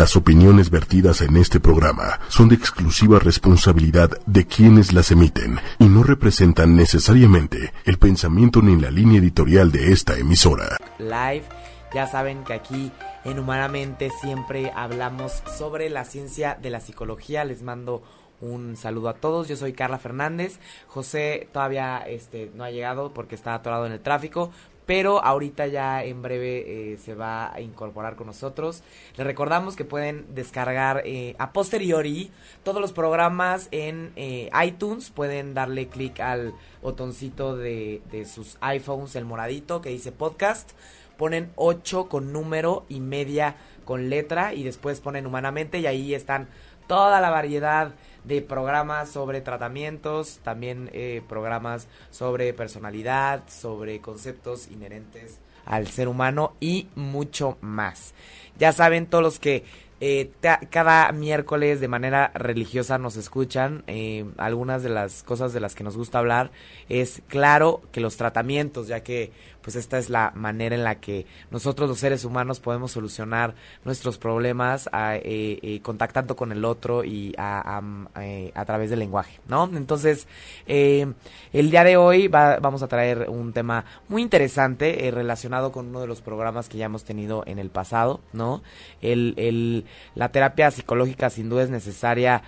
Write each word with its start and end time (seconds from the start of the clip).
Las 0.00 0.16
opiniones 0.16 0.70
vertidas 0.70 1.20
en 1.20 1.36
este 1.36 1.60
programa 1.60 2.20
son 2.28 2.48
de 2.48 2.54
exclusiva 2.54 3.18
responsabilidad 3.18 4.08
de 4.24 4.46
quienes 4.46 4.94
las 4.94 5.10
emiten 5.10 5.60
y 5.78 5.84
no 5.90 6.02
representan 6.02 6.74
necesariamente 6.74 7.74
el 7.84 7.98
pensamiento 7.98 8.62
ni 8.62 8.80
la 8.80 8.90
línea 8.90 9.18
editorial 9.18 9.70
de 9.70 9.92
esta 9.92 10.16
emisora. 10.16 10.78
Live, 10.98 11.42
ya 11.92 12.06
saben 12.06 12.44
que 12.44 12.54
aquí 12.54 12.90
en 13.26 13.38
Humanamente 13.38 14.08
siempre 14.22 14.72
hablamos 14.74 15.42
sobre 15.58 15.90
la 15.90 16.06
ciencia 16.06 16.56
de 16.58 16.70
la 16.70 16.80
psicología. 16.80 17.44
Les 17.44 17.62
mando 17.62 18.02
un 18.40 18.78
saludo 18.78 19.10
a 19.10 19.14
todos. 19.14 19.48
Yo 19.48 19.56
soy 19.56 19.74
Carla 19.74 19.98
Fernández. 19.98 20.60
José 20.86 21.48
todavía 21.52 21.98
este, 22.06 22.50
no 22.54 22.64
ha 22.64 22.70
llegado 22.70 23.12
porque 23.12 23.34
está 23.34 23.54
atorado 23.54 23.86
en 23.86 23.92
el 23.92 24.00
tráfico, 24.00 24.50
pero 24.90 25.24
ahorita 25.24 25.68
ya 25.68 26.02
en 26.02 26.20
breve 26.20 26.64
eh, 26.66 26.96
se 26.96 27.14
va 27.14 27.54
a 27.54 27.60
incorporar 27.60 28.16
con 28.16 28.26
nosotros. 28.26 28.82
Les 29.16 29.24
recordamos 29.24 29.76
que 29.76 29.84
pueden 29.84 30.34
descargar 30.34 31.02
eh, 31.04 31.36
a 31.38 31.52
posteriori 31.52 32.32
todos 32.64 32.80
los 32.80 32.92
programas 32.92 33.68
en 33.70 34.10
eh, 34.16 34.50
iTunes, 34.66 35.10
pueden 35.10 35.54
darle 35.54 35.86
clic 35.86 36.18
al 36.18 36.54
botoncito 36.82 37.56
de, 37.56 38.02
de 38.10 38.24
sus 38.24 38.58
iPhones, 38.62 39.14
el 39.14 39.26
moradito 39.26 39.80
que 39.80 39.90
dice 39.90 40.10
podcast, 40.10 40.72
ponen 41.16 41.52
8 41.54 42.08
con 42.08 42.32
número 42.32 42.84
y 42.88 42.98
media 42.98 43.54
con 43.84 44.10
letra 44.10 44.54
y 44.54 44.64
después 44.64 45.00
ponen 45.00 45.24
humanamente 45.24 45.78
y 45.78 45.86
ahí 45.86 46.14
están 46.14 46.48
toda 46.88 47.20
la 47.20 47.30
variedad 47.30 47.92
de 48.24 48.42
programas 48.42 49.08
sobre 49.10 49.40
tratamientos, 49.40 50.40
también 50.42 50.90
eh, 50.92 51.22
programas 51.28 51.88
sobre 52.10 52.52
personalidad, 52.52 53.42
sobre 53.48 54.00
conceptos 54.00 54.68
inherentes 54.68 55.38
al 55.64 55.88
ser 55.88 56.08
humano 56.08 56.54
y 56.60 56.88
mucho 56.94 57.58
más. 57.60 58.14
Ya 58.58 58.72
saben 58.72 59.06
todos 59.06 59.22
los 59.22 59.38
que 59.38 59.64
eh, 60.02 60.30
cada 60.70 61.12
miércoles 61.12 61.78
de 61.80 61.88
manera 61.88 62.30
religiosa 62.34 62.96
nos 62.96 63.16
escuchan. 63.16 63.84
Eh, 63.86 64.24
algunas 64.38 64.82
de 64.82 64.88
las 64.88 65.22
cosas 65.22 65.52
de 65.52 65.60
las 65.60 65.74
que 65.74 65.84
nos 65.84 65.96
gusta 65.96 66.18
hablar 66.18 66.50
es 66.88 67.22
claro 67.28 67.82
que 67.92 68.00
los 68.00 68.16
tratamientos, 68.16 68.88
ya 68.88 69.02
que 69.02 69.30
pues 69.62 69.76
esta 69.76 69.98
es 69.98 70.10
la 70.10 70.32
manera 70.34 70.74
en 70.74 70.84
la 70.84 70.96
que 70.96 71.26
nosotros 71.50 71.88
los 71.88 71.98
seres 71.98 72.24
humanos 72.24 72.60
podemos 72.60 72.92
solucionar 72.92 73.54
nuestros 73.84 74.18
problemas 74.18 74.88
eh, 74.92 75.58
eh, 75.62 75.80
contactando 75.82 76.36
con 76.36 76.52
el 76.52 76.64
otro 76.64 77.04
y 77.04 77.34
a, 77.36 77.80
eh, 78.20 78.52
a, 78.54 78.64
través 78.64 78.90
del 78.90 78.98
lenguaje, 78.98 79.40
¿no? 79.48 79.70
Entonces, 79.74 80.26
el 80.66 81.14
día 81.70 81.84
de 81.84 81.96
hoy 81.96 82.28
vamos 82.28 82.82
a 82.82 82.88
traer 82.88 83.28
un 83.28 83.52
tema 83.52 83.84
muy 84.08 84.22
interesante 84.22 85.10
relacionado 85.12 85.72
con 85.72 85.88
uno 85.88 86.00
de 86.00 86.06
los 86.06 86.20
programas 86.20 86.68
que 86.68 86.78
ya 86.78 86.86
hemos 86.86 87.04
tenido 87.04 87.42
en 87.46 87.58
el 87.58 87.70
pasado, 87.70 88.20
¿no? 88.32 88.62
El, 89.00 89.34
el, 89.36 89.84
la 90.14 90.30
terapia 90.30 90.70
psicológica 90.70 91.30
sin 91.30 91.48
duda 91.48 91.64
es 91.64 91.70
necesaria 91.70 92.42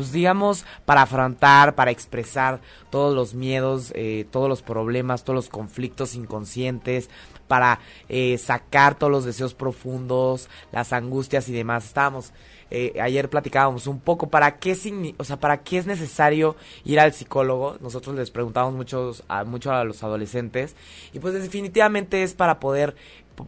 pues 0.00 0.12
digamos, 0.12 0.64
para 0.86 1.02
afrontar, 1.02 1.74
para 1.74 1.90
expresar 1.90 2.62
todos 2.88 3.14
los 3.14 3.34
miedos, 3.34 3.92
eh, 3.94 4.24
todos 4.30 4.48
los 4.48 4.62
problemas, 4.62 5.24
todos 5.24 5.34
los 5.34 5.48
conflictos 5.50 6.14
inconscientes, 6.14 7.10
para 7.48 7.80
eh, 8.08 8.38
sacar 8.38 8.94
todos 8.94 9.10
los 9.10 9.26
deseos 9.26 9.52
profundos, 9.52 10.48
las 10.72 10.94
angustias 10.94 11.50
y 11.50 11.52
demás. 11.52 11.84
Estábamos, 11.84 12.32
eh, 12.70 12.94
ayer 12.98 13.28
platicábamos 13.28 13.86
un 13.86 14.00
poco 14.00 14.30
para 14.30 14.56
qué, 14.56 14.74
o 15.18 15.24
sea, 15.24 15.38
para 15.38 15.58
qué 15.58 15.76
es 15.76 15.86
necesario 15.86 16.56
ir 16.84 16.98
al 16.98 17.12
psicólogo. 17.12 17.76
Nosotros 17.82 18.16
les 18.16 18.30
preguntamos 18.30 18.72
muchos, 18.72 19.22
a, 19.28 19.44
mucho 19.44 19.70
a 19.70 19.84
los 19.84 20.02
adolescentes 20.02 20.76
y 21.12 21.18
pues 21.18 21.34
definitivamente 21.34 22.22
es 22.22 22.32
para 22.32 22.58
poder 22.58 22.96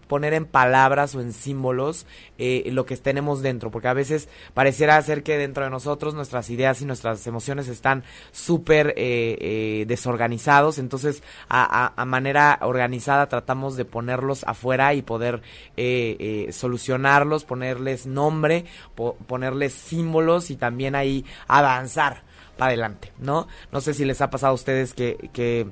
poner 0.09 0.35
en 0.35 0.47
palabras 0.47 1.15
o 1.15 1.21
en 1.21 1.33
símbolos 1.33 2.07
eh, 2.39 2.65
lo 2.73 2.87
que 2.87 2.97
tenemos 2.97 3.43
dentro, 3.43 3.71
porque 3.71 3.89
a 3.89 3.95
veces 3.95 4.29
pareciera 4.55 5.01
ser 5.03 5.23
que 5.23 5.39
dentro 5.39 5.65
de 5.65 5.71
nosotros 5.71 6.15
nuestras 6.15 6.51
ideas 6.51 6.81
y 6.83 6.85
nuestras 6.85 7.27
emociones 7.27 7.69
están 7.69 8.05
súper 8.31 8.95
eh, 8.97 9.37
eh, 9.41 9.85
desorganizados, 9.87 10.79
entonces 10.79 11.23
a, 11.49 11.93
manera 12.07 12.59
organizada 12.63 13.29
tratamos 13.29 13.77
de 13.77 13.85
ponerlos 13.85 14.45
afuera 14.45 14.93
y 14.95 15.03
poder 15.03 15.43
solucionarlos, 16.51 17.45
ponerles 17.45 18.07
nombre, 18.07 18.67
ponerles 19.27 19.73
símbolos 19.73 20.51
y 20.51 20.57
también 20.57 20.95
ahí 20.95 21.25
avanzar 21.49 22.23
para 22.57 22.69
adelante, 22.69 23.13
¿no? 23.19 23.49
No 23.71 23.81
sé 23.81 23.95
si 23.95 24.05
les 24.05 24.21
ha 24.21 24.31
pasado 24.31 24.53
a 24.53 24.55
ustedes 24.55 24.95
que, 24.95 25.31
que 25.33 25.69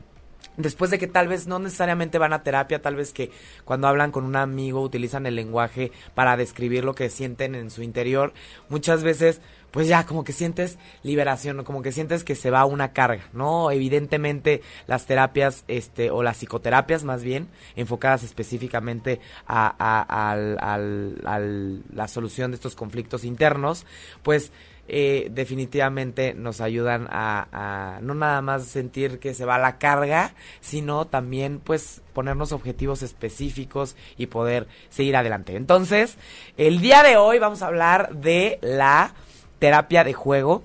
después 0.57 0.91
de 0.91 0.99
que 0.99 1.07
tal 1.07 1.29
vez 1.29 1.47
no 1.47 1.59
necesariamente 1.59 2.19
van 2.19 2.33
a 2.33 2.43
terapia, 2.43 2.83
tal 2.83 2.97
vez 2.97 3.13
que 3.13 3.31
cuando 3.65 3.89
hablan 3.89 4.13
con 4.13 4.25
un 4.25 4.37
amigo 4.37 4.81
utilizan 4.81 5.27
el 5.27 5.37
lenguaje 5.37 5.93
para 6.15 6.37
describir 6.37 6.85
lo 6.85 6.95
que 6.95 7.11
sienten 7.11 7.55
en 7.55 7.71
su 7.71 7.83
interior, 7.83 8.33
muchas 8.69 9.03
veces 9.03 9.41
pues 9.71 9.87
ya 9.87 10.05
como 10.05 10.25
que 10.25 10.33
sientes 10.33 10.79
liberación, 11.03 11.63
como 11.65 11.83
que 11.83 11.93
sientes 11.93 12.25
que 12.25 12.35
se 12.35 12.51
va 12.51 12.65
una 12.65 12.93
carga, 12.93 13.29
¿no? 13.33 13.71
Evidentemente 13.71 14.63
las 14.87 15.07
terapias, 15.07 15.65
este, 15.69 16.11
o 16.11 16.23
las 16.23 16.39
psicoterapias 16.39 17.05
más 17.05 17.23
bien, 17.23 17.49
enfocadas 17.77 18.25
específicamente 18.25 19.21
a, 19.47 19.75
a 19.79 20.79
la 20.79 22.09
solución 22.09 22.51
de 22.51 22.57
estos 22.57 22.75
conflictos 22.75 23.25
internos, 23.25 23.87
pues 24.23 24.51
eh, 24.93 25.29
definitivamente 25.31 26.35
nos 26.35 26.61
ayudan 26.61 27.07
a, 27.13 28.01
no 28.03 28.13
nada 28.15 28.43
más 28.43 28.65
sentir 28.65 29.21
que 29.21 29.35
se 29.35 29.45
va 29.45 29.57
la 29.57 29.79
carga, 29.79 30.35
sino 30.61 31.07
también 31.07 31.61
pues 31.61 32.03
ponernos 32.13 32.51
objetivos 32.51 33.05
específicos 33.05 33.95
y 34.17 34.27
poder 34.27 34.67
seguir 34.89 35.15
adelante. 35.15 35.55
Entonces, 35.55 36.17
el 36.57 36.81
día 36.81 37.05
de 37.05 37.17
hoy 37.17 37.39
vamos 37.39 37.63
a 37.63 37.69
hablar 37.69 38.17
de 38.17 38.59
la 38.63 39.15
terapia 39.61 40.03
de 40.03 40.13
juego 40.13 40.65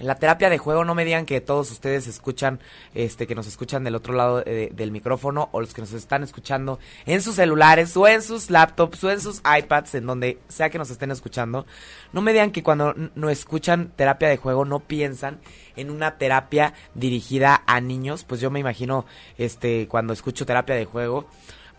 la 0.00 0.16
terapia 0.16 0.50
de 0.50 0.58
juego 0.58 0.84
no 0.84 0.94
me 0.94 1.04
digan 1.04 1.26
que 1.26 1.40
todos 1.40 1.70
ustedes 1.70 2.06
escuchan, 2.06 2.60
este, 2.94 3.26
que 3.26 3.34
nos 3.34 3.46
escuchan 3.46 3.84
del 3.84 3.94
otro 3.94 4.14
lado 4.14 4.42
del 4.42 4.90
micrófono 4.90 5.48
o 5.52 5.60
los 5.60 5.74
que 5.74 5.80
nos 5.80 5.92
están 5.92 6.22
escuchando 6.22 6.78
en 7.06 7.22
sus 7.22 7.36
celulares 7.36 7.96
o 7.96 8.06
en 8.06 8.22
sus 8.22 8.50
laptops 8.50 9.04
o 9.04 9.10
en 9.10 9.20
sus 9.20 9.40
iPads, 9.44 9.94
en 9.94 10.06
donde 10.06 10.38
sea 10.48 10.70
que 10.70 10.78
nos 10.78 10.90
estén 10.90 11.10
escuchando. 11.10 11.66
No 12.12 12.22
me 12.22 12.32
digan 12.32 12.50
que 12.50 12.62
cuando 12.62 12.94
no 13.14 13.30
escuchan 13.30 13.92
terapia 13.96 14.28
de 14.28 14.36
juego 14.36 14.64
no 14.64 14.80
piensan 14.80 15.40
en 15.76 15.90
una 15.90 16.18
terapia 16.18 16.74
dirigida 16.94 17.62
a 17.66 17.80
niños. 17.80 18.24
Pues 18.24 18.40
yo 18.40 18.50
me 18.50 18.60
imagino, 18.60 19.06
este, 19.36 19.88
cuando 19.88 20.12
escucho 20.12 20.46
terapia 20.46 20.74
de 20.74 20.84
juego, 20.84 21.26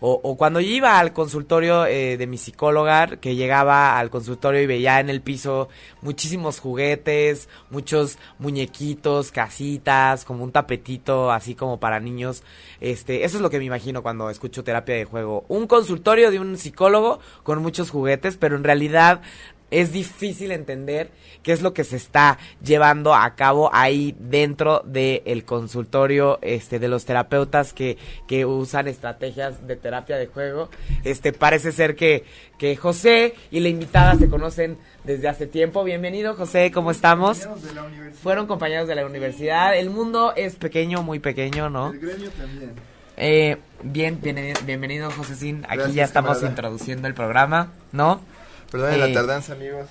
o, 0.00 0.20
o 0.22 0.36
cuando 0.36 0.60
iba 0.60 0.98
al 0.98 1.12
consultorio 1.12 1.86
eh, 1.86 2.16
de 2.16 2.26
mi 2.26 2.38
psicóloga, 2.38 3.18
que 3.18 3.36
llegaba 3.36 3.98
al 3.98 4.10
consultorio 4.10 4.60
y 4.60 4.66
veía 4.66 5.00
en 5.00 5.10
el 5.10 5.20
piso 5.20 5.68
muchísimos 6.02 6.58
juguetes, 6.60 7.48
muchos 7.70 8.18
muñequitos, 8.38 9.30
casitas, 9.30 10.24
como 10.24 10.44
un 10.44 10.52
tapetito 10.52 11.30
así 11.30 11.54
como 11.54 11.78
para 11.78 12.00
niños. 12.00 12.42
Este, 12.80 13.24
eso 13.24 13.36
es 13.36 13.42
lo 13.42 13.50
que 13.50 13.58
me 13.58 13.64
imagino 13.64 14.02
cuando 14.02 14.30
escucho 14.30 14.64
terapia 14.64 14.94
de 14.94 15.04
juego. 15.04 15.44
Un 15.48 15.66
consultorio 15.66 16.30
de 16.30 16.40
un 16.40 16.56
psicólogo 16.56 17.20
con 17.42 17.62
muchos 17.62 17.90
juguetes, 17.90 18.36
pero 18.36 18.56
en 18.56 18.64
realidad 18.64 19.20
es 19.70 19.92
difícil 19.92 20.50
entender 20.52 21.10
qué 21.42 21.52
es 21.52 21.62
lo 21.62 21.72
que 21.72 21.84
se 21.84 21.96
está 21.96 22.38
llevando 22.62 23.14
a 23.14 23.34
cabo 23.34 23.70
ahí 23.72 24.14
dentro 24.18 24.82
del 24.84 25.44
consultorio 25.44 26.38
este 26.42 26.78
de 26.78 26.88
los 26.88 27.04
terapeutas 27.04 27.72
que, 27.72 27.96
que 28.26 28.44
usan 28.44 28.88
estrategias 28.88 29.66
de 29.66 29.76
terapia 29.76 30.16
de 30.16 30.26
juego. 30.26 30.68
Este 31.04 31.32
parece 31.32 31.72
ser 31.72 31.96
que, 31.96 32.24
que 32.58 32.76
José 32.76 33.34
y 33.50 33.60
la 33.60 33.68
invitada 33.68 34.16
se 34.16 34.28
conocen 34.28 34.78
desde 35.04 35.28
hace 35.28 35.46
tiempo. 35.46 35.84
Bienvenido 35.84 36.34
José, 36.34 36.70
¿cómo 36.72 36.90
estamos? 36.90 37.48
Fueron 38.22 38.46
compañeros 38.46 38.88
de 38.88 38.94
la 38.94 39.06
universidad. 39.06 39.76
El 39.76 39.90
mundo 39.90 40.34
es 40.36 40.56
pequeño, 40.56 41.02
muy 41.02 41.18
pequeño, 41.18 41.70
¿no? 41.70 41.92
El 41.92 42.00
gremio 42.00 42.30
también. 42.30 42.72
Eh, 43.22 43.58
bien, 43.82 44.18
bienvenido 44.64 45.10
José 45.10 45.60
Aquí 45.68 45.92
ya 45.92 46.04
estamos 46.04 46.42
introduciendo 46.42 47.06
el 47.06 47.12
programa, 47.12 47.72
¿no? 47.92 48.20
Perdón 48.70 49.00
la 49.00 49.12
tardanza, 49.12 49.52
amigos. 49.52 49.86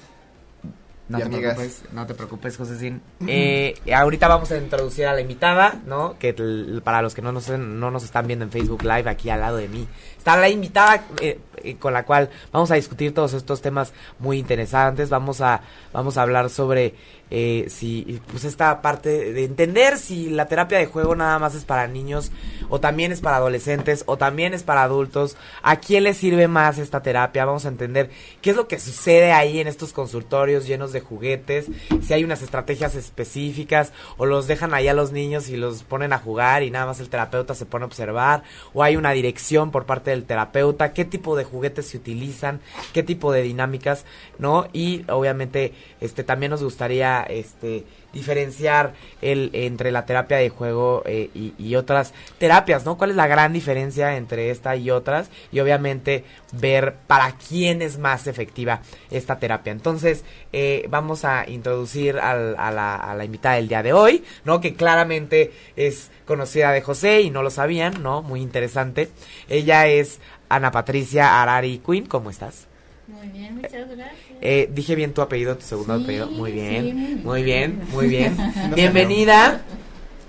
No 1.09 1.17
te, 1.17 1.25
preocupes, 1.25 1.83
no 1.91 2.05
te 2.05 2.13
preocupes, 2.13 2.55
José 2.55 2.99
eh, 3.25 3.73
ahorita 3.91 4.27
vamos 4.27 4.51
a 4.51 4.57
introducir 4.57 5.07
a 5.07 5.13
la 5.13 5.21
invitada, 5.21 5.81
¿no? 5.87 6.19
Que 6.19 6.35
para 6.83 7.01
los 7.01 7.15
que 7.15 7.23
no 7.23 7.31
nos, 7.31 7.49
no 7.49 7.89
nos 7.89 8.03
están 8.03 8.27
viendo 8.27 8.45
en 8.45 8.51
Facebook 8.51 8.83
Live, 8.83 9.09
aquí 9.09 9.31
al 9.31 9.39
lado 9.39 9.57
de 9.57 9.67
mí, 9.69 9.87
está 10.19 10.35
la 10.37 10.49
invitada 10.49 11.05
eh, 11.21 11.39
eh, 11.63 11.77
con 11.77 11.93
la 11.93 12.03
cual 12.03 12.29
vamos 12.51 12.69
a 12.71 12.75
discutir 12.75 13.13
todos 13.13 13.33
estos 13.33 13.61
temas 13.61 13.93
muy 14.19 14.37
interesantes. 14.37 15.09
Vamos 15.09 15.41
a, 15.41 15.61
vamos 15.93 16.17
a 16.17 16.21
hablar 16.21 16.49
sobre 16.49 16.93
eh, 17.31 17.67
si, 17.69 18.19
pues 18.31 18.43
esta 18.43 18.81
parte 18.81 19.33
de 19.33 19.43
entender 19.43 19.99
si 19.99 20.29
la 20.29 20.47
terapia 20.47 20.79
de 20.79 20.87
juego 20.87 21.15
nada 21.15 21.37
más 21.37 21.53
es 21.53 21.63
para 21.63 21.87
niños, 21.87 22.31
o 22.69 22.79
también 22.79 23.11
es 23.11 23.21
para 23.21 23.37
adolescentes, 23.37 24.03
o 24.07 24.17
también 24.17 24.53
es 24.53 24.63
para 24.63 24.83
adultos. 24.83 25.37
¿A 25.61 25.77
quién 25.77 26.03
le 26.03 26.13
sirve 26.13 26.47
más 26.47 26.77
esta 26.79 27.01
terapia? 27.01 27.45
Vamos 27.45 27.65
a 27.65 27.69
entender 27.69 28.09
qué 28.41 28.49
es 28.51 28.55
lo 28.55 28.67
que 28.67 28.79
sucede 28.79 29.31
ahí 29.31 29.59
en 29.59 29.67
estos 29.67 29.93
consultorios 29.93 30.67
llenos 30.67 30.91
de 30.91 31.01
juguetes, 31.01 31.67
si 32.01 32.13
hay 32.13 32.23
unas 32.23 32.41
estrategias 32.41 32.95
específicas 32.95 33.93
o 34.17 34.25
los 34.25 34.47
dejan 34.47 34.73
ahí 34.73 34.87
a 34.87 34.93
los 34.93 35.11
niños 35.11 35.49
y 35.49 35.57
los 35.57 35.83
ponen 35.83 36.13
a 36.13 36.19
jugar 36.19 36.63
y 36.63 36.71
nada 36.71 36.87
más 36.87 36.99
el 36.99 37.09
terapeuta 37.09 37.53
se 37.53 37.65
pone 37.65 37.83
a 37.83 37.87
observar 37.87 38.43
o 38.73 38.83
hay 38.83 38.95
una 38.95 39.11
dirección 39.11 39.71
por 39.71 39.85
parte 39.85 40.08
del 40.11 40.25
terapeuta, 40.25 40.93
qué 40.93 41.05
tipo 41.05 41.35
de 41.35 41.43
juguetes 41.43 41.87
se 41.87 41.97
utilizan, 41.97 42.59
qué 42.93 43.03
tipo 43.03 43.31
de 43.31 43.41
dinámicas, 43.41 44.05
¿no? 44.37 44.67
Y 44.73 45.03
obviamente 45.09 45.73
este 46.01 46.23
también 46.23 46.51
nos 46.51 46.63
gustaría 46.63 47.21
este 47.23 47.85
diferenciar 48.13 48.93
el 49.21 49.49
entre 49.53 49.91
la 49.91 50.05
terapia 50.05 50.37
de 50.37 50.49
juego 50.49 51.03
eh, 51.05 51.29
y, 51.33 51.75
otras 51.75 52.13
terapias, 52.37 52.85
¿no? 52.85 52.97
¿Cuál 52.97 53.11
es 53.11 53.15
la 53.15 53.27
gran 53.27 53.53
diferencia 53.53 54.17
entre 54.17 54.49
esta 54.49 54.75
y 54.75 54.91
otras? 54.91 55.29
Y 55.51 55.59
obviamente 55.59 56.25
ver 56.51 56.95
para 57.07 57.33
quién 57.33 57.81
es 57.81 57.97
más 57.97 58.27
efectiva 58.27 58.81
esta 59.11 59.39
terapia. 59.39 59.71
Entonces, 59.71 60.23
eh, 60.51 60.85
vamos 60.89 61.25
a 61.25 61.47
introducir 61.49 62.17
al, 62.17 62.55
a, 62.57 62.71
la, 62.71 62.95
a 62.95 63.15
la 63.15 63.25
invitada 63.25 63.55
del 63.55 63.67
día 63.67 63.83
de 63.83 63.93
hoy, 63.93 64.23
¿no? 64.43 64.59
Que 64.59 64.73
claramente 64.73 65.51
es 65.75 66.11
conocida 66.25 66.71
de 66.71 66.81
José 66.81 67.21
y 67.21 67.29
no 67.29 67.43
lo 67.43 67.49
sabían, 67.49 68.01
¿no? 68.03 68.21
Muy 68.21 68.41
interesante. 68.41 69.09
Ella 69.47 69.87
es 69.87 70.19
Ana 70.49 70.71
Patricia 70.71 71.41
Arari 71.41 71.81
Quinn, 71.85 72.07
¿cómo 72.07 72.29
estás? 72.29 72.67
Muy 73.09 73.27
bien, 73.29 73.55
muchas 73.55 73.87
gracias. 73.89 74.11
Eh, 74.41 74.69
dije 74.73 74.95
bien 74.95 75.13
tu 75.13 75.21
apellido, 75.21 75.57
tu 75.57 75.65
segundo 75.65 75.93
apellido. 75.93 76.27
Muy 76.27 76.51
bien, 76.51 77.21
muy 77.23 77.43
bien, 77.43 77.81
muy 77.91 78.07
bien. 78.09 78.37
Bienvenida. 78.75 79.61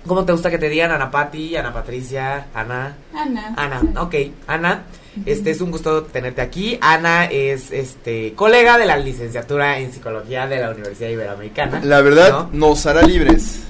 ¿Cómo 0.07 0.25
te 0.25 0.31
gusta 0.31 0.49
que 0.49 0.57
te 0.57 0.67
digan 0.67 0.89
Ana 0.91 1.11
Pati, 1.11 1.55
Ana 1.55 1.71
Patricia, 1.71 2.47
Ana? 2.55 2.97
Ana. 3.13 3.53
Ana, 3.55 4.01
ok. 4.01 4.15
Ana, 4.47 4.83
este 5.27 5.51
es 5.51 5.61
un 5.61 5.69
gusto 5.69 6.03
tenerte 6.03 6.41
aquí. 6.41 6.79
Ana 6.81 7.25
es 7.25 7.71
este 7.71 8.33
colega 8.33 8.79
de 8.79 8.85
la 8.87 8.97
licenciatura 8.97 9.77
en 9.77 9.93
psicología 9.93 10.47
de 10.47 10.59
la 10.59 10.71
Universidad 10.71 11.09
Iberoamericana. 11.09 11.81
La 11.83 12.01
verdad 12.01 12.47
nos 12.51 12.83
hará 12.87 13.03
libres. 13.03 13.61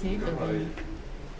Sí. 0.00 0.16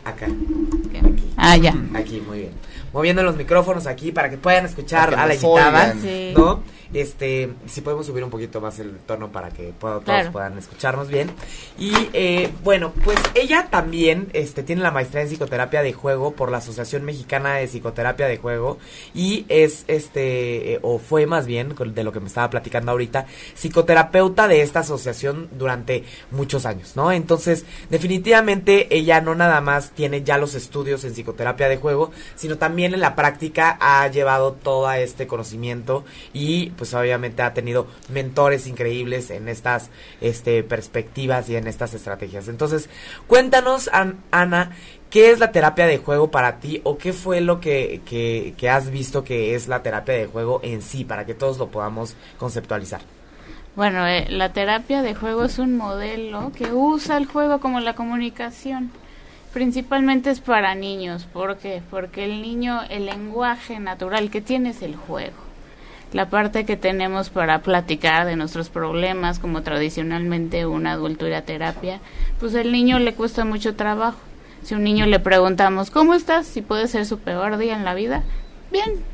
Acá. 0.04 0.26
Aquí. 0.26 1.32
Ah, 1.36 1.56
ya. 1.56 1.74
Aquí, 1.94 2.20
muy 2.26 2.38
bien. 2.40 2.50
Moviendo 2.92 3.22
los 3.22 3.36
micrófonos 3.36 3.86
aquí 3.86 4.10
para 4.10 4.30
que 4.30 4.38
puedan 4.38 4.64
escuchar 4.66 5.14
a 5.14 5.26
la 5.26 5.34
invitada, 5.34 5.94
¿no? 6.34 6.62
Este, 6.93 7.50
si 7.67 7.81
podemos 7.81 8.06
subir 8.06 8.25
un 8.25 8.31
poquito 8.31 8.61
más 8.61 8.79
el 8.79 8.99
tono 8.99 9.31
para 9.31 9.50
que 9.50 9.73
todos 9.79 10.29
puedan 10.32 10.58
escucharnos 10.58 11.08
bien. 11.08 11.31
Y 11.79 11.93
eh, 12.12 12.50
bueno, 12.64 12.93
pues 13.05 13.19
ella 13.35 13.69
también 13.70 14.29
este, 14.32 14.62
tiene 14.62 14.82
la 14.82 14.90
maestría 14.90 15.23
en 15.23 15.29
psicoterapia 15.29 15.82
de 15.82 15.93
juego 15.93 16.32
por 16.32 16.50
la 16.50 16.58
Asociación 16.58 17.05
Mexicana 17.05 17.56
de 17.56 17.69
Psicoterapia 17.69 18.26
de 18.26 18.38
Juego 18.38 18.79
y 19.14 19.44
es, 19.49 19.85
este, 19.88 20.75
eh, 20.75 20.79
o 20.82 20.99
fue 20.99 21.26
más 21.26 21.46
bien, 21.46 21.75
de 21.76 22.05
lo 22.05 22.12
que 22.12 22.20
me 22.20 22.26
estaba 22.26 22.50
platicando 22.50 22.93
ahorita, 22.93 23.26
psicoterapeuta 23.55 24.49
de 24.49 24.62
esta 24.62 24.81
asociación 24.81 25.49
durante 25.52 26.05
muchos 26.31 26.67
años, 26.67 26.96
¿no? 26.96 27.12
Entonces, 27.12 27.64
definitivamente 27.90 28.94
ella 28.96 29.20
no 29.20 29.35
nada 29.35 29.61
más 29.61 29.90
tiene 29.90 30.23
ya 30.23 30.38
los 30.38 30.55
estudios 30.55 31.05
en 31.05 31.12
psicoterapia 31.12 31.69
de 31.69 31.76
juego, 31.76 32.11
sino 32.35 32.56
también 32.58 32.94
en 32.94 33.00
la 33.00 33.14
práctica 33.14 33.76
ha 33.81 34.06
llevado 34.08 34.52
todo 34.52 34.90
este 34.93 35.26
conocimiento 35.26 36.05
y 36.32 36.73
pues 36.78 36.94
obviamente 36.94 37.42
ha 37.42 37.52
tenido 37.52 37.88
mentores 38.08 38.66
increíbles 38.66 39.30
en 39.30 39.48
estas 39.48 39.90
este, 40.20 40.62
perspectivas 40.62 41.50
y 41.50 41.56
en 41.56 41.66
estas 41.66 41.92
estrategias. 41.92 42.48
Entonces, 42.48 42.88
cuéntanos, 43.26 43.90
Ana, 44.30 44.70
¿qué 45.10 45.30
es 45.30 45.40
la 45.40 45.52
terapia 45.52 45.86
de 45.86 45.98
juego 45.98 46.30
para 46.30 46.60
ti 46.60 46.80
o 46.84 46.96
qué 46.96 47.12
fue 47.12 47.40
lo 47.40 47.60
que, 47.60 48.00
que, 48.06 48.70
has 48.70 48.90
visto 48.90 49.25
que 49.25 49.54
es 49.54 49.69
la 49.69 49.82
terapia 49.82 50.14
de 50.14 50.26
juego 50.26 50.60
en 50.62 50.80
sí, 50.80 51.04
para 51.04 51.26
que 51.26 51.34
todos 51.34 51.58
lo 51.58 51.69
podamos 51.69 52.14
conceptualizar? 52.38 53.00
Bueno, 53.75 54.06
eh, 54.06 54.26
la 54.30 54.52
terapia 54.52 55.02
de 55.02 55.14
juego 55.14 55.44
es 55.44 55.58
un 55.58 55.76
modelo 55.76 56.52
que 56.56 56.72
usa 56.72 57.16
el 57.16 57.26
juego 57.26 57.60
como 57.60 57.80
la 57.80 57.94
comunicación. 57.94 58.90
Principalmente 59.52 60.30
es 60.30 60.40
para 60.40 60.75
niños. 60.75 61.25
¿Por 61.25 61.56
qué? 61.56 61.82
Porque 61.90 62.25
el 62.25 62.42
niño, 62.42 62.82
el 62.90 63.06
lenguaje 63.06 63.80
natural 63.80 64.30
que 64.30 64.40
tiene 64.40 64.70
es 64.70 64.82
el 64.82 64.94
juego 64.94 65.47
la 66.12 66.31
parte 66.31 66.64
que 66.64 66.76
tenemos 66.76 67.28
para 67.31 67.60
platicar 67.62 68.26
de 68.26 68.37
nuestros 68.37 68.69
problemas, 68.70 69.38
como 69.38 69.62
tradicionalmente 69.62 70.66
un 70.66 70.87
adulto 70.87 71.26
ir 71.26 71.34
a 71.34 71.43
terapia, 71.43 72.00
pues 72.40 72.55
al 72.55 72.72
niño 72.72 72.99
le 72.99 73.14
cuesta 73.14 73.44
mucho 73.44 73.75
trabajo. 73.75 74.19
Si 74.62 74.75
a 74.75 74.76
un 74.76 74.84
niño 74.84 75.06
le 75.06 75.20
preguntamos, 75.20 75.90
¿cómo 75.90 76.14
estás? 76.14 76.46
Si 76.46 76.62
puede 76.62 76.88
ser 76.88 77.06
su 77.06 77.19
peor 77.19 77.58
día 77.58 77.76
en 77.76 77.84
la 77.84 77.94
vida, 77.94 78.22
bien. 78.70 79.05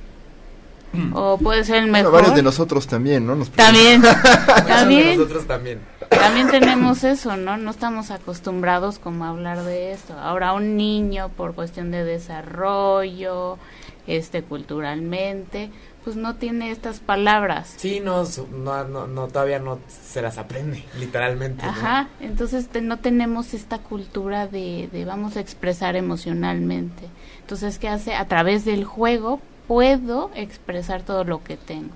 Mm. 0.93 1.17
O 1.17 1.39
puede 1.39 1.65
ser 1.65 1.77
el 1.77 1.91
mejor. 1.91 2.13
varios 2.13 2.35
de 2.35 2.43
nosotros 2.43 2.87
también, 2.87 3.27
¿no? 3.27 3.37
también. 3.57 4.03
también. 4.67 5.19
nosotros 5.19 5.47
también. 5.47 5.81
También 6.09 6.49
tenemos 6.49 7.03
eso, 7.03 7.37
¿no? 7.37 7.57
No 7.57 7.71
estamos 7.71 8.11
acostumbrados 8.11 8.99
como 8.99 9.25
a 9.25 9.31
hablar 9.31 9.65
de 9.65 9.93
esto. 9.93 10.15
Ahora 10.19 10.53
un 10.53 10.77
niño 10.77 11.31
por 11.37 11.55
cuestión 11.55 11.91
de 11.91 12.05
desarrollo, 12.05 13.59
este 14.07 14.43
culturalmente, 14.43 15.71
pues 16.05 16.17
no 16.17 16.37
tiene 16.37 16.71
estas 16.71 17.01
palabras. 17.01 17.75
Sí, 17.77 18.01
no, 18.01 18.25
no, 18.53 19.07
no, 19.07 19.29
todavía 19.29 19.59
no 19.59 19.79
se 19.89 20.21
las 20.21 20.37
aprende, 20.37 20.85
literalmente. 20.99 21.65
Ajá, 21.65 22.09
entonces 22.21 22.69
no 22.83 22.99
tenemos 22.99 23.55
esta 23.55 23.79
cultura 23.79 24.47
de, 24.47 24.89
de 24.93 25.05
vamos 25.05 25.37
a 25.37 25.41
expresar 25.41 25.97
emocionalmente. 25.97 27.09
Entonces, 27.41 27.79
¿qué 27.79 27.89
hace? 27.89 28.15
A 28.15 28.27
través 28.27 28.65
del 28.65 28.85
juego 28.85 29.41
puedo 29.67 30.31
expresar 30.35 31.03
todo 31.03 31.25
lo 31.25 31.43
que 31.43 31.57
tengo. 31.57 31.95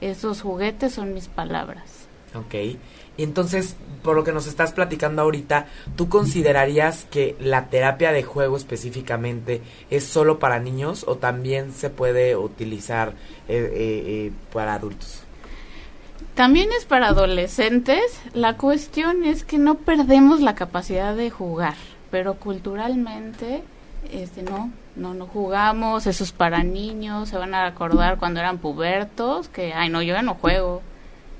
Esos 0.00 0.42
juguetes 0.42 0.94
son 0.94 1.14
mis 1.14 1.28
palabras. 1.28 2.06
Ok. 2.34 2.76
Y 3.16 3.22
entonces, 3.22 3.76
por 4.02 4.16
lo 4.16 4.24
que 4.24 4.32
nos 4.32 4.46
estás 4.46 4.72
platicando 4.72 5.22
ahorita, 5.22 5.66
¿tú 5.96 6.08
considerarías 6.08 7.06
que 7.10 7.36
la 7.40 7.66
terapia 7.66 8.12
de 8.12 8.22
juego 8.22 8.56
específicamente 8.56 9.62
es 9.90 10.04
solo 10.04 10.38
para 10.38 10.58
niños 10.58 11.04
o 11.08 11.16
también 11.16 11.72
se 11.72 11.90
puede 11.90 12.36
utilizar 12.36 13.10
eh, 13.48 13.70
eh, 13.72 14.04
eh, 14.06 14.32
para 14.52 14.74
adultos? 14.74 15.22
También 16.34 16.68
es 16.78 16.84
para 16.84 17.08
adolescentes. 17.08 18.20
La 18.34 18.58
cuestión 18.58 19.24
es 19.24 19.44
que 19.44 19.56
no 19.56 19.76
perdemos 19.76 20.40
la 20.40 20.54
capacidad 20.54 21.16
de 21.16 21.30
jugar, 21.30 21.74
pero 22.10 22.34
culturalmente 22.34 23.62
este 24.12 24.42
no, 24.42 24.70
no 24.94 25.14
no 25.14 25.26
jugamos, 25.26 26.06
eso 26.06 26.22
es 26.22 26.32
para 26.32 26.62
niños, 26.62 27.28
se 27.28 27.38
van 27.38 27.54
a 27.54 27.66
acordar 27.66 28.18
cuando 28.18 28.38
eran 28.38 28.58
pubertos 28.58 29.48
que 29.48 29.72
ay 29.72 29.88
no, 29.88 30.02
yo 30.02 30.14
ya 30.14 30.22
no 30.22 30.34
juego 30.34 30.82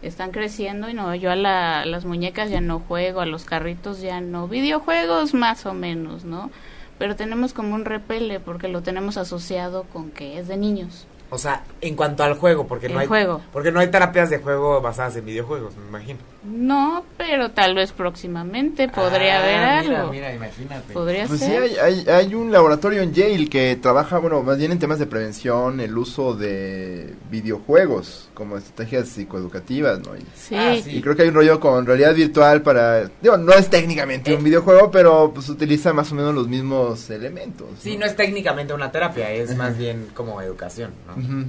están 0.02 0.30
creciendo 0.30 0.88
y 0.88 0.94
no, 0.94 1.14
yo 1.14 1.30
a 1.30 1.36
las 1.36 2.04
muñecas 2.04 2.50
ya 2.50 2.60
no 2.60 2.80
juego, 2.80 3.20
a 3.20 3.26
los 3.26 3.44
carritos 3.44 4.00
ya 4.00 4.20
no, 4.20 4.48
videojuegos 4.48 5.34
más 5.34 5.66
o 5.66 5.74
menos, 5.74 6.24
¿no? 6.24 6.50
Pero 6.98 7.16
tenemos 7.16 7.52
como 7.52 7.74
un 7.74 7.84
repele 7.84 8.40
porque 8.40 8.68
lo 8.68 8.82
tenemos 8.82 9.16
asociado 9.16 9.84
con 9.92 10.10
que 10.10 10.38
es 10.38 10.48
de 10.48 10.56
niños. 10.56 11.06
O 11.28 11.38
sea, 11.38 11.64
en 11.80 11.96
cuanto 11.96 12.22
al 12.22 12.34
juego, 12.34 12.66
porque 12.66 12.88
no 12.88 13.00
hay 13.00 13.06
juego. 13.06 13.40
porque 13.52 13.72
no 13.72 13.80
hay 13.80 13.88
terapias 13.88 14.30
de 14.30 14.38
juego 14.38 14.80
basadas 14.80 15.16
en 15.16 15.26
videojuegos, 15.26 15.76
me 15.76 15.88
imagino. 15.88 16.20
No, 16.46 17.04
pero 17.16 17.50
tal 17.50 17.74
vez 17.74 17.92
próximamente 17.92 18.88
podría 18.88 19.38
ah, 19.38 19.42
haber 19.42 19.92
algo. 19.94 20.12
Mira, 20.12 20.32
imagínate. 20.32 20.92
Podría 20.92 21.26
pues 21.26 21.40
ser. 21.40 21.68
Sí, 21.68 21.76
hay, 21.78 22.06
hay, 22.08 22.34
un 22.34 22.52
laboratorio 22.52 23.02
en 23.02 23.12
Yale 23.12 23.48
que 23.48 23.76
trabaja, 23.76 24.18
bueno, 24.18 24.42
más 24.42 24.56
bien 24.56 24.70
en 24.70 24.78
temas 24.78 24.98
de 24.98 25.06
prevención, 25.06 25.80
el 25.80 25.96
uso 25.98 26.34
de 26.34 27.14
videojuegos 27.30 28.28
como 28.32 28.56
estrategias 28.56 29.08
psicoeducativas, 29.08 30.00
¿no? 30.00 30.16
Y, 30.16 30.24
sí. 30.34 30.54
Ah, 30.54 30.76
y 30.76 31.00
creo 31.00 31.16
que 31.16 31.22
hay 31.22 31.28
un 31.28 31.34
rollo 31.34 31.58
con 31.58 31.84
realidad 31.84 32.14
virtual 32.14 32.62
para, 32.62 33.10
digo, 33.20 33.36
no 33.36 33.52
es 33.52 33.68
técnicamente 33.68 34.32
un 34.32 34.40
eh. 34.40 34.44
videojuego, 34.44 34.90
pero 34.90 35.32
pues 35.34 35.48
utiliza 35.48 35.92
más 35.92 36.12
o 36.12 36.14
menos 36.14 36.34
los 36.34 36.46
mismos 36.46 37.10
elementos. 37.10 37.68
Sí, 37.80 37.96
no, 37.96 38.06
es 38.06 38.14
técnicamente 38.14 38.72
una 38.72 38.92
terapia, 38.92 39.30
es 39.32 39.56
más 39.56 39.76
bien 39.76 40.08
como 40.14 40.40
educación, 40.40 40.92
¿no? 41.08 41.46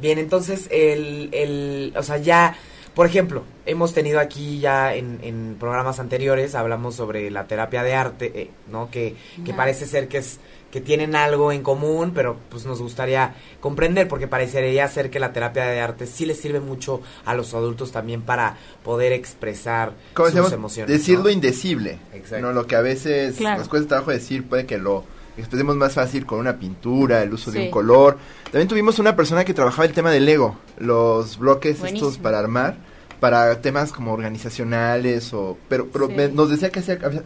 Bien, 0.00 0.18
entonces, 0.18 0.68
el, 0.70 1.28
el, 1.32 1.94
o 1.96 2.02
sea, 2.02 2.18
ya, 2.18 2.56
por 2.94 3.06
ejemplo, 3.06 3.42
hemos 3.66 3.92
tenido 3.92 4.20
aquí 4.20 4.60
ya 4.60 4.94
en, 4.94 5.18
en 5.22 5.56
programas 5.58 5.98
anteriores, 5.98 6.54
hablamos 6.54 6.94
sobre 6.94 7.30
la 7.30 7.46
terapia 7.46 7.82
de 7.82 7.94
arte, 7.94 8.32
eh, 8.34 8.50
¿no? 8.70 8.90
Que, 8.90 9.16
que 9.44 9.52
parece 9.52 9.86
ser 9.86 10.08
que 10.08 10.18
es 10.18 10.38
que 10.70 10.80
tienen 10.80 11.14
algo 11.14 11.52
en 11.52 11.62
común, 11.62 12.10
pero 12.12 12.36
pues 12.50 12.66
nos 12.66 12.82
gustaría 12.82 13.36
comprender, 13.60 14.08
porque 14.08 14.26
parecería 14.26 14.88
ser 14.88 15.08
que 15.08 15.20
la 15.20 15.32
terapia 15.32 15.66
de 15.66 15.80
arte 15.80 16.04
sí 16.04 16.26
le 16.26 16.34
sirve 16.34 16.58
mucho 16.58 17.00
a 17.24 17.34
los 17.34 17.54
adultos 17.54 17.92
también 17.92 18.22
para 18.22 18.56
poder 18.82 19.12
expresar 19.12 19.92
sus 20.16 20.52
emociones. 20.52 20.90
Decir 20.90 21.20
lo 21.20 21.30
indecible, 21.30 22.00
¿no? 22.40 22.52
Lo 22.52 22.66
que 22.66 22.74
a 22.74 22.80
veces 22.80 23.40
nos 23.40 23.68
cuesta 23.68 23.90
trabajo 23.90 24.10
decir, 24.10 24.48
puede 24.48 24.66
que 24.66 24.78
lo 24.78 25.04
expresemos 25.36 25.76
más 25.76 25.94
fácil 25.94 26.26
con 26.26 26.38
una 26.38 26.58
pintura, 26.58 27.22
el 27.22 27.32
uso 27.32 27.50
de 27.50 27.64
un 27.64 27.70
color. 27.70 28.18
También 28.44 28.68
tuvimos 28.68 28.98
una 28.98 29.16
persona 29.16 29.44
que 29.44 29.54
trabajaba 29.54 29.86
el 29.86 29.92
tema 29.92 30.10
del 30.10 30.24
Lego, 30.24 30.56
los 30.78 31.38
bloques 31.38 31.82
estos 31.82 32.18
para 32.18 32.38
armar, 32.38 32.76
para 33.20 33.60
temas 33.60 33.92
como 33.92 34.12
organizacionales 34.12 35.32
o 35.32 35.56
pero 35.68 35.88
pero 35.88 36.08
nos 36.32 36.50
decía 36.50 36.70
que 36.70 36.82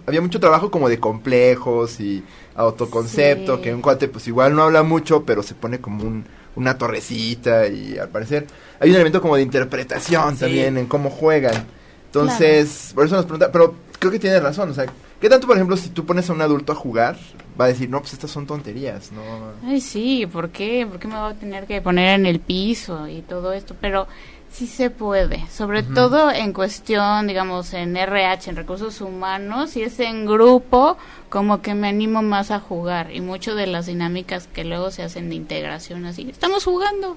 había, 0.07 0.21
mucho 0.21 0.41
trabajo 0.41 0.71
como 0.71 0.89
de 0.89 0.99
complejos 0.99 2.01
y 2.01 2.23
autoconcepto, 2.55 3.61
que 3.61 3.75
un 3.75 3.83
cuate 3.83 4.09
pues 4.09 4.29
igual 4.29 4.55
no 4.55 4.63
habla 4.63 4.83
mucho, 4.83 5.25
pero 5.25 5.43
se 5.43 5.55
pone 5.55 5.81
como 5.81 6.05
un, 6.05 6.25
una 6.57 6.79
torrecita 6.79 7.67
y 7.69 7.99
al 7.99 8.09
parecer 8.09 8.47
hay 8.81 8.91
un 8.91 8.97
elemento 8.97 9.21
como 9.21 9.37
de 9.37 9.43
interpretación 9.43 10.37
también 10.37 10.79
en 10.79 10.87
cómo 10.87 11.11
juegan. 11.11 11.67
Entonces, 12.07 12.93
por 12.95 13.05
eso 13.05 13.17
nos 13.17 13.27
pregunta, 13.27 13.53
pero 13.53 13.75
creo 13.99 14.11
que 14.11 14.19
tiene 14.19 14.41
razón, 14.41 14.71
o 14.71 14.75
sea, 14.75 14.87
¿qué 15.21 15.29
tanto, 15.29 15.47
por 15.47 15.57
ejemplo, 15.57 15.77
si 15.77 15.91
tú 15.91 16.07
pones 16.07 16.31
a 16.31 16.33
un 16.33 16.41
adulto 16.41 16.73
a 16.73 16.75
jugar, 16.75 17.19
va 17.59 17.65
a 17.65 17.69
decir, 17.69 17.91
no, 17.91 18.01
pues 18.01 18.13
estas 18.13 18.31
son 18.31 18.47
tonterías, 18.47 19.11
¿no? 19.13 19.23
Ay, 19.65 19.81
sí, 19.81 20.27
¿por 20.27 20.51
qué? 20.51 20.87
¿Por 20.87 20.99
qué 20.99 21.09
me 21.09 21.19
voy 21.19 21.33
a 21.33 21.35
tener 21.35 21.67
que 21.67 21.81
poner 21.81 22.19
en 22.19 22.27
el 22.27 22.41
piso 22.41 23.09
y 23.09 23.23
todo 23.23 23.53
esto? 23.53 23.75
Pero 23.81 24.07
sí 24.51 24.67
se 24.67 24.91
puede, 24.91 25.47
sobre 25.49 25.83
todo 25.83 26.31
en 26.31 26.53
cuestión, 26.53 27.27
digamos, 27.27 27.75
en 27.75 27.97
RH, 27.97 28.51
en 28.51 28.57
recursos 28.57 29.01
humanos, 29.01 29.71
si 29.71 29.83
es 29.83 30.01
en 30.01 30.27
grupo, 30.27 30.97
como 31.29 31.61
que 31.61 31.75
me 31.75 31.89
animo 31.89 32.23
más 32.23 32.51
a 32.51 32.61
jugar 32.61 33.15
y 33.15 33.21
mucho 33.21 33.55
de 33.55 33.67
las 33.67 33.87
dinámicas 33.87 34.47
que 34.47 34.65
luego 34.65 34.91
se 34.91 35.03
hacen 35.03 35.29
de 35.29 35.35
integración 35.35 36.07
así, 36.07 36.29
estamos 36.31 36.65
jugando, 36.65 37.17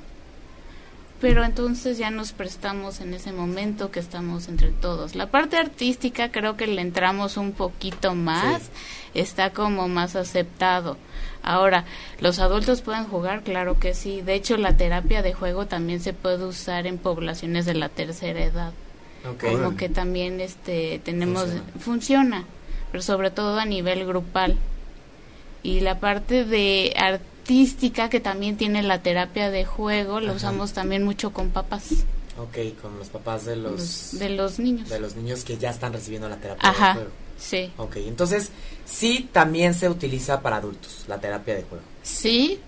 pero 1.22 1.46
entonces 1.46 2.00
ya 2.00 2.10
nos 2.10 2.32
prestamos 2.32 3.00
en 3.00 3.14
ese 3.14 3.32
momento 3.32 3.92
que 3.92 4.00
estamos 4.00 4.48
entre 4.48 4.72
todos. 4.72 5.16
La 5.16 5.28
parte 5.28 5.56
artística 5.56 6.32
creo 6.32 6.58
que 6.58 6.66
le 6.66 6.82
entramos 6.82 7.38
un 7.38 7.52
poquito 7.52 8.16
más, 8.16 8.72
está 9.14 9.52
como 9.52 9.88
más 9.88 10.16
aceptado. 10.16 10.98
Ahora, 11.44 11.86
¿los 12.20 12.40
adultos 12.40 12.82
pueden 12.82 13.06
jugar? 13.06 13.44
Claro 13.44 13.80
que 13.80 13.94
sí. 13.94 14.22
De 14.22 14.34
hecho, 14.34 14.58
la 14.58 14.76
terapia 14.76 15.22
de 15.22 15.34
juego 15.34 15.68
también 15.68 16.00
se 16.00 16.14
puede 16.14 16.44
usar 16.44 16.88
en 16.88 16.98
poblaciones 16.98 17.68
de 17.68 17.76
la 17.76 17.90
tercera 17.90 18.44
edad. 18.44 18.74
Como 19.40 19.78
que 19.78 19.90
también 19.90 20.42
este 20.42 21.00
tenemos 21.04 21.48
funciona. 21.80 22.46
pero 22.92 23.04
sobre 23.04 23.30
todo 23.30 23.60
a 23.60 23.66
nivel 23.66 24.08
grupal. 24.08 24.58
Y 25.62 25.82
la 25.82 26.00
parte 26.00 26.44
de 26.44 26.96
artística 27.42 28.10
que 28.10 28.20
también 28.20 28.56
tiene 28.56 28.84
la 28.84 29.02
terapia 29.02 29.50
de 29.50 29.66
juego, 29.66 30.20
lo 30.20 30.34
usamos 30.34 30.74
también 30.74 31.04
mucho 31.04 31.34
con 31.34 31.50
papás. 31.50 32.06
Ok, 32.38 32.80
con 32.82 32.98
los 32.98 33.10
papás 33.10 33.46
de 33.46 33.56
los, 33.56 34.18
de 34.18 34.30
los 34.30 34.60
niños. 34.60 34.90
De 34.90 35.00
los 35.00 35.16
niños 35.16 35.44
que 35.44 35.58
ya 35.58 35.72
están 35.72 35.92
recibiendo 35.92 36.30
la 36.30 36.38
terapia 36.38 36.70
de 36.70 36.76
juego. 36.76 37.10
Sí. 37.38 37.72
Ok, 37.78 37.98
entonces 37.98 38.52
sí 38.86 39.28
también 39.32 39.74
se 39.74 39.90
utiliza 39.90 40.42
para 40.42 40.58
adultos 40.58 41.06
la 41.08 41.20
terapia 41.20 41.56
de 41.56 41.64
juego. 41.64 41.84
Sí, 42.04 42.60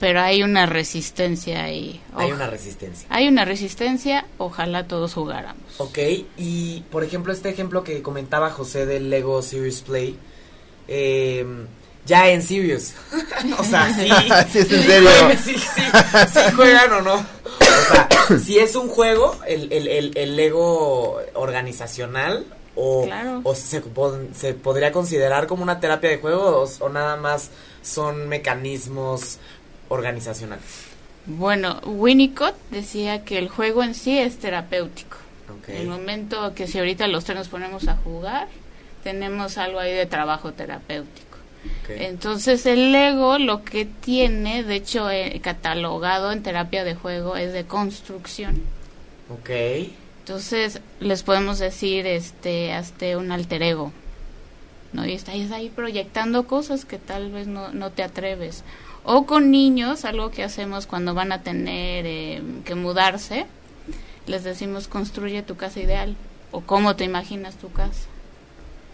pero 0.00 0.20
hay 0.20 0.42
una 0.42 0.66
resistencia 0.66 1.62
ahí. 1.62 2.00
Hay 2.14 2.32
una 2.32 2.48
resistencia. 2.48 3.06
Hay 3.10 3.28
una 3.28 3.44
resistencia, 3.44 4.26
ojalá 4.36 4.88
todos 4.88 5.14
jugáramos. 5.14 5.62
Ok, 5.78 5.98
y 6.36 6.82
por 6.90 7.04
ejemplo 7.04 7.32
este 7.32 7.48
ejemplo 7.48 7.84
que 7.84 8.02
comentaba 8.02 8.50
José 8.50 8.84
del 8.84 9.10
Lego 9.10 9.40
Serious 9.42 9.80
Play, 9.82 10.18
eh, 10.88 11.46
ya 12.08 12.28
en 12.28 12.42
Serious. 12.42 12.94
o 13.58 13.62
sea, 13.62 13.94
sí. 13.94 14.08
sí, 14.52 14.58
es 14.58 14.72
en 14.72 14.82
serio. 14.82 15.10
sí, 15.44 15.54
sí, 15.54 15.82
sí, 15.84 16.40
juegan 16.56 16.92
o 16.94 17.02
no. 17.02 17.14
O 17.14 17.92
sea, 17.92 18.08
si 18.44 18.58
es 18.58 18.74
un 18.74 18.88
juego, 18.88 19.38
el, 19.46 19.72
el, 19.72 19.86
el, 19.86 20.16
el 20.16 20.36
Lego 20.36 21.20
organizacional, 21.34 22.44
o, 22.80 23.08
o 23.42 23.54
se, 23.54 23.82
se, 24.34 24.54
podría 24.54 24.92
considerar 24.92 25.48
como 25.48 25.64
una 25.64 25.80
terapia 25.80 26.10
de 26.10 26.18
juego 26.18 26.64
o, 26.80 26.88
nada 26.88 27.16
más 27.16 27.50
son 27.82 28.28
mecanismos 28.28 29.38
organizacionales. 29.88 30.64
Bueno, 31.26 31.80
Winnicott 31.84 32.54
decía 32.70 33.24
que 33.24 33.38
el 33.38 33.48
juego 33.48 33.82
en 33.82 33.94
sí 33.94 34.18
es 34.18 34.38
terapéutico. 34.38 35.16
En 35.66 35.76
el 35.76 35.88
momento 35.88 36.54
que 36.54 36.66
si 36.66 36.78
ahorita 36.78 37.06
los 37.08 37.24
tres 37.24 37.36
nos 37.36 37.48
ponemos 37.48 37.88
a 37.88 37.96
jugar, 37.96 38.48
tenemos 39.02 39.58
algo 39.58 39.80
ahí 39.80 39.92
de 39.92 40.06
trabajo 40.06 40.52
terapéutico. 40.52 41.27
Entonces 41.88 42.66
el 42.66 42.94
ego 42.94 43.38
lo 43.38 43.64
que 43.64 43.84
tiene, 43.84 44.62
de 44.62 44.76
hecho 44.76 45.10
eh, 45.10 45.40
catalogado 45.42 46.32
en 46.32 46.42
terapia 46.42 46.84
de 46.84 46.94
juego, 46.94 47.36
es 47.36 47.52
de 47.52 47.64
construcción. 47.64 48.62
Ok. 49.30 49.50
Entonces 50.20 50.80
les 51.00 51.22
podemos 51.22 51.58
decir 51.58 52.06
este 52.06 52.72
hasta 52.72 53.16
un 53.16 53.32
alter 53.32 53.62
ego. 53.62 53.92
¿no? 54.92 55.06
Y 55.06 55.12
estás 55.12 55.34
ahí 55.52 55.70
proyectando 55.70 56.46
cosas 56.46 56.84
que 56.84 56.98
tal 56.98 57.30
vez 57.30 57.46
no, 57.46 57.72
no 57.72 57.90
te 57.90 58.02
atreves. 58.02 58.64
O 59.04 59.26
con 59.26 59.50
niños, 59.50 60.04
algo 60.04 60.30
que 60.30 60.44
hacemos 60.44 60.86
cuando 60.86 61.14
van 61.14 61.32
a 61.32 61.42
tener 61.42 62.04
eh, 62.06 62.42
que 62.64 62.74
mudarse, 62.74 63.46
les 64.26 64.44
decimos 64.44 64.88
construye 64.88 65.42
tu 65.42 65.56
casa 65.56 65.80
ideal 65.80 66.16
o 66.50 66.60
cómo 66.60 66.96
te 66.96 67.04
imaginas 67.04 67.56
tu 67.56 67.70
casa. 67.72 68.07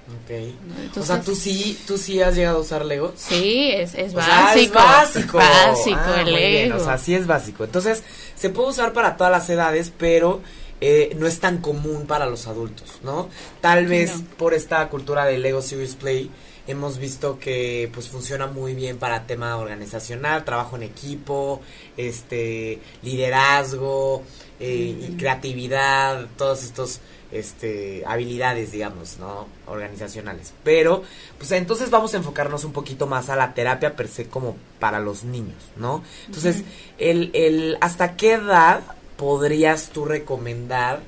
Ok. 0.07 0.99
o 0.99 1.03
sea, 1.03 1.23
¿tú 1.23 1.35
sí, 1.35 1.79
¿tú 1.87 1.97
sí 1.97 2.21
has 2.21 2.35
llegado 2.35 2.59
a 2.59 2.61
usar 2.61 2.85
Lego? 2.85 3.15
Sí, 3.17 3.71
es, 3.73 3.95
es 3.95 4.13
básico. 4.13 4.61
es 4.61 4.73
básico. 4.73 5.39
Básico 5.39 5.99
ah, 5.99 6.21
el 6.21 6.33
Lego. 6.35 6.77
O 6.77 6.85
sea, 6.85 6.99
sí 6.99 7.15
es 7.15 7.27
básico. 7.27 7.65
Entonces, 7.65 8.03
se 8.35 8.51
puede 8.51 8.69
usar 8.69 8.93
para 8.93 9.17
todas 9.17 9.33
las 9.33 9.49
edades, 9.49 9.93
pero 9.97 10.43
eh, 10.81 11.15
no 11.19 11.27
es 11.27 11.41
tan 11.41 11.59
común 11.59 12.07
para 12.07 12.27
los 12.27 12.47
adultos, 12.47 12.99
¿no? 13.03 13.31
Tal 13.63 13.87
vez 13.87 14.13
por 14.37 14.53
esta 14.53 14.87
cultura 14.91 15.25
del 15.25 15.41
Lego 15.41 15.63
Serious 15.63 15.95
Play 15.95 16.31
hemos 16.67 16.99
visto 16.99 17.39
que 17.39 17.91
pues 17.93 18.09
funciona 18.09 18.47
muy 18.47 18.75
bien 18.75 18.99
para 18.99 19.27
tema 19.27 19.57
organizacional, 19.57 20.45
trabajo 20.45 20.77
en 20.77 20.83
equipo, 20.83 21.61
este 21.97 22.81
liderazgo 23.03 24.23
eh, 24.61 25.09
y 25.09 25.17
creatividad, 25.17 26.27
todos 26.37 26.65
estos 26.65 27.01
este 27.35 28.03
habilidades 28.07 28.73
digamos 28.73 29.19
no 29.19 29.47
organizacionales. 29.67 30.55
Pero 30.63 31.03
pues 31.39 31.53
entonces 31.53 31.91
vamos 31.91 32.15
a 32.15 32.17
enfocarnos 32.17 32.65
un 32.65 32.73
poquito 32.73 33.07
más 33.07 33.29
a 33.29 33.37
la 33.37 33.55
terapia 33.55 33.97
per 33.97 34.09
se 34.09 34.29
como 34.29 34.57
para 34.79 35.01
los 35.01 35.25
niños 35.25 35.57
no 35.77 36.03
entonces 36.27 36.63
el, 36.99 37.31
el 37.35 37.79
hasta 37.81 38.17
qué 38.17 38.35
edad 38.35 38.83
podrías 39.17 39.91
tú 39.91 40.05
recomendar? 40.05 41.01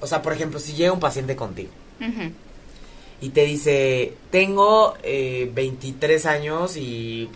O 0.00 0.06
sea, 0.06 0.22
por 0.22 0.32
ejemplo, 0.32 0.58
si 0.58 0.74
llega 0.74 0.92
un 0.92 1.00
paciente 1.00 1.36
contigo 1.36 1.70
y 3.20 3.30
te 3.30 3.44
dice, 3.44 4.14
tengo 4.30 4.94
eh, 5.02 5.50
23 5.52 6.24
años 6.26 6.76
y 6.76 7.28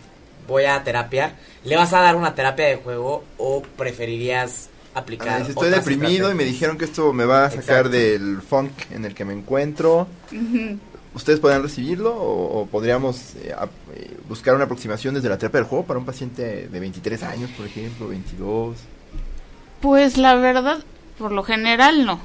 voy 0.47 0.63
a 0.65 0.83
terapia, 0.83 1.35
¿le 1.65 1.75
vas 1.75 1.91
a 1.93 1.99
dar 1.99 2.15
una 2.15 2.35
terapia 2.35 2.65
de 2.65 2.77
juego 2.77 3.23
o 3.37 3.61
preferirías 3.61 4.69
aplicar? 4.93 5.43
si 5.45 5.51
estoy 5.51 5.69
deprimido 5.69 6.31
y 6.31 6.35
me 6.35 6.43
dijeron 6.43 6.77
que 6.77 6.85
esto 6.85 7.13
me 7.13 7.25
va 7.25 7.45
a 7.45 7.51
sacar 7.51 7.89
del 7.89 8.41
funk 8.41 8.71
en 8.91 9.05
el 9.05 9.13
que 9.13 9.25
me 9.25 9.33
encuentro. 9.33 10.07
¿Ustedes 11.15 11.39
podrían 11.39 11.61
recibirlo 11.61 12.15
o, 12.15 12.65
podríamos 12.65 13.35
eh, 13.35 13.53
eh, 13.93 14.17
buscar 14.27 14.55
una 14.55 14.63
aproximación 14.63 15.13
desde 15.13 15.29
la 15.29 15.37
terapia 15.37 15.59
del 15.59 15.69
juego 15.69 15.85
para 15.85 15.99
un 15.99 16.05
paciente 16.05 16.67
de 16.67 16.79
23 16.79 17.21
años, 17.23 17.51
por 17.51 17.67
ejemplo, 17.67 18.07
22? 18.07 18.77
Pues 19.79 20.17
la 20.17 20.33
verdad, 20.35 20.83
por 21.17 21.31
lo 21.31 21.43
general 21.43 22.05
no. 22.05 22.19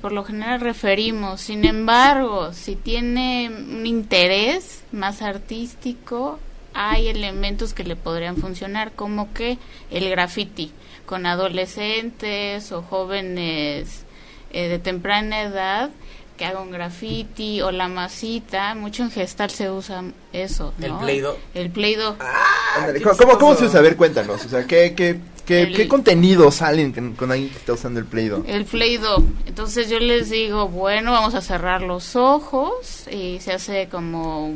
Por 0.00 0.10
lo 0.10 0.24
general 0.24 0.60
referimos. 0.60 1.40
Sin 1.40 1.64
embargo, 1.64 2.52
si 2.52 2.74
tiene 2.74 3.48
un 3.48 3.86
interés 3.86 4.82
más 4.90 5.22
artístico, 5.22 6.40
hay 6.74 7.06
elementos 7.06 7.72
que 7.72 7.84
le 7.84 7.94
podrían 7.94 8.36
funcionar, 8.36 8.90
como 8.92 9.32
que 9.32 9.58
el 9.92 10.10
graffiti 10.10 10.72
con 11.12 11.26
adolescentes 11.26 12.72
o 12.72 12.80
jóvenes 12.80 14.06
eh, 14.50 14.68
de 14.68 14.78
temprana 14.78 15.42
edad 15.42 15.90
que 16.38 16.46
haga 16.46 16.62
un 16.62 16.70
graffiti 16.70 17.60
o 17.60 17.70
la 17.70 17.86
masita, 17.86 18.74
mucho 18.74 19.02
en 19.02 19.10
gestal 19.10 19.50
se 19.50 19.70
usa 19.70 20.04
eso, 20.32 20.72
¿no? 20.78 20.86
El 20.86 21.20
play 21.20 21.22
El 21.52 21.70
play 21.70 21.98
ah, 22.18 22.86
¿Cómo, 23.18 23.38
¿Cómo, 23.38 23.54
se 23.56 23.66
usa? 23.66 23.80
A 23.80 23.82
ver, 23.82 23.94
cuéntanos, 23.94 24.46
o 24.46 24.48
sea, 24.48 24.66
¿qué, 24.66 24.94
qué 24.94 25.20
¿Qué, 25.44 25.70
¿Qué, 25.76 25.86
contenido 25.86 26.50
salen 26.50 26.92
con, 27.14 27.30
alguien 27.30 27.50
que 27.50 27.58
está 27.58 27.74
usando 27.74 28.00
el 28.00 28.06
Play-Doh? 28.06 28.44
El 28.46 28.64
Play-Doh. 28.64 29.22
Entonces 29.44 29.90
yo 29.90 29.98
les 29.98 30.30
digo, 30.30 30.68
bueno, 30.68 31.10
vamos 31.10 31.34
a 31.34 31.40
cerrar 31.40 31.82
los 31.82 32.14
ojos 32.14 33.06
y 33.10 33.40
se 33.40 33.52
hace 33.52 33.88
como, 33.88 34.50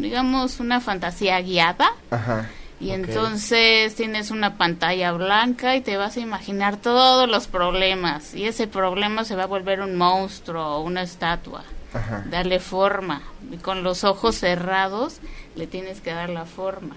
digamos, 0.00 0.60
una 0.60 0.80
fantasía 0.80 1.40
guiada. 1.40 1.96
Ajá. 2.10 2.50
Y 2.82 2.90
entonces 2.90 3.94
tienes 3.94 4.30
una 4.30 4.58
pantalla 4.58 5.12
blanca 5.12 5.76
y 5.76 5.80
te 5.80 5.96
vas 5.96 6.16
a 6.16 6.20
imaginar 6.20 6.76
todos 6.76 7.28
los 7.28 7.46
problemas. 7.46 8.34
Y 8.34 8.46
ese 8.46 8.66
problema 8.66 9.24
se 9.24 9.36
va 9.36 9.44
a 9.44 9.46
volver 9.46 9.80
un 9.80 9.96
monstruo 9.96 10.76
o 10.76 10.82
una 10.82 11.02
estatua. 11.02 11.62
Ajá. 11.94 12.24
Darle 12.28 12.58
forma. 12.58 13.22
Y 13.50 13.58
con 13.58 13.82
los 13.82 14.02
ojos 14.02 14.34
cerrados 14.34 15.20
le 15.54 15.66
tienes 15.66 16.00
que 16.00 16.12
dar 16.12 16.28
la 16.28 16.44
forma 16.44 16.96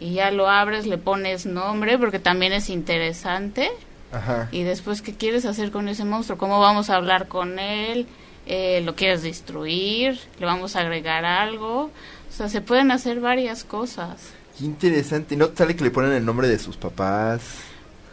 y 0.00 0.12
ya 0.14 0.30
lo 0.30 0.48
abres, 0.48 0.86
le 0.86 0.98
pones 0.98 1.46
nombre 1.46 1.98
porque 1.98 2.18
también 2.18 2.52
es 2.52 2.70
interesante. 2.70 3.70
Ajá. 4.12 4.48
Y 4.52 4.62
después, 4.62 5.02
¿qué 5.02 5.14
quieres 5.14 5.44
hacer 5.44 5.70
con 5.70 5.88
ese 5.88 6.04
monstruo? 6.04 6.38
¿Cómo 6.38 6.60
vamos 6.60 6.90
a 6.90 6.96
hablar 6.96 7.28
con 7.28 7.58
él? 7.58 8.06
Eh, 8.46 8.80
¿Lo 8.84 8.94
quieres 8.94 9.22
destruir? 9.22 10.18
¿Le 10.38 10.46
vamos 10.46 10.76
a 10.76 10.80
agregar 10.80 11.24
algo? 11.24 11.90
O 12.30 12.32
sea, 12.32 12.48
se 12.48 12.60
pueden 12.60 12.90
hacer 12.90 13.20
varias 13.20 13.64
cosas. 13.64 14.32
Qué 14.58 14.64
interesante. 14.64 15.36
¿No 15.36 15.50
sale 15.54 15.76
que 15.76 15.84
le 15.84 15.90
ponen 15.90 16.12
el 16.12 16.24
nombre 16.24 16.48
de 16.48 16.58
sus 16.58 16.76
papás? 16.76 17.40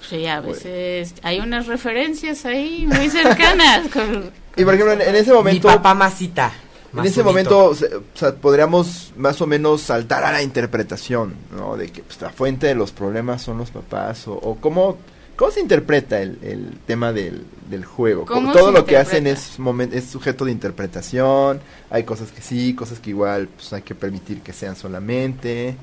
Sí, 0.07 0.27
a 0.27 0.39
veces 0.39 1.15
hay 1.23 1.39
unas 1.39 1.65
referencias 1.65 2.45
ahí 2.45 2.85
muy 2.87 3.09
cercanas. 3.09 3.87
y 4.55 4.63
por 4.63 4.73
ejemplo, 4.75 4.93
en, 4.93 5.15
ese 5.15 5.33
momento... 5.33 5.67
Mi 5.67 5.75
papá 5.75 5.93
masita 5.93 6.53
en 6.97 7.05
ese 7.05 7.23
momento, 7.23 7.65
o 7.65 7.75
sea, 7.75 8.35
podríamos 8.35 9.11
más 9.17 9.41
o 9.41 9.47
menos 9.47 9.81
saltar 9.81 10.23
a 10.23 10.31
la 10.31 10.41
interpretación, 10.41 11.33
¿no? 11.53 11.75
De 11.75 11.89
que 11.89 12.01
pues, 12.01 12.21
la 12.21 12.29
fuente 12.29 12.67
de 12.67 12.75
los 12.75 12.93
problemas 12.93 13.41
son 13.41 13.57
los 13.57 13.69
papás, 13.69 14.29
o, 14.29 14.33
o 14.33 14.55
cómo, 14.61 14.97
¿Cómo 15.35 15.51
se 15.51 15.59
interpreta 15.59 16.21
el, 16.21 16.39
el 16.41 16.79
tema 16.85 17.11
del, 17.11 17.45
del 17.69 17.83
juego? 17.83 18.25
Todo 18.25 18.71
lo 18.71 18.85
que 18.85 18.95
hacen 18.95 19.27
es, 19.27 19.57
es 19.91 20.05
sujeto 20.05 20.45
de 20.45 20.51
interpretación, 20.51 21.59
hay 21.89 22.03
cosas 22.03 22.31
que 22.31 22.41
sí, 22.41 22.73
cosas 22.73 22.99
que 22.99 23.09
igual 23.09 23.49
pues, 23.49 23.73
hay 23.73 23.81
que 23.81 23.95
permitir 23.95 24.41
que 24.41 24.53
sean 24.53 24.77
solamente. 24.77 25.75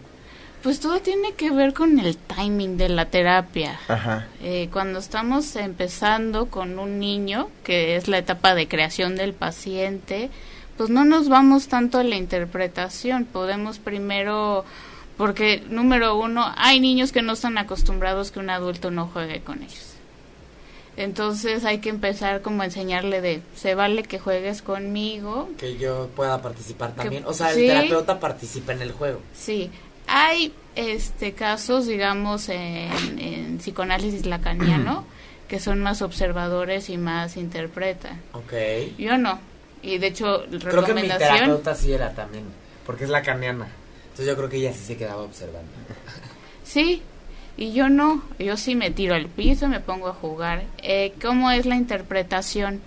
Pues 0.63 0.79
todo 0.79 1.01
tiene 1.01 1.33
que 1.33 1.51
ver 1.51 1.75
con 1.75 1.99
el 1.99 2.17
timing 2.17 2.77
de 2.77 2.89
la 2.89 3.07
terapia. 3.07 3.81
Ajá. 3.89 4.29
Eh, 4.43 4.69
cuando 4.73 5.01
estamos 5.01 5.57
empezando 5.57 6.47
con 6.47 6.79
un 6.79 6.99
niño, 6.99 7.49
que 7.65 7.97
es 7.97 8.07
la 8.09 8.19
etapa 8.19 8.55
de 8.55 8.69
creación 8.69 9.17
del 9.17 9.33
paciente, 9.33 10.31
pues 10.77 10.89
no 10.89 11.05
nos 11.05 11.29
vamos 11.29 11.69
tanto 11.69 11.99
a 11.99 12.05
la 12.05 12.17
interpretación, 12.17 13.25
podemos 13.25 13.79
primero 13.79 14.65
porque, 15.17 15.63
número 15.69 16.17
uno, 16.17 16.53
hay 16.57 16.81
niños 16.81 17.13
que 17.13 17.23
no 17.23 17.35
están 17.35 17.59
acostumbrados 17.59 18.31
que 18.31 18.41
un 18.41 18.51
adulto 18.51 18.91
no 18.91 19.07
juegue 19.07 19.41
con 19.41 19.63
ellos. 19.63 19.93
Entonces 20.97 21.65
hay 21.65 21.79
que 21.79 21.89
empezar 21.89 22.43
como 22.43 22.63
a 22.63 22.65
enseñarle 22.67 23.21
de, 23.21 23.41
se 23.55 23.75
vale 23.75 24.03
que 24.03 24.19
juegues 24.19 24.63
conmigo. 24.63 25.49
Que 25.59 25.79
yo 25.79 26.09
pueda 26.15 26.43
participar 26.43 26.95
también. 26.95 27.25
o 27.27 27.33
sea, 27.33 27.53
el 27.53 27.67
terapeuta 27.67 28.21
participa 28.21 28.73
en 28.73 28.83
el 28.83 28.93
juego. 28.93 29.21
Sí. 29.35 29.71
Hay 30.15 30.53
este 30.77 31.33
casos, 31.33 31.87
digamos, 31.87 32.51
en, 32.51 33.19
en 33.19 33.59
psicoanálisis 33.59 34.27
lacaniano, 34.27 35.07
que 35.49 35.59
son 35.59 35.81
más 35.81 36.03
observadores 36.03 36.91
y 36.91 36.99
más 36.99 37.39
interpretan. 37.39 38.21
Ok. 38.33 38.53
Yo 38.99 39.17
no. 39.17 39.41
Y 39.83 39.97
de 39.99 40.09
hecho, 40.09 40.45
Creo 40.61 40.85
que 40.85 40.95
mi 40.95 41.09
terapeuta 41.09 41.75
sí 41.75 41.93
era 41.93 42.13
también, 42.13 42.45
porque 42.87 43.05
es 43.05 43.11
lacaniana. 43.11 43.67
Entonces 44.05 44.27
yo 44.27 44.37
creo 44.37 44.49
que 44.49 44.59
ella 44.59 44.73
sí 44.73 44.85
se 44.85 44.97
quedaba 44.97 45.23
observando. 45.23 45.71
Sí, 46.63 47.03
y 47.57 47.73
yo 47.73 47.89
no, 47.89 48.23
yo 48.39 48.57
sí 48.57 48.75
me 48.75 48.91
tiro 48.91 49.15
al 49.15 49.27
piso, 49.27 49.69
me 49.69 49.81
pongo 49.81 50.09
a 50.09 50.15
jugar. 50.15 50.65
Eh, 50.83 51.13
¿Cómo 51.21 51.51
es 51.51 51.67
la 51.67 51.75
interpretación? 51.77 52.81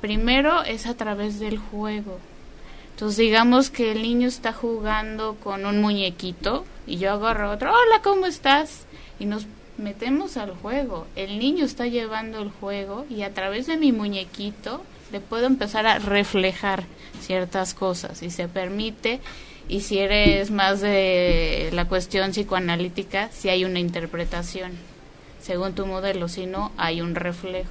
Primero 0.00 0.62
es 0.62 0.86
a 0.86 0.94
través 0.94 1.40
del 1.40 1.58
juego. 1.58 2.18
Entonces 2.98 3.18
digamos 3.18 3.70
que 3.70 3.92
el 3.92 4.02
niño 4.02 4.26
está 4.26 4.52
jugando 4.52 5.36
con 5.36 5.64
un 5.66 5.80
muñequito 5.80 6.64
y 6.84 6.96
yo 6.96 7.12
agarro 7.12 7.52
otro, 7.52 7.70
hola, 7.70 8.02
¿cómo 8.02 8.26
estás? 8.26 8.86
Y 9.20 9.26
nos 9.26 9.46
metemos 9.76 10.36
al 10.36 10.50
juego. 10.56 11.06
El 11.14 11.38
niño 11.38 11.64
está 11.64 11.86
llevando 11.86 12.42
el 12.42 12.50
juego 12.50 13.06
y 13.08 13.22
a 13.22 13.32
través 13.32 13.68
de 13.68 13.76
mi 13.76 13.92
muñequito 13.92 14.82
le 15.12 15.20
puedo 15.20 15.46
empezar 15.46 15.86
a 15.86 16.00
reflejar 16.00 16.86
ciertas 17.20 17.72
cosas 17.72 18.20
y 18.24 18.30
se 18.30 18.48
permite 18.48 19.20
y 19.68 19.82
si 19.82 20.00
eres 20.00 20.50
más 20.50 20.80
de 20.80 21.70
la 21.72 21.84
cuestión 21.84 22.32
psicoanalítica, 22.32 23.30
si 23.30 23.48
hay 23.48 23.64
una 23.64 23.78
interpretación 23.78 24.72
según 25.40 25.72
tu 25.72 25.86
modelo, 25.86 26.26
si 26.26 26.46
no, 26.46 26.72
hay 26.76 27.00
un 27.00 27.14
reflejo. 27.14 27.70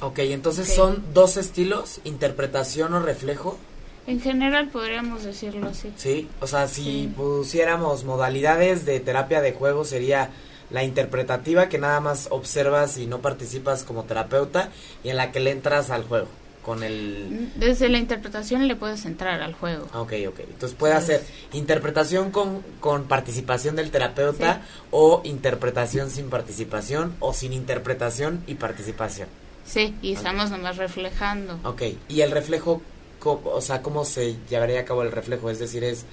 Ok, 0.00 0.20
entonces 0.20 0.74
son 0.74 1.04
dos 1.12 1.36
estilos, 1.36 2.00
interpretación 2.04 2.94
o 2.94 3.00
reflejo. 3.00 3.58
En 4.10 4.20
general 4.20 4.70
podríamos 4.70 5.22
decirlo 5.22 5.68
así. 5.68 5.92
Sí, 5.96 6.28
o 6.40 6.48
sea, 6.48 6.66
si 6.66 7.12
pusiéramos 7.16 8.02
modalidades 8.02 8.84
de 8.84 8.98
terapia 8.98 9.40
de 9.40 9.52
juego 9.52 9.84
sería 9.84 10.30
la 10.68 10.82
interpretativa 10.82 11.68
que 11.68 11.78
nada 11.78 12.00
más 12.00 12.26
observas 12.32 12.98
y 12.98 13.06
no 13.06 13.20
participas 13.20 13.84
como 13.84 14.02
terapeuta 14.02 14.70
y 15.04 15.10
en 15.10 15.16
la 15.16 15.30
que 15.30 15.38
le 15.38 15.52
entras 15.52 15.90
al 15.90 16.02
juego 16.02 16.26
con 16.64 16.82
el... 16.82 17.52
Desde 17.54 17.88
la 17.88 17.98
interpretación 17.98 18.66
le 18.66 18.74
puedes 18.74 19.06
entrar 19.06 19.42
al 19.42 19.54
juego. 19.54 19.86
Ok, 19.94 20.14
ok. 20.28 20.40
Entonces 20.40 20.76
puede 20.76 20.94
hacer 20.94 21.24
interpretación 21.52 22.32
con, 22.32 22.62
con 22.80 23.04
participación 23.04 23.76
del 23.76 23.92
terapeuta 23.92 24.62
o 24.90 25.20
interpretación 25.22 26.10
sin 26.10 26.30
participación 26.30 27.14
o 27.20 27.32
sin 27.32 27.52
interpretación 27.52 28.42
y 28.48 28.56
participación. 28.56 29.28
Sí, 29.64 29.94
y 30.02 30.14
estamos 30.14 30.50
nomás 30.50 30.78
reflejando. 30.78 31.60
Ok, 31.62 31.82
y 32.08 32.22
el 32.22 32.32
reflejo, 32.32 32.82
o 33.24 33.60
sea, 33.60 33.82
¿cómo 33.82 34.04
se 34.04 34.36
llevaría 34.48 34.80
a 34.80 34.84
cabo 34.84 35.02
el 35.02 35.12
reflejo? 35.12 35.50
Es 35.50 35.58
decir, 35.58 35.84
es 35.84 36.04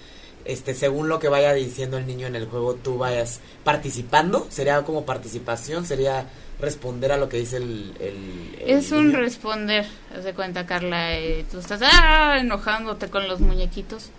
este 0.46 0.74
según 0.74 1.10
lo 1.10 1.20
que 1.20 1.28
vaya 1.28 1.54
diciendo 1.54 1.98
el 1.98 2.08
niño 2.08 2.26
en 2.28 2.36
el 2.36 2.46
juego 2.46 2.76
tú 2.76 2.98
vayas 2.98 3.42
participando 3.66 4.48
sería 4.50 4.82
como 4.84 5.06
participación 5.06 5.86
sería 5.86 6.26
responder 6.62 7.12
a 7.12 7.18
lo 7.18 7.28
que 7.28 7.36
dice 7.36 7.58
el, 7.58 8.56
es 8.66 8.92
un 8.94 9.12
responder 9.12 9.86
haz 10.16 10.24
de 10.24 10.34
cuenta 10.34 10.66
Carla 10.66 11.18
eh, 11.18 11.46
tú 11.52 11.60
estás 11.60 11.82
ah, 11.84 12.38
enojándote 12.40 13.10
con 13.10 13.28
los 13.28 13.40
muñequitos. 13.40 14.10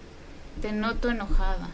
Te 0.62 0.72
noto 0.72 1.10
enojada. 1.10 1.68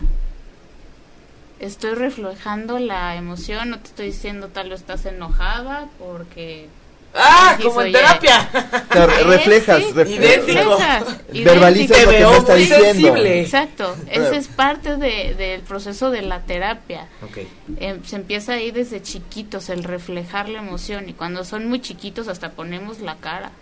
Estoy 1.59 1.95
reflejando 1.95 2.79
la 2.79 3.17
emoción 3.17 3.71
no 3.71 3.79
te 3.79 3.89
estoy 3.89 4.07
diciendo 4.07 4.49
tal 4.49 4.71
vez 4.71 4.81
estás 4.81 5.07
enojada 5.07 5.89
porque 5.99 6.69
¡Ah! 7.15 7.57
como 7.63 7.83
en 7.83 7.93
terapia. 7.93 8.49
reflejas, 9.25 9.95
reflejas. 9.95 11.05
Verbalizas 11.33 12.05
lo 12.05 12.11
que 12.11 12.25
me 12.25 12.37
está 12.37 12.55
diciendo. 12.55 13.17
Exacto. 13.25 13.97
Ese 14.11 14.37
es 14.37 14.49
parte 14.49 14.97
de, 14.97 15.35
del 15.35 15.61
proceso 15.63 16.11
de 16.11 16.23
la 16.23 16.41
terapia. 16.41 17.09
Okay. 17.23 17.49
Em, 17.79 18.03
se 18.05 18.17
empieza 18.17 18.55
ahí 18.55 18.71
desde 18.71 19.03
chiquitos, 19.03 19.71
el 19.71 19.85
reflejar 19.85 20.49
la 20.49 20.59
emoción. 20.59 21.09
Y 21.09 21.13
cuando 21.13 21.45
son 21.45 21.69
muy 21.69 21.81
chiquitos, 21.81 22.29
hasta 22.29 22.53
ponemos 22.53 23.01
la 23.01 23.17
cara. 23.17 23.53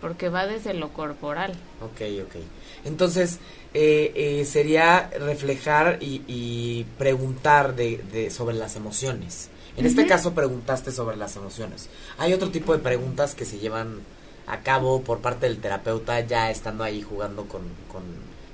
Porque 0.00 0.28
va 0.28 0.46
desde 0.46 0.74
lo 0.74 0.92
corporal. 0.92 1.52
Ok, 1.80 2.02
ok. 2.24 2.36
Entonces, 2.84 3.38
eh, 3.72 4.12
eh, 4.14 4.44
sería 4.44 5.10
reflejar 5.18 5.98
y, 6.00 6.22
y 6.26 6.84
preguntar 6.98 7.74
de, 7.74 8.00
de, 8.12 8.30
sobre 8.30 8.56
las 8.56 8.76
emociones. 8.76 9.48
En 9.76 9.86
este 9.86 10.06
caso 10.06 10.34
preguntaste 10.34 10.92
sobre 10.92 11.16
las 11.16 11.36
emociones. 11.36 11.88
¿Hay 12.18 12.32
otro 12.32 12.50
tipo 12.50 12.72
de 12.72 12.78
preguntas 12.78 13.34
que 13.34 13.44
se 13.44 13.58
llevan 13.58 14.00
a 14.46 14.60
cabo 14.60 15.02
por 15.02 15.20
parte 15.20 15.46
del 15.46 15.58
terapeuta 15.58 16.20
ya 16.20 16.50
estando 16.50 16.84
ahí 16.84 17.02
jugando 17.02 17.46
con, 17.46 17.62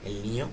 el 0.04 0.22
niño? 0.22 0.48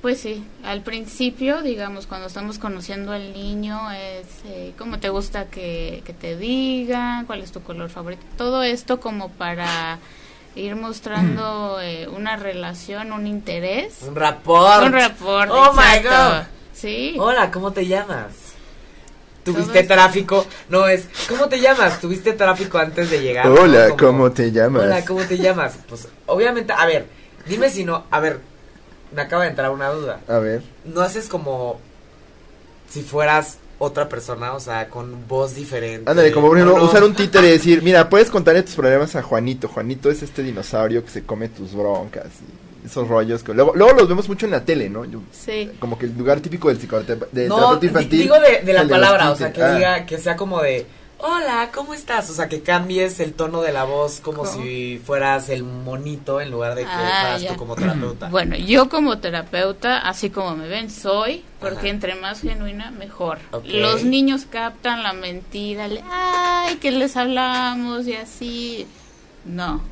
Pues 0.00 0.18
sí, 0.20 0.44
al 0.64 0.82
principio, 0.82 1.62
digamos, 1.62 2.08
cuando 2.08 2.26
estamos 2.26 2.58
conociendo 2.58 3.12
al 3.12 3.32
niño, 3.32 3.92
es 3.92 4.26
eh, 4.46 4.72
cómo 4.76 4.98
te 4.98 5.10
gusta 5.10 5.46
que, 5.46 6.02
te 6.20 6.36
digan, 6.36 7.24
cuál 7.26 7.40
es 7.40 7.52
tu 7.52 7.62
color 7.62 7.88
favorito, 7.88 8.24
todo 8.36 8.64
esto 8.64 8.98
como 8.98 9.28
para 9.28 10.00
ir 10.56 10.74
mostrando 10.74 11.80
eh, 11.80 12.08
una 12.08 12.36
relación, 12.36 13.12
un 13.12 13.28
interés. 13.28 14.02
Un 14.02 14.16
rapport. 14.16 14.86
Un 14.86 14.92
rapport. 14.92 15.50
Oh 15.52 15.72
my 15.72 16.02
god. 16.02 16.46
Sí. 16.72 17.14
Hola, 17.20 17.52
¿cómo 17.52 17.72
te 17.72 17.86
llamas? 17.86 18.51
Tuviste 19.44 19.82
tráfico, 19.82 20.46
no 20.68 20.86
es, 20.86 21.06
¿cómo 21.28 21.48
te 21.48 21.60
llamas? 21.60 22.00
Tuviste 22.00 22.32
tráfico 22.32 22.78
antes 22.78 23.10
de 23.10 23.20
llegar. 23.20 23.48
Hola, 23.48 23.96
¿cómo 23.98 24.30
te 24.30 24.52
llamas? 24.52 24.84
Hola, 24.84 25.04
¿cómo 25.04 25.20
te 25.22 25.36
llamas? 25.36 25.74
Pues 25.88 26.06
obviamente, 26.26 26.72
a 26.72 26.86
ver, 26.86 27.06
dime 27.46 27.68
si 27.68 27.84
no, 27.84 28.04
a 28.10 28.20
ver, 28.20 28.38
me 29.12 29.22
acaba 29.22 29.42
de 29.42 29.50
entrar 29.50 29.70
una 29.70 29.88
duda. 29.88 30.20
A 30.28 30.38
ver. 30.38 30.62
¿No 30.84 31.00
haces 31.00 31.28
como 31.28 31.80
si 32.88 33.02
fueras 33.02 33.58
otra 33.78 34.08
persona, 34.08 34.54
o 34.54 34.60
sea, 34.60 34.88
con 34.88 35.26
voz 35.26 35.56
diferente? 35.56 36.08
Ándale, 36.08 36.30
como 36.30 36.48
por 36.48 36.58
ejemplo, 36.58 36.84
usar 36.84 37.02
un 37.02 37.14
títere 37.14 37.48
y 37.48 37.52
decir, 37.52 37.82
mira, 37.82 38.08
puedes 38.08 38.30
contarle 38.30 38.62
tus 38.62 38.76
problemas 38.76 39.16
a 39.16 39.22
Juanito. 39.22 39.66
Juanito 39.66 40.08
es 40.08 40.22
este 40.22 40.42
dinosaurio 40.42 41.04
que 41.04 41.10
se 41.10 41.24
come 41.24 41.48
tus 41.48 41.74
broncas 41.74 42.28
esos 42.84 43.08
rollos 43.08 43.42
que 43.42 43.54
luego, 43.54 43.72
luego 43.74 43.92
los 43.92 44.08
vemos 44.08 44.28
mucho 44.28 44.46
en 44.46 44.52
la 44.52 44.64
tele, 44.64 44.88
¿no? 44.88 45.04
sí. 45.30 45.70
Como 45.78 45.98
que 45.98 46.06
el 46.06 46.16
lugar 46.16 46.40
típico 46.40 46.68
del 46.68 46.78
psicoterapeuta 46.78 47.28
de 47.32 47.48
no, 47.48 47.76
digo 47.76 48.34
de, 48.40 48.72
la 48.72 48.86
palabra, 48.86 49.30
o 49.30 49.36
sea, 49.36 49.52
que 49.52 49.62
ah. 49.62 49.74
diga, 49.74 50.06
que 50.06 50.18
sea 50.18 50.36
como 50.36 50.60
de, 50.60 50.86
hola, 51.18 51.70
¿cómo 51.72 51.94
estás? 51.94 52.28
O 52.30 52.34
sea, 52.34 52.48
que 52.48 52.62
cambies 52.62 53.20
el 53.20 53.32
tono 53.34 53.62
de 53.62 53.72
la 53.72 53.84
voz 53.84 54.20
como 54.20 54.44
si 54.44 55.00
fueras 55.04 55.48
el 55.48 55.62
monito 55.62 56.40
en 56.40 56.50
lugar 56.50 56.74
de 56.74 56.82
que 56.82 56.90
ah, 56.90 57.20
fueras 57.22 57.46
tú 57.46 57.56
como 57.56 57.76
terapeuta. 57.76 58.28
Bueno, 58.30 58.56
yo 58.56 58.88
como 58.88 59.18
terapeuta, 59.18 59.98
así 59.98 60.30
como 60.30 60.56
me 60.56 60.68
ven, 60.68 60.90
soy, 60.90 61.44
porque 61.60 61.88
entre 61.88 62.16
más 62.16 62.40
genuina, 62.40 62.90
mejor. 62.90 63.38
Los 63.64 64.04
niños 64.04 64.46
captan 64.50 65.02
la 65.02 65.12
mentira, 65.12 65.88
ay, 66.10 66.76
que 66.76 66.90
les 66.90 67.16
hablamos 67.16 68.06
y 68.06 68.14
así. 68.14 68.86
No. 69.44 69.91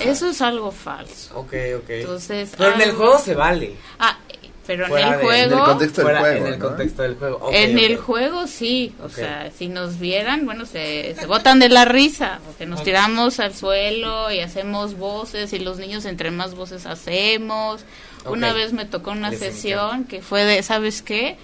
Eso 0.00 0.28
es 0.28 0.42
algo 0.42 0.70
falso. 0.70 1.38
Ok, 1.38 1.54
ok. 1.78 1.90
Entonces, 1.90 2.52
pero 2.56 2.74
en 2.74 2.80
el 2.80 2.92
juego 2.92 3.18
se 3.18 3.34
vale. 3.34 3.74
Ah, 3.98 4.18
pero 4.66 4.86
en 4.86 5.06
el 5.06 5.14
juego. 5.20 5.32
En 5.32 5.52
el 5.52 5.64
contexto 5.64 6.04
del 6.04 6.18
juego. 6.18 6.36
En 6.36 6.46
el 6.46 6.58
contexto 6.58 7.02
del 7.02 7.14
juego. 7.14 7.50
en 7.52 7.78
el 7.78 7.96
juego 7.96 8.46
sí. 8.46 8.94
O 9.02 9.08
sea, 9.08 9.50
si 9.56 9.68
nos 9.68 9.98
vieran, 9.98 10.44
bueno, 10.44 10.66
se, 10.66 11.14
se 11.18 11.26
botan 11.26 11.58
de 11.58 11.68
la 11.68 11.84
risa. 11.84 12.40
Porque 12.44 12.66
nos 12.66 12.82
tiramos 12.82 13.38
al 13.40 13.54
suelo 13.54 14.30
y 14.32 14.40
hacemos 14.40 14.96
voces. 14.96 15.52
Y 15.52 15.58
los 15.60 15.78
niños, 15.78 16.04
entre 16.04 16.30
más 16.30 16.54
voces 16.54 16.86
hacemos. 16.86 17.84
Una 18.26 18.52
vez 18.52 18.72
me 18.72 18.84
tocó 18.84 19.12
una 19.12 19.32
sesión 19.32 20.04
que 20.04 20.20
fue 20.20 20.44
de, 20.44 20.62
¿sabes 20.62 21.02
qué? 21.02 21.36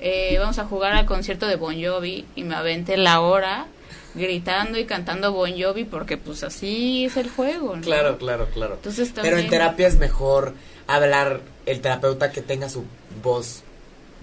Eh, 0.00 0.36
vamos 0.40 0.58
a 0.58 0.64
jugar 0.64 0.92
al 0.92 1.06
concierto 1.06 1.46
de 1.46 1.56
Bon 1.56 1.80
Jovi 1.80 2.26
y 2.34 2.42
me 2.42 2.56
aventé 2.56 2.96
la 2.96 3.20
hora 3.20 3.66
gritando 4.14 4.78
y 4.78 4.84
cantando 4.84 5.32
Bon 5.32 5.50
Jovi 5.60 5.84
porque 5.84 6.16
pues 6.16 6.42
así 6.42 7.04
es 7.04 7.16
el 7.16 7.28
juego, 7.30 7.76
¿no? 7.76 7.82
Claro, 7.82 8.18
claro, 8.18 8.48
claro. 8.52 8.74
Entonces, 8.74 9.12
Pero 9.14 9.38
en 9.38 9.48
terapia 9.48 9.86
es 9.86 9.98
mejor 9.98 10.54
hablar 10.86 11.40
el 11.66 11.80
terapeuta 11.80 12.30
que 12.30 12.42
tenga 12.42 12.68
su 12.68 12.84
voz 13.22 13.62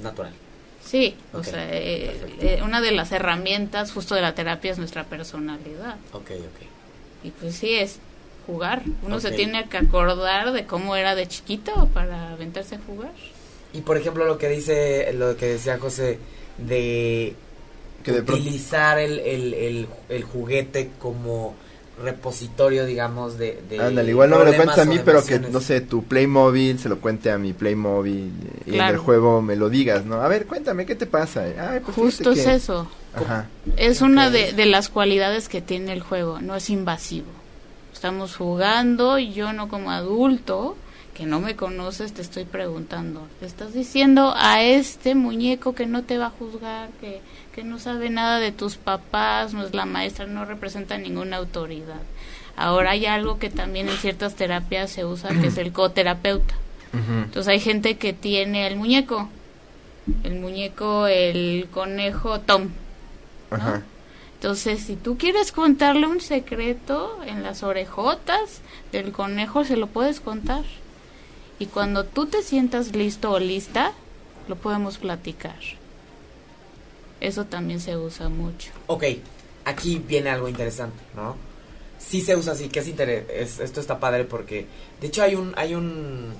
natural. 0.01 0.33
Sí, 0.83 1.15
o 1.33 1.43
sea, 1.43 1.69
eh, 1.71 2.19
eh, 2.41 2.61
una 2.63 2.81
de 2.81 2.91
las 2.91 3.11
herramientas 3.11 3.91
justo 3.91 4.15
de 4.15 4.21
la 4.21 4.33
terapia 4.33 4.71
es 4.71 4.77
nuestra 4.77 5.03
personalidad. 5.03 5.95
Ok, 6.11 6.31
ok. 6.31 7.23
Y 7.23 7.31
pues 7.31 7.55
sí, 7.55 7.75
es 7.75 7.99
jugar. 8.47 8.81
Uno 9.03 9.19
se 9.19 9.31
tiene 9.31 9.69
que 9.69 9.77
acordar 9.77 10.51
de 10.51 10.65
cómo 10.65 10.95
era 10.95 11.15
de 11.15 11.27
chiquito 11.27 11.87
para 11.93 12.31
aventarse 12.31 12.75
a 12.75 12.79
jugar. 12.79 13.11
Y 13.73 13.81
por 13.81 13.97
ejemplo, 13.97 14.25
lo 14.25 14.37
que 14.37 14.49
dice, 14.49 15.13
lo 15.13 15.37
que 15.37 15.45
decía 15.45 15.77
José, 15.77 16.19
de, 16.57 17.35
que 18.01 18.11
utilizar 18.11 18.99
el, 18.99 19.19
el, 19.19 19.87
el 20.09 20.23
juguete 20.23 20.91
como 20.99 21.55
repositorio, 22.01 22.85
digamos, 22.85 23.37
de... 23.37 23.61
de 23.69 23.79
Ándale, 23.79 24.09
igual 24.09 24.29
no 24.29 24.39
me 24.39 24.45
lo 24.45 24.55
cuentes 24.55 24.77
a 24.77 24.85
mí, 24.85 24.99
pero 25.03 25.23
que, 25.23 25.39
no 25.39 25.59
sé, 25.59 25.81
tu 25.81 26.03
Playmobil 26.03 26.79
se 26.79 26.89
lo 26.89 26.99
cuente 26.99 27.31
a 27.31 27.37
mi 27.37 27.53
Playmobil 27.53 28.31
y 28.65 28.75
en 28.75 28.81
el 28.81 28.97
juego 28.97 29.41
me 29.41 29.55
lo 29.55 29.69
digas, 29.69 30.05
¿no? 30.05 30.21
A 30.21 30.27
ver, 30.27 30.45
cuéntame, 30.47 30.85
¿qué 30.85 30.95
te 30.95 31.05
pasa? 31.05 31.45
Pues 31.83 31.95
Justo 31.95 32.31
es 32.31 32.47
eso. 32.47 32.87
Ajá. 33.13 33.47
Es 33.77 34.01
una 34.01 34.29
de, 34.29 34.53
de 34.53 34.65
las 34.65 34.89
cualidades 34.89 35.49
que 35.49 35.61
tiene 35.61 35.93
el 35.93 36.01
juego, 36.01 36.41
no 36.41 36.55
es 36.55 36.69
invasivo. 36.69 37.27
Estamos 37.93 38.35
jugando 38.35 39.19
y 39.19 39.33
yo 39.33 39.53
no 39.53 39.67
como 39.67 39.91
adulto 39.91 40.75
que 41.13 41.25
no 41.25 41.39
me 41.39 41.55
conoces 41.55 42.13
te 42.13 42.21
estoy 42.21 42.45
preguntando. 42.45 43.27
Te 43.39 43.45
estás 43.45 43.73
diciendo 43.73 44.33
a 44.35 44.61
este 44.61 45.15
muñeco 45.15 45.75
que 45.75 45.85
no 45.85 46.03
te 46.03 46.17
va 46.17 46.27
a 46.27 46.29
juzgar, 46.31 46.89
que 47.01 47.21
que 47.53 47.63
no 47.63 47.79
sabe 47.79 48.09
nada 48.09 48.39
de 48.39 48.51
tus 48.51 48.77
papás, 48.77 49.53
no 49.53 49.63
es 49.63 49.73
la 49.73 49.85
maestra, 49.85 50.25
no 50.25 50.45
representa 50.45 50.97
ninguna 50.97 51.37
autoridad. 51.37 52.01
Ahora 52.55 52.91
hay 52.91 53.05
algo 53.05 53.39
que 53.39 53.49
también 53.49 53.89
en 53.89 53.97
ciertas 53.97 54.35
terapias 54.35 54.91
se 54.91 55.05
usa, 55.05 55.29
que 55.29 55.47
es 55.47 55.57
el 55.57 55.71
coterapeuta. 55.71 56.55
Entonces 56.93 57.47
hay 57.47 57.59
gente 57.59 57.97
que 57.97 58.11
tiene 58.11 58.67
el 58.67 58.75
muñeco, 58.75 59.29
el 60.23 60.39
muñeco, 60.39 61.07
el 61.07 61.67
conejo 61.71 62.41
Tom. 62.41 62.69
Entonces, 64.35 64.81
si 64.81 64.95
tú 64.95 65.17
quieres 65.17 65.51
contarle 65.51 66.07
un 66.07 66.19
secreto 66.19 67.19
en 67.25 67.43
las 67.43 67.63
orejotas 67.63 68.61
del 68.91 69.11
conejo, 69.11 69.63
se 69.63 69.77
lo 69.77 69.87
puedes 69.87 70.19
contar. 70.19 70.63
Y 71.61 71.67
cuando 71.67 72.05
tú 72.05 72.25
te 72.25 72.41
sientas 72.41 72.95
listo 72.95 73.29
o 73.29 73.37
lista, 73.37 73.93
lo 74.47 74.55
podemos 74.55 74.97
platicar. 74.97 75.59
Eso 77.19 77.45
también 77.45 77.79
se 77.79 77.95
usa 77.95 78.29
mucho. 78.29 78.71
Ok, 78.87 79.03
aquí 79.65 80.03
viene 80.07 80.31
algo 80.31 80.47
interesante, 80.47 80.97
¿no? 81.15 81.35
Sí 81.99 82.21
se 82.21 82.35
usa 82.35 82.53
así, 82.53 82.67
que 82.67 82.79
es, 82.79 83.59
esto 83.59 83.79
está 83.79 83.99
padre 83.99 84.23
porque, 84.23 84.65
de 85.01 85.05
hecho 85.05 85.21
hay 85.21 85.35
un, 85.35 85.53
hay 85.55 85.75
un, 85.75 86.33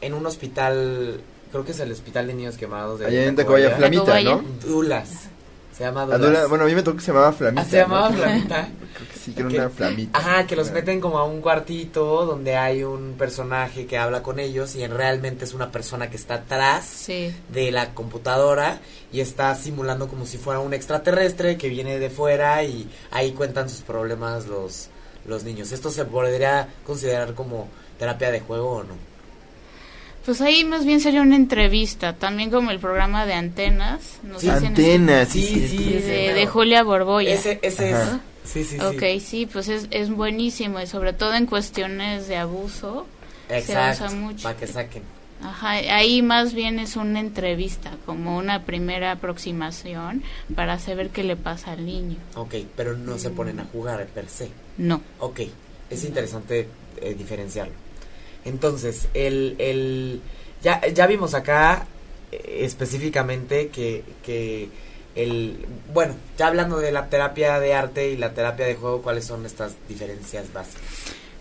en 0.00 0.12
un 0.12 0.26
hospital, 0.26 1.20
creo 1.52 1.64
que 1.64 1.70
es 1.70 1.78
el 1.78 1.92
Hospital 1.92 2.26
de 2.26 2.34
Niños 2.34 2.56
Quemados 2.56 2.98
de... 2.98 3.06
Allá 3.06 3.26
en 3.26 3.36
Flamita, 3.76 4.20
¿no? 4.22 4.42
Dulas. 4.66 5.28
Se 5.76 5.82
llama 5.82 6.04
bueno, 6.04 6.64
a 6.64 6.66
mí 6.66 6.74
me 6.74 6.82
tocó 6.84 6.98
que 6.98 7.02
se 7.02 7.08
llamaba 7.08 7.32
Flamita. 7.32 7.62
Ah, 7.62 7.64
se 7.64 7.76
llamaba 7.78 8.10
Flamita. 8.12 8.68
Creo 8.94 9.08
que 9.08 9.18
sí, 9.18 9.32
que 9.32 9.40
era 9.40 9.48
una 9.48 9.70
flamita. 9.70 10.18
Ajá, 10.18 10.46
que 10.46 10.54
los 10.54 10.70
meten 10.70 11.00
como 11.00 11.18
a 11.18 11.24
un 11.24 11.40
cuartito 11.40 12.24
donde 12.24 12.54
hay 12.54 12.84
un 12.84 13.14
personaje 13.18 13.86
que 13.86 13.98
habla 13.98 14.22
con 14.22 14.38
ellos 14.38 14.76
y 14.76 14.86
realmente 14.86 15.44
es 15.44 15.52
una 15.52 15.72
persona 15.72 16.10
que 16.10 16.16
está 16.16 16.34
atrás 16.34 17.08
de 17.08 17.72
la 17.72 17.92
computadora 17.92 18.78
y 19.12 19.18
está 19.18 19.52
simulando 19.56 20.06
como 20.06 20.26
si 20.26 20.38
fuera 20.38 20.60
un 20.60 20.74
extraterrestre 20.74 21.58
que 21.58 21.68
viene 21.68 21.98
de 21.98 22.08
fuera 22.08 22.62
y 22.62 22.88
ahí 23.10 23.32
cuentan 23.32 23.68
sus 23.68 23.80
problemas 23.80 24.46
los, 24.46 24.90
los 25.26 25.42
niños. 25.42 25.72
¿Esto 25.72 25.90
se 25.90 26.04
podría 26.04 26.68
considerar 26.86 27.34
como 27.34 27.66
terapia 27.98 28.30
de 28.30 28.38
juego 28.38 28.70
o 28.70 28.82
no? 28.84 29.13
Pues 30.24 30.40
ahí 30.40 30.64
más 30.64 30.86
bien 30.86 31.00
sería 31.00 31.20
una 31.20 31.36
entrevista, 31.36 32.14
también 32.14 32.50
como 32.50 32.70
el 32.70 32.78
programa 32.78 33.26
de 33.26 33.34
Antenas. 33.34 34.18
Antenas, 34.48 35.28
sí, 35.28 35.68
sí, 35.68 35.92
de, 35.94 36.46
Julia 36.46 36.82
Borboya. 36.82 37.34
Ese, 37.34 37.58
ese 37.62 37.90
es. 37.90 37.98
Sí, 38.44 38.64
sí, 38.64 38.78
Ok, 38.78 39.02
sí, 39.20 39.46
pues 39.46 39.68
es, 39.68 39.86
es 39.90 40.10
buenísimo 40.10 40.80
y 40.80 40.86
sobre 40.86 41.12
todo 41.12 41.34
en 41.34 41.46
cuestiones 41.46 42.28
de 42.28 42.36
abuso. 42.36 43.06
Exacto, 43.48 43.98
se 43.98 44.04
usa 44.04 44.16
mucho. 44.16 44.42
Para 44.42 44.56
que 44.56 44.66
saquen. 44.66 45.02
Ajá, 45.42 45.72
ahí 45.72 46.22
más 46.22 46.54
bien 46.54 46.78
es 46.78 46.96
una 46.96 47.20
entrevista, 47.20 47.92
como 48.06 48.38
una 48.38 48.64
primera 48.64 49.12
aproximación 49.12 50.22
para 50.54 50.78
saber 50.78 51.10
qué 51.10 51.22
le 51.22 51.36
pasa 51.36 51.72
al 51.72 51.84
niño. 51.84 52.16
Ok, 52.34 52.54
pero 52.76 52.96
no 52.96 53.18
se 53.18 53.30
ponen 53.30 53.60
a 53.60 53.64
jugar 53.64 54.06
per 54.06 54.28
se. 54.28 54.50
No. 54.78 55.02
Ok, 55.18 55.40
es 55.90 56.04
interesante 56.04 56.68
eh, 57.00 57.14
diferenciarlo. 57.14 57.83
Entonces, 58.44 59.08
el, 59.14 59.56
el 59.58 60.20
ya, 60.62 60.80
ya 60.88 61.06
vimos 61.06 61.34
acá 61.34 61.86
eh, 62.32 62.60
específicamente 62.62 63.68
que, 63.68 64.02
que 64.24 64.68
el, 65.14 65.56
bueno, 65.92 66.14
ya 66.36 66.48
hablando 66.48 66.78
de 66.78 66.90
la 66.90 67.08
terapia 67.08 67.60
de 67.60 67.74
arte 67.74 68.10
y 68.10 68.16
la 68.16 68.32
terapia 68.34 68.66
de 68.66 68.74
juego, 68.74 69.02
¿cuáles 69.02 69.26
son 69.26 69.46
estas 69.46 69.76
diferencias 69.88 70.52
básicas? 70.52 70.82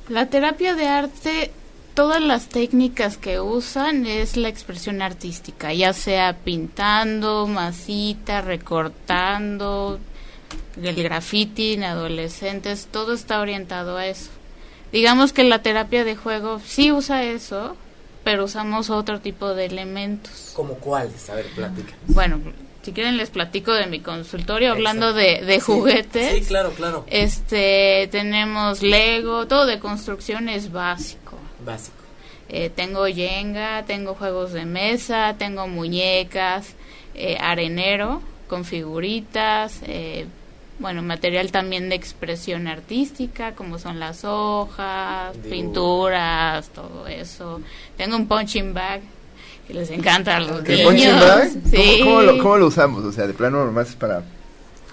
La 0.09 0.27
terapia 0.27 0.75
de 0.75 0.87
arte, 0.87 1.51
todas 1.93 2.21
las 2.21 2.49
técnicas 2.49 3.17
que 3.17 3.39
usan 3.39 4.05
es 4.05 4.37
la 4.37 4.49
expresión 4.49 5.01
artística, 5.01 5.73
ya 5.73 5.93
sea 5.93 6.37
pintando, 6.43 7.47
masita, 7.47 8.41
recortando, 8.41 9.99
el 10.81 11.03
graffiti 11.03 11.73
en 11.73 11.85
adolescentes, 11.85 12.87
todo 12.91 13.13
está 13.13 13.39
orientado 13.39 13.97
a 13.97 14.07
eso 14.07 14.29
digamos 14.93 15.33
que 15.33 15.43
la 15.43 15.61
terapia 15.61 16.05
de 16.05 16.15
juego 16.15 16.61
sí 16.65 16.93
usa 16.93 17.23
eso, 17.23 17.75
pero 18.23 18.45
usamos 18.45 18.89
otro 18.89 19.19
tipo 19.19 19.53
de 19.53 19.65
elementos. 19.65 20.51
¿Como 20.53 20.75
cuáles? 20.75 21.29
A 21.29 21.35
ver, 21.35 21.47
platica. 21.47 21.93
Bueno, 22.07 22.39
si 22.83 22.93
quieren 22.93 23.17
les 23.17 23.29
platico 23.29 23.73
de 23.73 23.87
mi 23.87 23.99
consultorio 23.99 24.71
hablando 24.71 25.13
de, 25.13 25.59
juguetes. 25.59 26.35
Sí, 26.35 26.45
claro, 26.45 26.71
claro. 26.71 27.05
Este, 27.07 28.07
tenemos 28.11 28.81
Lego, 28.81 29.47
todo 29.47 29.65
de 29.65 29.79
construcción 29.79 30.47
es 30.47 30.71
básico. 30.71 31.37
Básico. 31.65 31.97
Eh, 32.49 32.69
tengo 32.69 33.05
Jenga, 33.07 33.83
tengo 33.85 34.13
juegos 34.13 34.53
de 34.53 34.65
mesa, 34.65 35.35
tengo 35.39 35.67
muñecas, 35.67 36.75
eh, 37.15 37.37
arenero 37.39 38.21
con 38.47 38.65
figuritas, 38.65 39.79
eh, 39.83 40.27
bueno, 40.79 41.03
material 41.03 41.51
también 41.51 41.89
de 41.89 41.95
expresión 41.95 42.67
artística, 42.67 43.53
como 43.53 43.77
son 43.79 43.99
las 43.99 44.23
hojas, 44.23 45.35
pinturas, 45.49 46.69
todo 46.69 47.07
eso. 47.07 47.61
Tengo 47.95 48.15
un 48.15 48.27
punching 48.27 48.73
bag 48.73 49.01
que 49.67 49.73
les 49.73 49.89
encanta 49.91 50.37
a 50.37 50.39
los 50.39 50.63
niños. 50.63 50.81
punching 50.83 51.19
bag? 51.19 51.51
Sí. 51.69 51.99
¿Cómo, 52.03 52.57
lo, 52.57 52.67
usamos? 52.67 53.03
O 53.05 53.11
sea, 53.11 53.27
de 53.27 53.33
plano 53.33 53.63
normal 53.63 53.85
es 53.87 53.95
para 53.95 54.23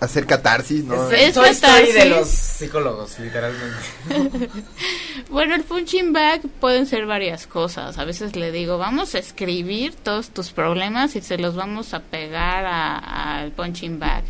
hacer 0.00 0.26
catarsis, 0.26 0.84
¿no? 0.84 1.10
Es, 1.10 1.36
es 1.36 1.60
de 1.60 2.04
los 2.06 2.28
psicólogos, 2.28 3.18
literalmente. 3.18 3.76
bueno, 5.30 5.54
el 5.54 5.62
punching 5.62 6.12
bag 6.12 6.42
pueden 6.60 6.86
ser 6.86 7.06
varias 7.06 7.46
cosas. 7.46 7.98
A 7.98 8.04
veces 8.04 8.36
le 8.36 8.52
digo, 8.52 8.78
vamos 8.78 9.14
a 9.14 9.18
escribir 9.18 9.94
todos 9.94 10.28
tus 10.30 10.50
problemas 10.50 11.16
y 11.16 11.22
se 11.22 11.38
los 11.38 11.56
vamos 11.56 11.94
a 11.94 12.00
pegar 12.00 12.66
al 12.66 13.50
punching 13.52 13.98
bag 13.98 14.24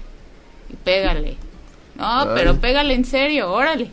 y 0.70 0.76
pégale. 0.76 1.36
No, 1.96 2.30
pero 2.34 2.60
pégale 2.60 2.94
en 2.94 3.04
serio, 3.04 3.52
órale. 3.52 3.90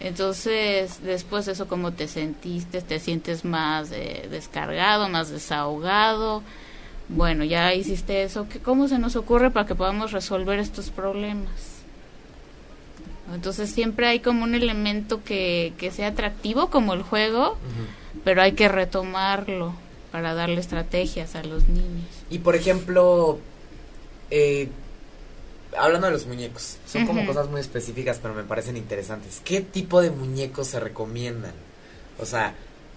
Entonces, 0.00 1.02
después 1.02 1.44
de 1.44 1.52
eso, 1.52 1.68
¿cómo 1.68 1.92
te 1.92 2.08
sentiste? 2.08 2.80
¿Te 2.80 2.98
sientes 2.98 3.44
más 3.44 3.92
eh, 3.92 4.26
descargado, 4.30 5.10
más 5.10 5.28
desahogado? 5.28 6.42
Bueno, 7.10 7.44
ya 7.44 7.74
hiciste 7.74 8.22
eso. 8.22 8.46
¿Cómo 8.64 8.88
se 8.88 8.98
nos 8.98 9.16
ocurre 9.16 9.50
para 9.50 9.66
que 9.66 9.74
podamos 9.74 10.12
resolver 10.12 10.58
estos 10.58 10.88
problemas? 10.88 11.82
Entonces, 13.34 13.70
siempre 13.70 14.06
hay 14.06 14.20
como 14.20 14.44
un 14.44 14.54
elemento 14.54 15.22
que, 15.22 15.74
que 15.76 15.90
sea 15.90 16.08
atractivo, 16.08 16.70
como 16.70 16.94
el 16.94 17.02
juego, 17.02 17.58
pero 18.24 18.40
hay 18.40 18.52
que 18.52 18.68
retomarlo 18.68 19.74
para 20.10 20.34
darle 20.34 20.60
estrategias 20.60 21.36
a 21.36 21.44
los 21.44 21.68
niños. 21.68 22.06
Y, 22.30 22.38
por 22.38 22.56
ejemplo, 22.56 23.38
eh, 24.30 24.68
hablando 25.76 26.06
de 26.06 26.12
los 26.12 26.26
muñecos, 26.26 26.78
son 26.86 27.06
como 27.06 27.24
cosas 27.26 27.48
muy 27.48 27.60
específicas, 27.60 28.18
pero 28.20 28.34
me 28.34 28.44
parecen 28.44 28.76
interesantes. 28.76 29.40
¿Qué 29.44 29.60
tipo 29.60 30.00
de 30.00 30.10
muñecos 30.10 30.68
se 30.68 30.80
recomiendan? 30.80 31.52
O 32.18 32.26
sea, 32.26 32.54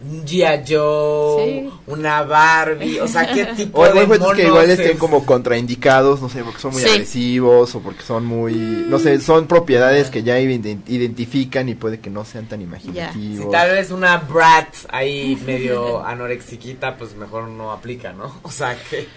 un 0.10 0.26
G.I. 0.26 0.64
Joe, 0.68 1.70
una 1.88 2.24
Barbie, 2.24 3.00
o 3.00 3.08
sea, 3.08 3.32
¿qué 3.32 3.46
tipo 3.58 3.80
o 3.80 3.86
de 3.86 4.06
monos 4.06 4.34
que 4.34 4.48
igual 4.48 4.70
estén 4.70 4.98
como 4.98 5.26
contraindicados, 5.26 6.22
no 6.22 6.30
sé, 6.30 6.44
porque 6.44 6.60
son 6.60 6.74
muy 6.74 6.84
agresivos 6.84 7.76
o 7.76 7.80
porque 7.80 8.04
son 8.04 8.26
muy, 8.26 8.54
no 8.54 9.00
sé, 9.00 9.20
son 9.22 9.48
propiedades 9.48 10.10
que 10.10 10.24
ya 10.24 10.40
identifican 10.40 11.70
y 11.70 11.76
puede 11.76 12.00
que 12.00 12.10
no 12.10 12.26
sean 12.26 12.46
tan 12.48 12.62
imaginativos. 12.62 13.46
Si 13.46 13.52
tal 13.52 13.72
vez 13.72 13.92
una 13.92 14.18
Brat 14.18 14.74
ahí 14.90 15.42
medio 15.46 16.06
anorexiquita, 16.06 16.98
pues 16.98 17.16
mejor 17.16 17.48
no 17.48 17.72
aplica, 17.72 18.14
¿no? 18.14 18.34
O 18.44 18.52
sea, 18.52 18.78
que... 18.90 19.08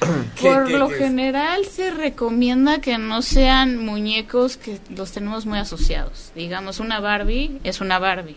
Por 0.40 0.70
lo 0.70 0.88
general 0.88 1.66
se 1.66 1.90
recomienda 1.90 2.80
que 2.80 2.96
no 2.96 3.22
sean 3.22 3.78
muñecos 3.78 4.56
que 4.56 4.78
los 4.94 5.12
tenemos 5.12 5.46
muy 5.46 5.58
asociados. 5.58 6.30
Digamos, 6.34 6.80
una 6.80 7.00
Barbie 7.00 7.58
es 7.64 7.80
una 7.80 7.98
Barbie 7.98 8.36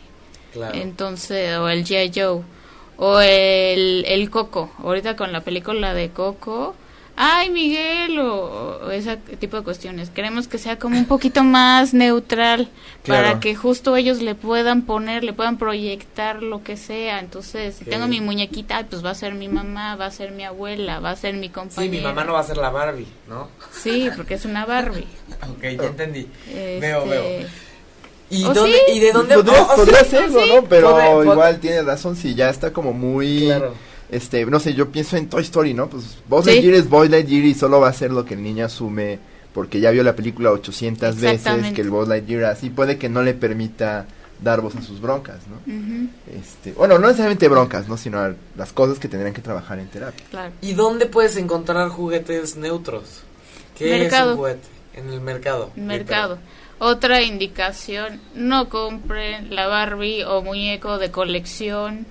entonces, 0.73 1.57
o 1.57 1.69
el 1.69 1.85
G.I. 1.85 2.12
Joe, 2.13 2.41
o 2.97 3.19
el, 3.19 4.05
el 4.07 4.29
Coco. 4.29 4.71
Ahorita 4.79 5.15
con 5.15 5.31
la 5.31 5.41
película 5.41 5.93
de 5.93 6.09
Coco 6.09 6.75
ay 7.21 7.49
Miguel 7.49 8.17
o, 8.19 8.89
ese 8.91 9.17
tipo 9.17 9.57
de 9.57 9.63
cuestiones. 9.63 10.09
Queremos 10.09 10.47
que 10.47 10.57
sea 10.57 10.79
como 10.79 10.97
un 10.97 11.03
poquito 11.03 11.43
más 11.43 11.93
neutral 11.93 12.69
para 13.05 13.41
que 13.41 13.55
justo 13.55 13.97
ellos 13.97 14.21
le 14.21 14.35
puedan 14.35 14.83
poner, 14.83 15.25
le 15.25 15.33
puedan 15.33 15.57
proyectar 15.57 16.41
lo 16.41 16.63
que 16.63 16.77
sea. 16.77 17.19
Entonces, 17.19 17.75
si 17.75 17.83
tengo 17.83 18.07
mi 18.07 18.21
muñequita, 18.21 18.85
pues 18.89 19.03
va 19.03 19.09
a 19.09 19.15
ser 19.15 19.33
mi 19.33 19.49
mamá, 19.49 19.97
va 19.97 20.05
a 20.05 20.12
ser 20.12 20.31
mi 20.31 20.45
abuela, 20.45 21.01
va 21.01 21.12
a 21.12 21.15
ser 21.17 21.33
mi 21.35 21.49
compañera. 21.49 21.91
Sí, 21.91 21.97
mi 21.97 22.01
mamá 22.01 22.23
no 22.23 22.33
va 22.33 22.39
a 22.39 22.43
ser 22.43 22.55
la 22.55 22.69
Barbie, 22.69 23.07
¿no? 23.27 23.49
Sí, 23.73 24.09
porque 24.15 24.35
es 24.35 24.45
una 24.45 24.65
Barbie. 24.65 25.07
ok, 25.49 25.62
ya 25.62 25.88
entendí. 25.88 26.25
Veo, 26.53 27.05
veo. 27.05 27.47
¿Y, 28.29 28.43
dónde, 28.43 28.77
¿Y 28.93 28.99
de 28.99 29.11
dónde? 29.11 29.35
Podría, 29.35 29.67
podría 29.67 30.03
serlo, 30.05 30.45
¿no? 30.45 30.63
Pero 30.69 31.23
igual 31.23 31.59
tiene 31.59 31.81
razón, 31.81 32.15
si 32.15 32.35
ya 32.35 32.49
está 32.49 32.71
como 32.71 32.93
muy... 32.93 33.45
Claro 33.45 33.73
este, 34.09 34.45
no 34.45 34.59
sé, 34.59 34.73
yo 34.73 34.91
pienso 34.91 35.17
en 35.17 35.29
Toy 35.29 35.43
Story, 35.43 35.73
¿no? 35.73 35.87
Pues 35.87 36.17
Buzz 36.27 36.45
Lightyear 36.47 36.73
es 36.73 36.89
Buzz 36.89 37.09
Lightyear 37.09 37.45
y 37.45 37.53
solo 37.53 37.79
va 37.79 37.89
a 37.89 37.93
ser 37.93 38.11
lo 38.11 38.25
que 38.25 38.33
el 38.33 38.41
niño 38.41 38.65
asume 38.65 39.19
porque 39.53 39.79
ya 39.79 39.91
vio 39.91 40.03
la 40.03 40.15
película 40.15 40.51
800 40.51 41.19
veces 41.19 41.73
que 41.73 41.81
el 41.81 41.89
Buzz 41.89 42.07
Lightyear 42.07 42.45
así 42.45 42.69
puede 42.69 42.97
que 42.97 43.09
no 43.09 43.21
le 43.21 43.33
permita 43.33 44.07
dar 44.41 44.61
voz 44.61 44.75
a 44.75 44.81
sus 44.81 45.01
broncas, 45.01 45.39
¿no? 45.47 45.73
este, 46.33 46.71
bueno, 46.71 46.97
no 46.97 47.07
necesariamente 47.07 47.47
broncas, 47.49 47.89
¿no? 47.89 47.97
Sino 47.97 48.33
las 48.55 48.71
cosas 48.71 48.97
que 48.97 49.09
tendrían 49.09 49.33
que 49.33 49.41
trabajar 49.41 49.79
en 49.79 49.87
terapia. 49.89 50.25
Claro. 50.29 50.53
¿Y 50.61 50.73
dónde 50.73 51.05
puedes 51.05 51.35
encontrar 51.35 51.89
juguetes 51.89 52.55
neutros? 52.55 53.21
¿Qué 53.77 54.05
es 54.05 54.13
un 54.13 54.37
juguete? 54.37 54.67
En 54.93 55.09
el 55.09 55.21
mercado. 55.21 55.71
Mercado. 55.75 56.39
Otra 56.79 57.21
indicación, 57.23 58.21
no 58.35 58.69
compren 58.69 59.53
la 59.53 59.67
Barbie 59.67 60.23
o 60.23 60.41
muñeco 60.41 60.97
de 60.97 61.11
colección 61.11 62.05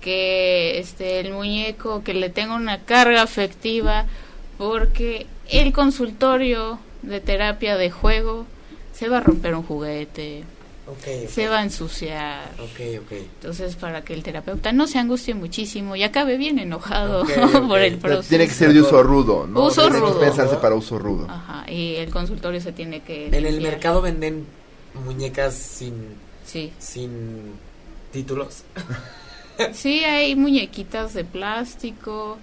que 0.00 0.78
este 0.78 1.18
el 1.18 1.32
muñeco 1.32 2.04
que 2.04 2.14
le 2.14 2.30
tenga 2.30 2.54
una 2.54 2.78
carga 2.84 3.22
afectiva 3.22 4.06
porque 4.58 5.26
el 5.48 5.72
consultorio 5.72 6.78
de 7.02 7.20
terapia 7.20 7.76
de 7.76 7.90
juego 7.90 8.46
se 8.92 9.08
va 9.08 9.18
a 9.18 9.22
romper 9.22 9.56
un 9.56 9.64
juguete 9.64 10.44
se 11.28 11.48
va 11.48 11.60
a 11.60 11.62
ensuciar. 11.62 12.50
Entonces 12.78 13.76
para 13.76 14.02
que 14.02 14.14
el 14.14 14.22
terapeuta 14.22 14.72
no 14.72 14.86
se 14.86 14.98
angustie 14.98 15.34
muchísimo 15.34 15.96
y 15.96 16.02
acabe 16.02 16.36
bien 16.36 16.58
enojado 16.58 17.24
por 17.68 17.80
el 17.80 17.98
proceso. 17.98 18.28
tiene 18.28 18.46
que 18.46 18.54
ser 18.54 18.72
de 18.72 18.80
uso 18.80 19.02
rudo 19.02 19.46
no 19.46 19.66
uso 19.66 19.88
rudo. 19.88 20.18
pensarse 20.20 20.56
para 20.56 20.74
uso 20.74 20.98
rudo. 20.98 21.26
Ajá, 21.28 21.70
y 21.70 21.96
el 21.96 22.10
consultorio 22.10 22.60
se 22.60 22.72
tiene 22.72 23.02
que 23.02 23.26
en 23.26 23.46
el 23.46 23.60
mercado 23.60 24.00
venden 24.02 24.46
muñecas 25.04 25.54
sin 25.54 25.94
sí. 26.44 26.72
sin 26.78 27.52
títulos. 28.12 28.64
Sí, 29.72 30.02
hay 30.04 30.34
muñequitas 30.34 31.14
de 31.14 31.24
plástico 31.24 32.38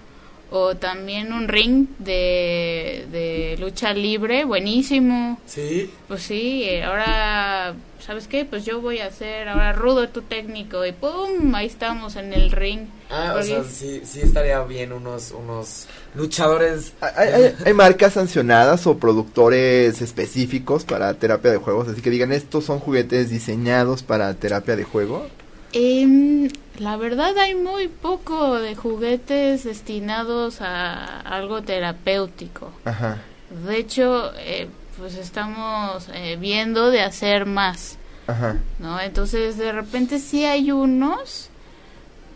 o 0.51 0.75
también 0.75 1.31
un 1.31 1.47
ring 1.47 1.87
de, 1.99 3.05
de 3.11 3.57
lucha 3.59 3.93
libre, 3.93 4.45
buenísimo. 4.45 5.39
Sí. 5.45 5.91
Pues 6.07 6.23
sí, 6.23 6.63
eh, 6.63 6.83
ahora, 6.83 7.75
¿sabes 7.99 8.27
qué? 8.27 8.45
Pues 8.45 8.65
yo 8.65 8.81
voy 8.81 8.99
a 8.99 9.07
hacer 9.07 9.47
ahora 9.47 9.73
rudo 9.73 10.09
tu 10.09 10.23
técnico 10.23 10.85
y 10.85 10.91
¡pum! 10.91 11.53
Ahí 11.53 11.67
estamos 11.67 12.15
en 12.15 12.33
el 12.33 12.51
ring. 12.51 12.87
Ah, 13.11 13.35
o 13.39 13.43
sea, 13.43 13.63
sí, 13.63 14.01
sí 14.03 14.21
estaría 14.21 14.61
bien 14.63 14.91
unos, 14.91 15.31
unos 15.31 15.87
luchadores. 16.15 16.93
¿Hay, 17.01 17.55
hay, 17.65 17.73
marcas 17.73 18.13
sancionadas 18.13 18.85
o 18.87 18.97
productores 18.97 20.01
específicos 20.01 20.83
para 20.83 21.13
terapia 21.15 21.51
de 21.51 21.57
juegos? 21.57 21.87
Así 21.87 22.01
que 22.01 22.09
digan, 22.09 22.31
¿estos 22.31 22.65
son 22.65 22.79
juguetes 22.79 23.29
diseñados 23.29 24.03
para 24.03 24.33
terapia 24.33 24.75
de 24.75 24.83
juego? 24.83 25.27
Eh, 25.73 26.49
la 26.79 26.97
verdad 26.97 27.37
hay 27.37 27.55
muy 27.55 27.87
poco 27.87 28.59
de 28.59 28.75
juguetes 28.75 29.63
destinados 29.63 30.61
a 30.61 31.19
algo 31.21 31.61
terapéutico. 31.61 32.71
Ajá. 32.85 33.17
De 33.65 33.77
hecho, 33.77 34.31
eh, 34.37 34.69
pues 34.97 35.15
estamos 35.15 36.09
eh, 36.13 36.37
viendo 36.39 36.89
de 36.89 37.01
hacer 37.01 37.45
más. 37.45 37.97
Ajá. 38.27 38.57
¿No? 38.79 38.99
Entonces, 38.99 39.57
de 39.57 39.71
repente 39.71 40.19
sí 40.19 40.45
hay 40.45 40.71
unos, 40.71 41.49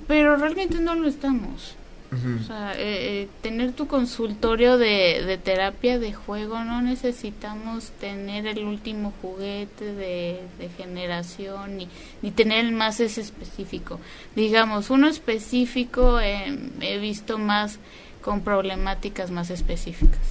pero 0.07 0.35
realmente 0.35 0.79
no 0.79 0.95
lo 0.95 1.07
estamos. 1.07 1.75
O 2.13 2.43
sea, 2.43 2.73
eh, 2.73 3.21
eh, 3.23 3.29
tener 3.41 3.71
tu 3.73 3.87
consultorio 3.87 4.77
de, 4.77 5.23
de, 5.25 5.37
terapia 5.37 5.99
de 5.99 6.13
juego, 6.13 6.63
no 6.63 6.81
necesitamos 6.81 7.91
tener 7.99 8.45
el 8.47 8.63
último 8.63 9.13
juguete 9.21 9.93
de, 9.93 10.41
generación 10.77 11.77
ni, 11.77 11.89
ni 12.21 12.31
tener 12.31 12.65
el 12.65 12.71
más 12.71 12.99
ese 12.99 13.21
específico. 13.21 13.99
Digamos, 14.35 14.89
uno 14.89 15.07
específico 15.07 16.19
eh, 16.19 16.57
he 16.81 16.97
visto 16.97 17.37
más 17.37 17.79
con 18.21 18.41
problemáticas 18.41 19.31
más 19.31 19.49
específicas. 19.49 20.21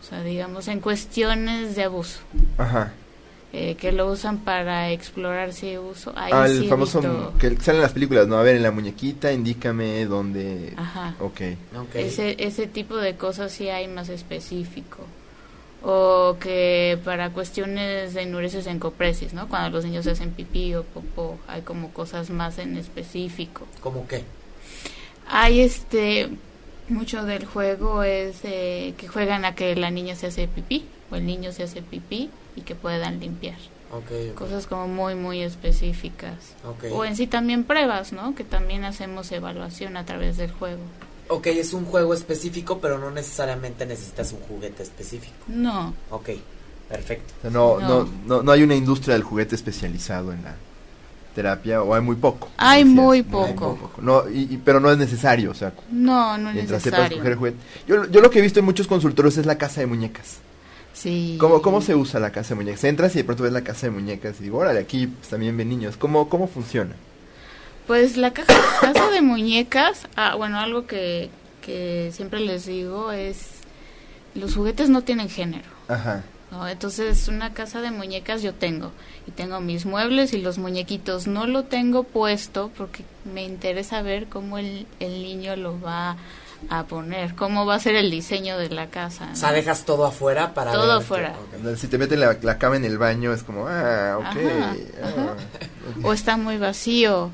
O 0.00 0.04
sea, 0.04 0.22
digamos, 0.22 0.68
en 0.68 0.80
cuestiones 0.80 1.76
de 1.76 1.84
abuso. 1.84 2.20
Ajá. 2.56 2.92
Eh, 3.50 3.76
que 3.76 3.92
lo 3.92 4.10
usan 4.12 4.38
para 4.40 4.90
explorar 4.90 5.54
si 5.54 5.78
uso. 5.78 6.12
Ahí 6.14 6.30
ah, 6.34 6.46
el 6.46 6.68
famoso 6.68 7.32
que 7.38 7.56
sale 7.56 7.78
en 7.78 7.82
las 7.82 7.92
películas, 7.92 8.28
¿no? 8.28 8.36
A 8.36 8.42
ver, 8.42 8.56
en 8.56 8.62
la 8.62 8.70
muñequita, 8.70 9.32
indícame 9.32 10.04
dónde. 10.04 10.74
Ajá. 10.76 11.14
Okay. 11.18 11.56
Ese, 11.94 12.36
ese 12.38 12.66
tipo 12.66 12.96
de 12.96 13.16
cosas 13.16 13.50
sí 13.50 13.70
hay 13.70 13.88
más 13.88 14.10
específico. 14.10 14.98
O 15.82 16.36
que 16.38 16.98
para 17.04 17.30
cuestiones 17.30 18.12
de 18.12 18.22
enuresis 18.22 18.66
en 18.66 18.78
copresis, 18.78 19.32
¿no? 19.32 19.48
Cuando 19.48 19.70
los 19.70 19.84
niños 19.84 20.06
hacen 20.06 20.32
pipí 20.32 20.74
o 20.74 20.82
popó, 20.82 21.38
hay 21.48 21.62
como 21.62 21.90
cosas 21.90 22.28
más 22.28 22.58
en 22.58 22.76
específico. 22.76 23.66
¿Cómo 23.80 24.06
qué? 24.06 24.24
Hay 25.26 25.60
este. 25.60 26.28
Mucho 26.88 27.24
del 27.24 27.44
juego 27.46 28.02
es 28.02 28.40
eh, 28.44 28.94
que 28.96 29.08
juegan 29.08 29.44
a 29.44 29.54
que 29.54 29.76
la 29.76 29.90
niña 29.90 30.16
se 30.16 30.26
hace 30.26 30.48
pipí 30.48 30.86
o 31.10 31.16
el 31.16 31.26
niño 31.26 31.52
se 31.52 31.62
hace 31.62 31.82
pipí 31.82 32.30
y 32.58 32.60
que 32.60 32.74
puedan 32.74 33.20
limpiar. 33.20 33.56
Cosas 34.34 34.66
como 34.66 34.86
muy, 34.86 35.14
muy 35.14 35.40
específicas. 35.40 36.34
O 36.92 37.04
en 37.04 37.16
sí 37.16 37.26
también 37.26 37.64
pruebas, 37.64 38.12
¿no? 38.12 38.34
Que 38.34 38.44
también 38.44 38.84
hacemos 38.84 39.32
evaluación 39.32 39.96
a 39.96 40.04
través 40.04 40.36
del 40.36 40.50
juego. 40.52 40.82
Ok, 41.28 41.46
es 41.48 41.72
un 41.72 41.84
juego 41.84 42.12
específico, 42.14 42.78
pero 42.80 42.98
no 42.98 43.10
necesariamente 43.10 43.86
necesitas 43.86 44.32
un 44.32 44.40
juguete 44.40 44.82
específico. 44.82 45.36
No. 45.46 45.94
Ok, 46.10 46.30
perfecto. 46.88 47.34
no, 47.50 47.78
no. 47.80 48.08
no, 48.26 48.42
no, 48.42 48.52
hay 48.52 48.62
una 48.62 48.74
industria 48.74 49.14
del 49.14 49.22
juguete 49.22 49.54
especializado 49.54 50.32
en 50.32 50.42
la 50.44 50.54
terapia, 51.34 51.82
o 51.82 51.94
hay 51.94 52.02
muy 52.02 52.16
poco. 52.16 52.48
Hay 52.56 52.84
muy 52.84 53.22
poco. 53.22 53.92
No, 54.02 54.28
y, 54.28 54.58
pero 54.64 54.80
no 54.80 54.90
es 54.90 54.98
necesario, 54.98 55.50
o 55.52 55.54
sea. 55.54 55.72
No, 55.90 56.36
no 56.36 56.50
es 56.50 56.68
necesario. 56.68 57.22
Yo, 57.86 58.06
yo 58.06 58.20
lo 58.20 58.30
que 58.30 58.38
he 58.38 58.42
visto 58.42 58.58
en 58.58 58.66
muchos 58.66 58.86
consultorios 58.86 59.36
es 59.38 59.46
la 59.46 59.56
casa 59.56 59.80
de 59.80 59.86
muñecas. 59.86 60.40
¿Cómo, 61.38 61.62
¿Cómo 61.62 61.80
se 61.80 61.94
usa 61.94 62.18
la 62.18 62.32
casa 62.32 62.50
de 62.50 62.54
muñecas? 62.56 62.84
Entras 62.84 63.14
y 63.14 63.18
de 63.18 63.24
pronto 63.24 63.44
ves 63.44 63.52
la 63.52 63.62
casa 63.62 63.86
de 63.86 63.92
muñecas 63.92 64.40
y 64.40 64.44
digo, 64.44 64.58
órale, 64.58 64.80
aquí 64.80 65.06
pues, 65.06 65.28
también 65.28 65.56
ven 65.56 65.68
niños. 65.68 65.96
¿Cómo, 65.96 66.28
cómo 66.28 66.48
funciona? 66.48 66.94
Pues 67.86 68.16
la 68.16 68.32
casa, 68.32 68.54
casa 68.80 69.10
de 69.10 69.22
muñecas, 69.22 70.08
ah, 70.16 70.34
bueno, 70.34 70.58
algo 70.58 70.86
que, 70.86 71.30
que 71.62 72.10
siempre 72.12 72.40
les 72.40 72.66
digo 72.66 73.12
es, 73.12 73.50
los 74.34 74.54
juguetes 74.54 74.90
no 74.90 75.02
tienen 75.02 75.28
género. 75.28 75.68
Ajá. 75.88 76.24
¿no? 76.50 76.66
Entonces, 76.68 77.28
una 77.28 77.54
casa 77.54 77.80
de 77.80 77.90
muñecas 77.90 78.42
yo 78.42 78.54
tengo. 78.54 78.92
Y 79.26 79.30
tengo 79.30 79.60
mis 79.60 79.86
muebles 79.86 80.32
y 80.32 80.38
los 80.38 80.58
muñequitos 80.58 81.26
no 81.26 81.46
lo 81.46 81.64
tengo 81.64 82.02
puesto 82.04 82.70
porque 82.76 83.04
me 83.32 83.44
interesa 83.44 84.02
ver 84.02 84.26
cómo 84.26 84.58
el, 84.58 84.86
el 85.00 85.22
niño 85.22 85.56
lo 85.56 85.80
va 85.80 86.16
a 86.70 86.84
poner, 86.84 87.34
cómo 87.34 87.66
va 87.66 87.76
a 87.76 87.80
ser 87.80 87.94
el 87.94 88.10
diseño 88.10 88.58
de 88.58 88.68
la 88.68 88.88
casa. 88.88 89.30
O 89.32 89.36
sea, 89.36 89.52
dejas 89.52 89.84
todo 89.84 90.04
afuera 90.04 90.54
para... 90.54 90.72
Todo 90.72 90.92
afuera. 90.92 91.34
Si 91.76 91.88
te 91.88 91.98
meten 91.98 92.20
la, 92.20 92.58
cama 92.58 92.76
en 92.76 92.84
el 92.84 92.98
baño 92.98 93.32
es 93.32 93.42
como, 93.42 93.66
ah, 93.68 94.18
ok. 94.18 94.36
Ah, 95.02 95.34
o 96.02 96.12
está 96.12 96.36
muy 96.36 96.58
vacío. 96.58 97.30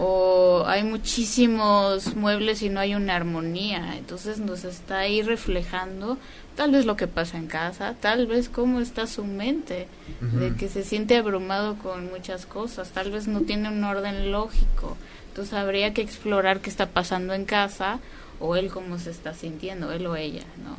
O 0.00 0.64
hay 0.66 0.82
muchísimos 0.84 2.14
muebles 2.16 2.62
y 2.62 2.68
no 2.68 2.80
hay 2.80 2.94
una 2.94 3.16
armonía. 3.16 3.96
Entonces 3.96 4.38
nos 4.38 4.64
está 4.64 4.98
ahí 4.98 5.22
reflejando 5.22 6.18
tal 6.56 6.70
vez 6.70 6.86
lo 6.86 6.96
que 6.96 7.06
pasa 7.06 7.36
en 7.36 7.46
casa, 7.46 7.94
tal 8.00 8.26
vez 8.26 8.48
cómo 8.48 8.80
está 8.80 9.06
su 9.06 9.24
mente, 9.24 9.88
de 10.20 10.54
que 10.54 10.68
se 10.68 10.84
siente 10.84 11.16
abrumado 11.16 11.76
con 11.78 12.10
muchas 12.10 12.46
cosas, 12.46 12.90
tal 12.90 13.10
vez 13.10 13.26
no 13.26 13.40
tiene 13.40 13.68
un 13.68 13.82
orden 13.82 14.30
lógico. 14.30 14.96
Entonces 15.28 15.54
habría 15.54 15.92
que 15.94 16.02
explorar 16.02 16.60
qué 16.60 16.70
está 16.70 16.86
pasando 16.90 17.34
en 17.34 17.44
casa 17.44 17.98
o 18.40 18.56
él 18.56 18.70
cómo 18.70 18.98
se 18.98 19.10
está 19.10 19.34
sintiendo, 19.34 19.92
él 19.92 20.06
o 20.06 20.16
ella, 20.16 20.44
¿no? 20.62 20.76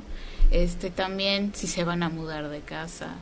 Este 0.52 0.90
también 0.90 1.54
si 1.56 1.68
se 1.68 1.84
van 1.84 2.04
a 2.04 2.10
mudar 2.10 2.50
de 2.50 2.62
casa, 2.62 3.16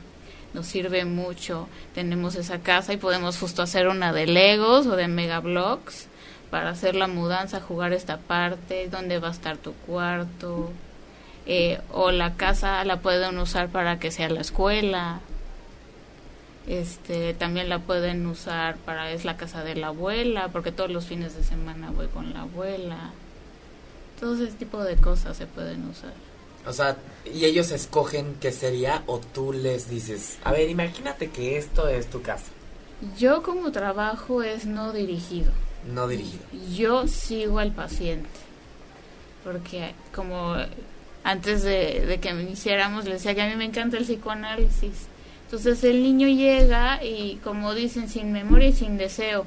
nos 0.53 0.67
sirve 0.67 1.05
mucho. 1.05 1.67
Tenemos 1.93 2.35
esa 2.35 2.59
casa 2.59 2.93
y 2.93 2.97
podemos 2.97 3.37
justo 3.37 3.61
hacer 3.61 3.87
una 3.87 4.13
de 4.13 4.27
Legos 4.27 4.85
o 4.87 4.95
de 4.95 5.07
Megablocks 5.07 6.07
para 6.49 6.69
hacer 6.69 6.95
la 6.95 7.07
mudanza, 7.07 7.61
jugar 7.61 7.93
esta 7.93 8.17
parte, 8.17 8.87
dónde 8.89 9.19
va 9.19 9.29
a 9.29 9.31
estar 9.31 9.57
tu 9.57 9.73
cuarto. 9.73 10.71
Eh, 11.45 11.81
o 11.91 12.11
la 12.11 12.35
casa 12.35 12.83
la 12.85 12.99
pueden 13.01 13.37
usar 13.37 13.69
para 13.69 13.99
que 13.99 14.11
sea 14.11 14.29
la 14.29 14.41
escuela. 14.41 15.19
Este, 16.67 17.33
también 17.33 17.67
la 17.67 17.79
pueden 17.79 18.25
usar 18.27 18.77
para 18.77 19.11
es 19.11 19.25
la 19.25 19.35
casa 19.35 19.63
de 19.63 19.75
la 19.75 19.87
abuela, 19.87 20.49
porque 20.49 20.71
todos 20.71 20.91
los 20.91 21.05
fines 21.05 21.35
de 21.35 21.43
semana 21.43 21.91
voy 21.91 22.07
con 22.07 22.33
la 22.33 22.41
abuela. 22.41 23.11
Todo 24.23 24.35
ese 24.35 24.53
tipo 24.53 24.81
de 24.81 24.95
cosas 24.95 25.35
se 25.35 25.45
pueden 25.47 25.85
usar. 25.89 26.13
O 26.65 26.71
sea, 26.71 26.95
y 27.25 27.43
ellos 27.43 27.71
escogen 27.71 28.37
qué 28.39 28.53
sería 28.53 29.03
o 29.05 29.19
tú 29.19 29.51
les 29.51 29.89
dices, 29.89 30.37
a 30.45 30.53
ver, 30.53 30.69
imagínate 30.69 31.29
que 31.29 31.57
esto 31.57 31.89
es 31.89 32.07
tu 32.09 32.21
casa. 32.21 32.45
Yo 33.17 33.43
como 33.43 33.73
trabajo 33.73 34.41
es 34.41 34.65
no 34.65 34.93
dirigido. 34.93 35.51
No 35.93 36.07
dirigido. 36.07 36.41
Yo 36.73 37.05
sigo 37.05 37.59
al 37.59 37.73
paciente. 37.73 38.29
Porque 39.43 39.93
como 40.15 40.55
antes 41.25 41.63
de, 41.63 42.05
de 42.05 42.21
que 42.21 42.31
me 42.31 42.43
hiciéramos, 42.43 43.03
le 43.03 43.15
decía 43.15 43.35
que 43.35 43.41
a 43.41 43.49
mí 43.49 43.57
me 43.57 43.65
encanta 43.65 43.97
el 43.97 44.05
psicoanálisis. 44.05 45.07
Entonces 45.43 45.83
el 45.83 46.01
niño 46.01 46.29
llega 46.29 47.03
y 47.03 47.41
como 47.43 47.73
dicen, 47.73 48.07
sin 48.07 48.31
memoria 48.31 48.69
y 48.69 48.73
sin 48.73 48.97
deseo. 48.97 49.45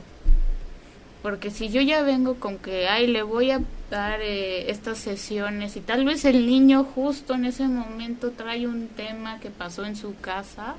Porque 1.27 1.51
si 1.51 1.71
yo 1.71 1.81
ya 1.81 2.03
vengo 2.03 2.37
con 2.37 2.57
que, 2.57 2.87
ay, 2.87 3.09
le 3.09 3.25
voy 3.25 3.51
a 3.51 3.61
dar 3.91 4.21
eh, 4.21 4.71
estas 4.71 4.99
sesiones 4.99 5.75
y 5.75 5.81
tal 5.81 6.05
vez 6.05 6.25
el 6.25 6.47
niño 6.47 6.85
justo 6.85 7.35
en 7.35 7.47
ese 7.47 7.67
momento 7.67 8.31
trae 8.31 8.69
un 8.69 8.87
tema 8.87 9.41
que 9.41 9.51
pasó 9.51 9.85
en 9.85 9.97
su 9.97 10.15
casa, 10.21 10.77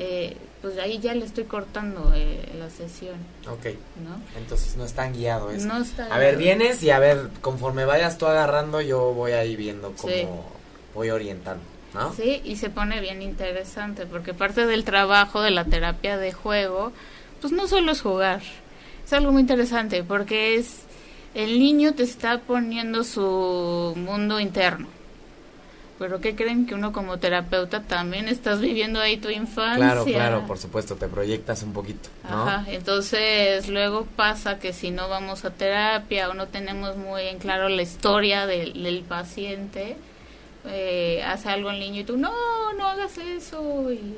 eh, 0.00 0.36
pues 0.62 0.76
ahí 0.78 0.98
ya 0.98 1.14
le 1.14 1.24
estoy 1.24 1.44
cortando 1.44 2.10
eh, 2.12 2.40
la 2.58 2.70
sesión. 2.70 3.14
Ok. 3.48 3.66
¿no? 4.02 4.20
Entonces 4.36 4.76
no 4.76 4.84
está 4.84 5.08
guiado 5.12 5.52
eso. 5.52 5.68
No 5.68 5.80
está 5.80 6.12
A 6.12 6.18
ver, 6.18 6.38
vienes 6.38 6.82
y 6.82 6.90
a 6.90 6.98
ver, 6.98 7.28
conforme 7.40 7.84
vayas 7.84 8.18
tú 8.18 8.26
agarrando, 8.26 8.80
yo 8.80 9.14
voy 9.14 9.30
ahí 9.30 9.54
viendo 9.54 9.92
cómo 9.92 10.44
voy 10.92 11.10
orientando. 11.10 11.62
¿no? 11.94 12.12
Sí, 12.14 12.42
y 12.44 12.56
se 12.56 12.68
pone 12.68 13.00
bien 13.00 13.22
interesante 13.22 14.06
porque 14.06 14.34
parte 14.34 14.66
del 14.66 14.82
trabajo 14.82 15.40
de 15.40 15.52
la 15.52 15.66
terapia 15.66 16.18
de 16.18 16.32
juego, 16.32 16.90
pues 17.40 17.52
no 17.52 17.68
solo 17.68 17.92
es 17.92 18.00
jugar, 18.00 18.42
es 19.08 19.12
algo 19.14 19.32
muy 19.32 19.40
interesante 19.40 20.04
porque 20.04 20.56
es 20.56 20.82
el 21.34 21.58
niño 21.58 21.94
te 21.94 22.02
está 22.02 22.40
poniendo 22.40 23.04
su 23.04 23.94
mundo 23.96 24.38
interno. 24.38 24.86
Pero 25.98 26.20
¿qué 26.20 26.36
creen 26.36 26.66
que 26.66 26.74
uno 26.74 26.92
como 26.92 27.18
terapeuta 27.18 27.82
también 27.82 28.28
estás 28.28 28.60
viviendo 28.60 29.00
ahí 29.00 29.16
tu 29.16 29.30
infancia? 29.30 29.76
Claro, 29.78 30.04
claro, 30.04 30.46
por 30.46 30.58
supuesto, 30.58 30.94
te 30.96 31.08
proyectas 31.08 31.62
un 31.62 31.72
poquito, 31.72 32.10
Ajá, 32.22 32.64
entonces 32.68 33.68
luego 33.68 34.06
pasa 34.14 34.58
que 34.60 34.72
si 34.72 34.90
no 34.90 35.08
vamos 35.08 35.44
a 35.46 35.50
terapia 35.50 36.28
o 36.28 36.34
no 36.34 36.46
tenemos 36.46 36.96
muy 36.96 37.22
en 37.22 37.38
claro 37.38 37.68
la 37.68 37.82
historia 37.82 38.46
del, 38.46 39.04
paciente, 39.08 39.96
eh, 40.66 41.22
hace 41.26 41.48
algo 41.48 41.70
el 41.70 41.80
niño 41.80 42.02
y 42.02 42.04
tú, 42.04 42.16
no, 42.18 42.30
no 42.74 42.86
hagas 42.86 43.16
eso 43.18 43.90
y, 43.90 44.14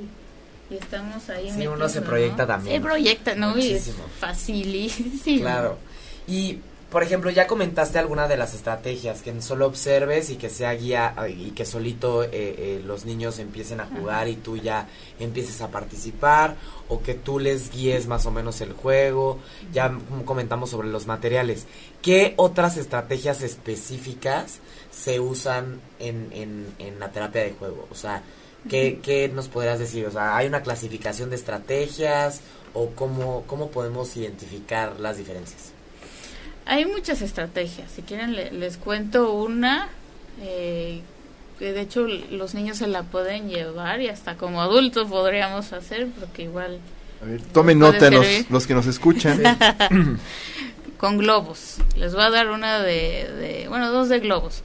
estamos 0.76 1.28
ahí. 1.30 1.50
Sí, 1.50 1.66
uno 1.66 1.88
se 1.88 2.02
proyecta 2.02 2.46
también. 2.46 2.76
Se 2.76 2.80
proyecta, 2.80 3.34
¿no? 3.34 3.50
Muchísimo. 3.54 4.04
Y 4.06 4.20
facilísimo. 4.20 5.40
Claro. 5.40 5.78
Y 6.26 6.60
por 6.90 7.04
ejemplo, 7.04 7.30
ya 7.30 7.46
comentaste 7.46 8.00
alguna 8.00 8.26
de 8.26 8.36
las 8.36 8.52
estrategias, 8.52 9.22
que 9.22 9.40
solo 9.42 9.66
observes 9.66 10.28
y 10.30 10.34
que 10.34 10.50
sea 10.50 10.72
guía 10.72 11.14
y 11.28 11.52
que 11.52 11.64
solito 11.64 12.24
eh, 12.24 12.30
eh, 12.32 12.82
los 12.84 13.04
niños 13.04 13.38
empiecen 13.38 13.80
a 13.80 13.86
jugar 13.86 14.26
y 14.26 14.34
tú 14.34 14.56
ya 14.56 14.88
empieces 15.20 15.60
a 15.60 15.68
participar 15.68 16.56
o 16.88 17.00
que 17.00 17.14
tú 17.14 17.38
les 17.38 17.70
guíes 17.70 18.08
más 18.08 18.26
o 18.26 18.32
menos 18.32 18.60
el 18.60 18.72
juego. 18.72 19.38
Ya 19.72 19.96
comentamos 20.24 20.70
sobre 20.70 20.88
los 20.88 21.06
materiales. 21.06 21.66
¿Qué 22.02 22.34
otras 22.36 22.76
estrategias 22.76 23.42
específicas 23.42 24.58
se 24.90 25.20
usan 25.20 25.80
en, 26.00 26.28
en, 26.32 26.74
en 26.80 26.98
la 26.98 27.12
terapia 27.12 27.44
de 27.44 27.52
juego? 27.52 27.86
O 27.92 27.94
sea, 27.94 28.24
¿qué, 28.68 29.00
¿qué 29.02 29.28
nos 29.28 29.48
podrías 29.48 29.78
decir? 29.78 30.06
O 30.06 30.10
sea, 30.10 30.36
¿hay 30.36 30.46
una 30.46 30.62
clasificación 30.62 31.30
de 31.30 31.36
estrategias 31.36 32.40
o 32.74 32.90
cómo, 32.90 33.44
cómo 33.46 33.70
podemos 33.70 34.16
identificar 34.16 34.98
las 35.00 35.16
diferencias? 35.16 35.72
Hay 36.66 36.84
muchas 36.84 37.22
estrategias. 37.22 37.90
Si 37.90 38.02
quieren, 38.02 38.34
les 38.34 38.76
cuento 38.76 39.32
una. 39.32 39.88
Eh, 40.40 41.00
que 41.58 41.72
de 41.72 41.82
hecho 41.82 42.06
los 42.06 42.54
niños 42.54 42.78
se 42.78 42.86
la 42.86 43.02
pueden 43.02 43.50
llevar 43.50 44.00
y 44.00 44.08
hasta 44.08 44.36
como 44.36 44.62
adultos 44.62 45.08
podríamos 45.08 45.72
hacer, 45.74 46.08
porque 46.18 46.44
igual. 46.44 46.78
A 47.22 47.26
ver, 47.26 47.42
tomen 47.42 47.78
nota 47.78 48.10
los, 48.48 48.66
que 48.66 48.74
nos 48.74 48.86
escuchan. 48.86 49.42
Con 51.00 51.16
globos. 51.16 51.78
Les 51.96 52.12
voy 52.12 52.24
a 52.24 52.30
dar 52.30 52.50
una 52.50 52.82
de, 52.82 53.64
bueno, 53.70 53.90
dos 53.90 54.10
de 54.10 54.20
globos. 54.20 54.62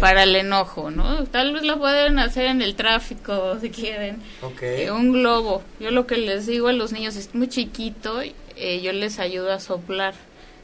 Para 0.00 0.24
el 0.24 0.36
enojo, 0.36 0.90
¿no? 0.90 1.24
Tal 1.24 1.54
vez 1.54 1.62
la 1.62 1.76
pueden 1.76 2.18
hacer 2.18 2.44
en 2.46 2.60
el 2.60 2.76
tráfico 2.76 3.58
si 3.60 3.70
quieren. 3.70 4.22
Eh, 4.60 4.90
un 4.90 5.12
globo. 5.12 5.62
Yo 5.80 5.90
lo 5.90 6.06
que 6.06 6.18
les 6.18 6.46
digo 6.46 6.68
a 6.68 6.74
los 6.74 6.92
niños 6.92 7.16
es 7.16 7.34
muy 7.34 7.48
chiquito, 7.48 8.20
eh, 8.20 8.82
yo 8.82 8.92
les 8.92 9.18
ayudo 9.18 9.50
a 9.50 9.60
soplar 9.60 10.14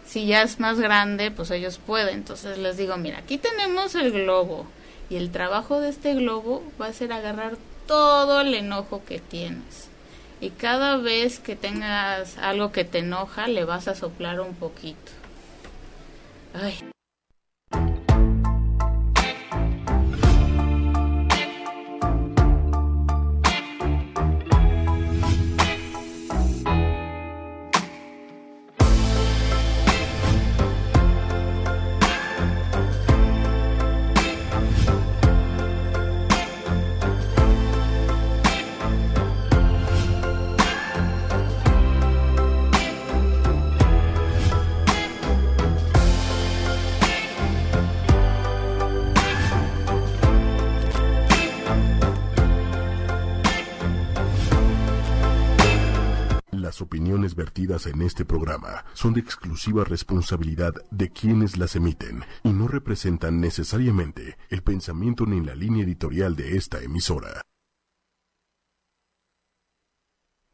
si 0.09 0.27
ya 0.27 0.43
es 0.43 0.59
más 0.59 0.79
grande, 0.79 1.31
pues 1.31 1.51
ellos 1.51 1.79
pueden. 1.79 2.15
Entonces 2.15 2.59
les 2.59 2.77
digo, 2.77 2.97
mira, 2.97 3.19
aquí 3.19 3.39
tenemos 3.39 3.95
el 3.95 4.13
globo 4.13 4.67
y 5.11 5.17
el 5.17 5.31
trabajo 5.31 5.81
de 5.81 5.91
este 5.91 6.15
globo 6.15 6.63
va 6.81 6.87
a 6.87 6.93
ser 6.93 7.13
agarrar 7.13 7.57
todo 7.87 8.41
el 8.41 8.55
enojo 8.55 9.03
que 9.07 9.21
tienes. 9.21 9.88
Y 10.41 10.51
cada 10.51 10.97
vez 10.97 11.41
que 11.41 11.57
tengas 11.57 12.39
algo 12.39 12.71
que 12.71 12.85
te 12.85 12.99
enoja, 12.99 13.49
le 13.49 13.65
vas 13.65 13.89
a 13.89 13.95
soplar 13.95 14.41
un 14.41 14.55
poquito. 14.55 15.13
Ay. 16.55 16.79
Vertidas 57.49 57.87
en 57.87 58.03
este 58.03 58.27
programa 58.27 58.85
son 58.93 59.15
de 59.15 59.21
exclusiva 59.21 59.83
responsabilidad 59.83 60.75
de 60.91 61.09
quienes 61.09 61.57
las 61.57 61.77
emiten 61.77 62.23
y 62.45 62.51
no 62.51 62.69
representan 62.69 63.41
necesariamente 63.41 64.37
el 64.51 64.63
pensamiento 64.63 65.25
ni 65.25 65.41
la 65.41 65.55
línea 65.55 65.83
editorial 65.83 66.37
de 66.37 66.59
esta 66.59 66.83
emisora. 66.83 67.41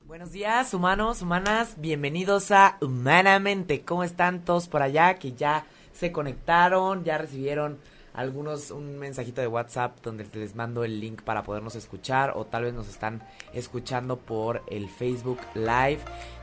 Buenos 0.04 0.30
días, 0.30 0.72
humanos, 0.72 1.20
humanas, 1.20 1.74
bienvenidos 1.78 2.52
a 2.52 2.76
Humanamente. 2.80 3.80
¿Cómo 3.80 4.04
están 4.04 4.44
todos 4.44 4.68
por 4.68 4.82
allá 4.82 5.14
que 5.14 5.32
ya 5.32 5.66
se 5.92 6.12
conectaron, 6.12 7.02
ya 7.02 7.18
recibieron 7.18 7.78
algunos 8.14 8.70
un 8.70 8.96
mensajito 8.98 9.40
de 9.40 9.48
WhatsApp 9.48 9.98
donde 10.02 10.24
les 10.34 10.54
mando 10.54 10.84
el 10.84 11.00
link 11.00 11.22
para 11.22 11.42
podernos 11.42 11.74
escuchar 11.74 12.32
o 12.36 12.44
tal 12.44 12.62
vez 12.62 12.72
nos 12.72 12.88
están 12.88 13.22
escuchando 13.52 14.16
por 14.16 14.62
el 14.68 14.88
Facebook 14.88 15.40
Live. 15.54 15.98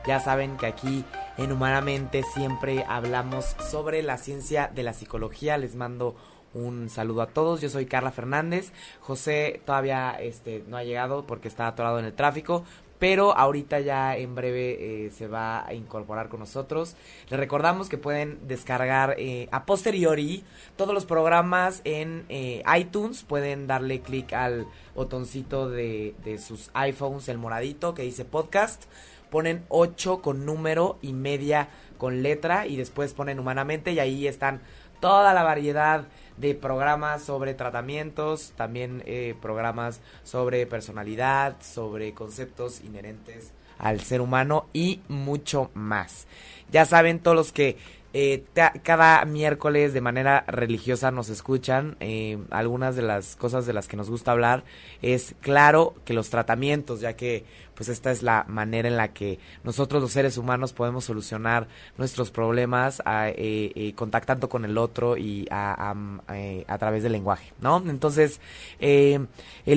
Ya 0.08 0.20
saben 0.20 0.58
que 0.58 0.66
aquí 0.66 1.06
en 1.38 1.52
Humanamente 1.52 2.24
siempre 2.24 2.84
hablamos 2.88 3.56
sobre 3.70 4.02
la 4.02 4.18
ciencia 4.18 4.72
de 4.74 4.82
la 4.82 4.94
psicología. 4.94 5.58
Les 5.58 5.76
mando 5.76 6.16
un 6.54 6.90
saludo 6.90 7.22
a 7.22 7.28
todos. 7.28 7.62
Yo 7.62 7.70
soy 7.70 7.86
Carla 7.86 8.12
Fernández. 8.12 8.72
José 9.00 9.62
todavía 9.66 10.18
este 10.20 10.64
no 10.68 10.78
ha 10.78 10.84
llegado 10.84 11.26
porque 11.28 11.48
está 11.48 11.68
atorado 11.68 12.00
en 12.00 12.06
el 12.06 12.14
tráfico, 12.14 12.64
pero 12.98 13.38
ahorita 13.38 13.80
ya 13.80 14.18
en 14.18 14.36
breve 14.36 15.06
eh, 15.06 15.10
se 15.12 15.28
va 15.28 15.68
a 15.68 15.74
incorporar 15.74 16.30
con 16.30 16.40
nosotros. 16.40 16.96
Les 17.30 17.40
recordamos 17.40 17.88
que 17.88 17.98
pueden 17.98 18.40
descargar 18.48 19.16
eh, 19.18 19.50
a 19.52 19.66
posteriori 19.66 20.44
todos 20.78 20.94
los 20.94 21.06
programas 21.06 21.82
en 21.84 22.26
eh, 22.30 22.64
iTunes, 22.78 23.24
pueden 23.24 23.68
darle 23.68 24.02
clic 24.02 24.34
al 24.34 24.68
botoncito 24.96 25.70
de, 25.70 26.16
de 26.24 26.38
sus 26.38 26.70
iPhones, 26.74 27.30
el 27.30 27.38
moradito 27.38 27.94
que 27.94 28.04
dice 28.04 28.26
podcast, 28.26 28.86
ponen 29.32 29.64
8 29.70 30.22
con 30.22 30.46
número 30.46 31.00
y 31.02 31.14
media 31.14 31.70
con 31.98 32.22
letra 32.22 32.68
y 32.68 32.76
después 32.76 33.14
ponen 33.14 33.40
humanamente 33.40 33.92
y 33.94 34.00
ahí 34.00 34.28
están 34.28 34.62
toda 35.00 35.34
la 35.34 35.42
variedad 35.42 36.06
de 36.38 36.54
programas 36.54 37.24
sobre 37.24 37.54
tratamientos, 37.54 38.54
también 38.56 39.02
eh, 39.06 39.36
programas 39.42 40.02
sobre 40.24 40.66
personalidad, 40.68 41.56
sobre 41.62 42.14
conceptos 42.14 42.82
inherentes 42.82 43.52
al 43.80 44.02
ser 44.02 44.22
humano 44.22 44.68
y 44.74 45.02
mucho 45.08 45.72
más. 45.74 46.28
Ya 46.72 46.86
saben 46.86 47.20
todos 47.20 47.36
los 47.36 47.52
que 47.52 47.78
eh, 48.14 48.44
cada 48.84 49.24
miércoles 49.24 49.94
de 49.94 50.02
manera 50.02 50.44
religiosa 50.48 51.12
nos 51.12 51.30
escuchan. 51.30 51.96
Eh, 52.00 52.38
algunas 52.50 52.96
de 52.96 53.02
las 53.04 53.36
cosas 53.36 53.66
de 53.66 53.74
las 53.74 53.88
que 53.88 53.98
nos 53.98 54.10
gusta 54.10 54.32
hablar 54.32 54.64
es 55.02 55.36
claro 55.40 55.96
que 56.06 56.14
los 56.14 56.30
tratamientos, 56.30 57.00
ya 57.00 57.14
que 57.14 57.46
pues 57.76 57.90
esta 57.90 58.12
es 58.12 58.24
la 58.24 58.46
manera 58.48 58.88
en 58.88 58.98
la 58.98 59.10
que 59.10 59.40
nosotros 59.64 60.02
los 60.02 60.12
seres 60.12 60.38
humanos 60.38 60.74
podemos 60.74 61.06
solucionar 61.06 61.68
nuestros 61.98 62.32
problemas 62.32 63.02
eh, 63.06 63.72
eh, 63.76 63.94
contactando 63.96 64.50
con 64.50 64.66
el 64.66 64.78
otro 64.78 65.18
y 65.18 65.48
a, 65.50 65.94
eh, 66.34 66.66
través 66.80 67.04
del 67.04 67.12
lenguaje, 67.12 67.54
¿no? 67.62 67.78
Entonces, 67.88 68.40
el 68.80 69.28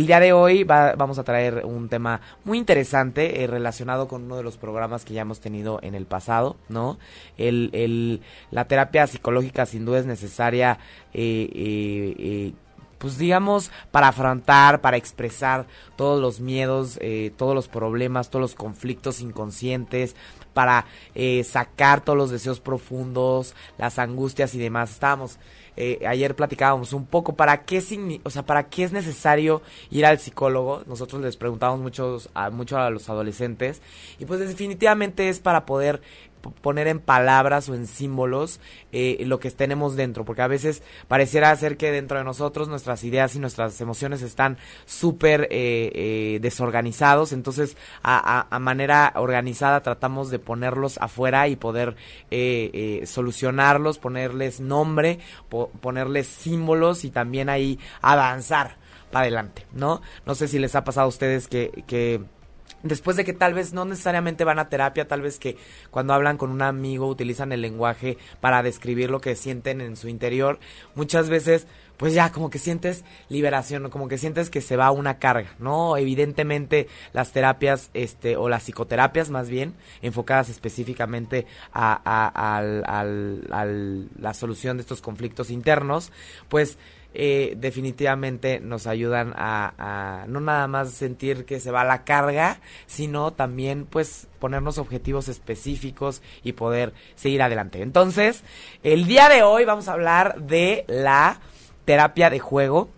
día 0.07 0.20
de 0.20 0.32
hoy 0.32 0.64
vamos 0.64 1.18
a 1.18 1.24
traer 1.24 1.64
un 1.64 1.88
tema 1.88 2.20
muy 2.45 2.59
interesante 2.59 3.47
relacionado 3.49 4.09
con 4.09 4.24
uno 4.24 4.36
de 4.36 4.42
los 4.42 4.57
programas 4.57 5.05
que 5.05 5.14
ya 5.14 5.22
hemos 5.22 5.40
tenido 5.40 5.78
en 5.82 5.95
el 5.95 6.07
pasado, 6.07 6.57
¿no? 6.68 6.99
El, 7.36 8.20
la 8.51 8.66
terapia 8.66 9.07
psicológica 9.07 9.66
sin 9.66 9.84
duda 9.84 10.01
es 10.01 10.07
necesaria 10.07 10.78
pues 12.99 13.18
digamos, 13.18 13.70
para 13.90 14.09
afrontar, 14.09 14.80
para 14.80 14.97
expresar 14.97 15.66
todos 15.97 16.20
los 16.20 16.40
miedos, 16.40 16.99
eh, 17.01 17.32
todos 17.36 17.55
los 17.55 17.68
problemas, 17.68 18.30
todos 18.30 18.42
los 18.42 18.55
conflictos 18.55 19.20
inconscientes, 19.20 20.16
para 20.55 20.86
eh, 21.14 21.45
sacar 21.45 22.01
todos 22.03 22.16
los 22.16 22.30
deseos 22.30 22.61
profundos, 22.61 23.55
las 23.76 23.99
angustias 23.99 24.55
y 24.55 24.59
demás. 24.59 24.90
Estábamos, 24.92 25.38
eh, 25.76 26.01
ayer 26.07 26.34
platicábamos 26.34 26.92
un 26.92 27.05
poco 27.05 27.34
para 27.34 27.64
qué, 27.64 27.82
o 28.22 28.30
sea, 28.30 28.47
para 28.47 28.68
qué 28.68 28.84
es 28.84 28.92
necesario 28.92 29.61
ir 29.90 30.07
al 30.07 30.18
psicólogo. 30.18 30.84
Nosotros 30.86 31.20
les 31.20 31.36
preguntábamos 31.36 31.80
muchos, 31.80 32.30
a, 32.34 32.51
mucho 32.51 32.78
a 32.78 32.88
los 32.90 33.09
adolescentes 33.11 33.82
y 34.18 34.24
pues 34.24 34.40
definitivamente 34.40 35.28
es 35.28 35.40
para 35.40 35.66
poder 35.66 36.01
poner 36.51 36.88
en 36.88 37.01
palabras 37.01 37.68
o 37.68 37.74
en 37.74 37.86
símbolos 37.86 38.61
eh, 38.92 39.22
lo 39.26 39.40
que 39.40 39.51
tenemos 39.51 39.97
dentro, 39.97 40.24
porque 40.24 40.42
a 40.42 40.47
veces 40.47 40.82
pareciera 41.09 41.55
ser 41.57 41.76
que 41.76 41.90
dentro 41.90 42.18
de 42.18 42.24
nosotros 42.24 42.68
nuestras 42.68 43.05
ideas 43.05 43.34
y 43.34 43.38
nuestras 43.38 43.80
emociones 43.80 44.22
están 44.22 44.59
súper 44.84 45.49
eh, 45.51 45.90
eh, 45.95 46.38
desorganizados, 46.40 47.32
entonces 47.32 47.76
a, 48.03 48.47
manera 48.61 49.12
organizada 49.16 49.82
tratamos 49.82 50.30
de 50.30 50.38
ponerlos 50.38 50.99
afuera 50.99 51.49
y 51.49 51.57
poder 51.57 51.97
solucionarlos, 53.07 53.99
ponerles 53.99 54.61
nombre, 54.61 55.18
ponerles 55.80 56.26
símbolos 56.26 57.05
y 57.05 57.11
también 57.11 57.49
ahí 57.49 57.78
avanzar 58.01 58.76
para 59.11 59.22
adelante, 59.22 59.66
¿no? 59.72 60.03
No 60.26 60.34
sé 60.34 60.49
si 60.49 60.59
les 60.59 60.74
ha 60.74 60.82
pasado 60.82 61.07
a 61.07 61.09
ustedes 61.09 61.47
que, 61.47 61.84
que 61.86 62.20
después 62.85 63.16
de 63.16 63.24
que 63.24 63.32
tal 63.32 63.55
vez 63.55 63.72
no 63.72 63.85
necesariamente 63.85 64.45
van 64.45 64.61
a 64.61 64.68
terapia, 64.68 65.09
tal 65.09 65.22
vez 65.22 65.41
que 65.41 65.57
cuando 65.91 66.12
hablan 66.12 66.37
con 66.37 66.51
un 66.51 66.62
amigo 66.62 67.09
utilizan 67.09 67.51
el 67.51 67.62
lenguaje 67.62 68.18
para 68.41 68.62
describir 68.62 69.11
lo 69.11 69.20
que 69.20 69.35
sienten 69.35 69.80
en 69.80 69.97
su 69.97 70.09
interior, 70.09 70.61
muchas 70.95 71.28
veces 71.28 71.66
pues 71.97 72.12
ya 72.12 72.32
como 72.32 72.51
que 72.51 72.59
sientes 72.59 73.05
liberación, 73.28 73.89
como 73.89 74.09
que 74.09 74.18
sientes 74.18 74.51
que 74.51 74.61
se 74.61 74.76
va 74.76 74.91
una 74.91 75.18
carga, 75.18 75.55
¿no? 75.59 75.97
Evidentemente 75.97 76.89
las 77.12 77.32
terapias, 77.32 77.91
este, 77.95 78.37
o 78.37 78.49
las 78.49 78.64
psicoterapias 78.64 79.30
más 79.30 79.49
bien, 79.49 79.74
enfocadas 80.03 80.49
específicamente 80.49 81.47
a, 81.72 82.01
a, 82.05 82.59
a 82.59 83.64
la 83.64 84.35
solución 84.35 84.76
de 84.76 84.82
estos 84.82 85.01
conflictos 85.01 85.51
internos, 85.51 86.11
pues 86.49 86.78
eh, 87.14 87.54
definitivamente 87.56 88.60
nos 88.60 88.86
ayudan 88.86 89.32
a, 89.36 90.24
no 90.28 90.40
nada 90.40 90.66
más 90.66 90.90
sentir 90.90 91.44
que 91.44 91.60
se 91.60 91.70
va 91.70 91.84
la 91.84 92.04
carga, 92.04 92.60
sino 92.86 93.32
también 93.32 93.86
pues 93.86 94.26
ponernos 94.40 94.78
objetivos 94.78 95.28
específicos 95.28 96.22
y 96.42 96.52
poder 96.52 96.92
seguir 97.14 97.42
adelante. 97.42 97.82
Entonces, 97.82 98.42
el 98.82 99.06
día 99.06 99.28
de 99.28 99.42
hoy 99.42 99.64
vamos 99.64 99.88
a 99.88 99.92
hablar 99.92 100.40
de 100.42 100.84
la 100.88 101.40
terapia 101.84 102.30
de 102.30 102.40
juego 102.40 102.88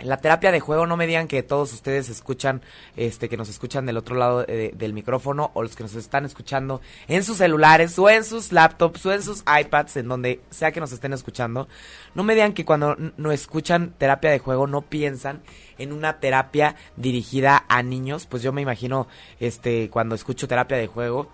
la 0.00 0.18
terapia 0.18 0.52
de 0.52 0.60
juego 0.60 0.86
no 0.86 0.96
me 0.96 1.06
digan 1.06 1.28
que 1.28 1.42
todos 1.42 1.72
ustedes 1.72 2.08
escuchan, 2.08 2.62
este, 2.96 3.28
que 3.28 3.36
nos 3.36 3.48
escuchan 3.48 3.86
del 3.86 3.96
otro 3.96 4.16
lado 4.16 4.44
eh, 4.46 4.72
del 4.74 4.92
micrófono 4.92 5.50
o 5.54 5.62
los 5.62 5.74
que 5.74 5.82
nos 5.82 5.94
están 5.94 6.24
escuchando 6.24 6.80
en 7.08 7.24
sus 7.24 7.38
celulares 7.38 7.98
o 7.98 8.08
en 8.08 8.24
sus 8.24 8.52
laptops 8.52 9.06
o 9.06 9.12
en 9.12 9.22
sus 9.22 9.42
iPads, 9.42 9.96
en 9.96 10.08
donde 10.08 10.40
sea 10.50 10.72
que 10.72 10.80
nos 10.80 10.92
estén 10.92 11.12
escuchando. 11.12 11.68
No 12.14 12.22
me 12.22 12.34
digan 12.34 12.52
que 12.52 12.64
cuando 12.64 12.96
no 13.16 13.32
escuchan 13.32 13.94
terapia 13.98 14.30
de 14.30 14.38
juego 14.38 14.66
no 14.66 14.82
piensan 14.82 15.42
en 15.78 15.92
una 15.92 16.20
terapia 16.20 16.76
dirigida 16.96 17.64
a 17.68 17.82
niños. 17.82 18.26
Pues 18.26 18.42
yo 18.42 18.52
me 18.52 18.62
imagino, 18.62 19.08
este, 19.40 19.90
cuando 19.90 20.14
escucho 20.14 20.48
terapia 20.48 20.76
de 20.76 20.86
juego, 20.86 21.28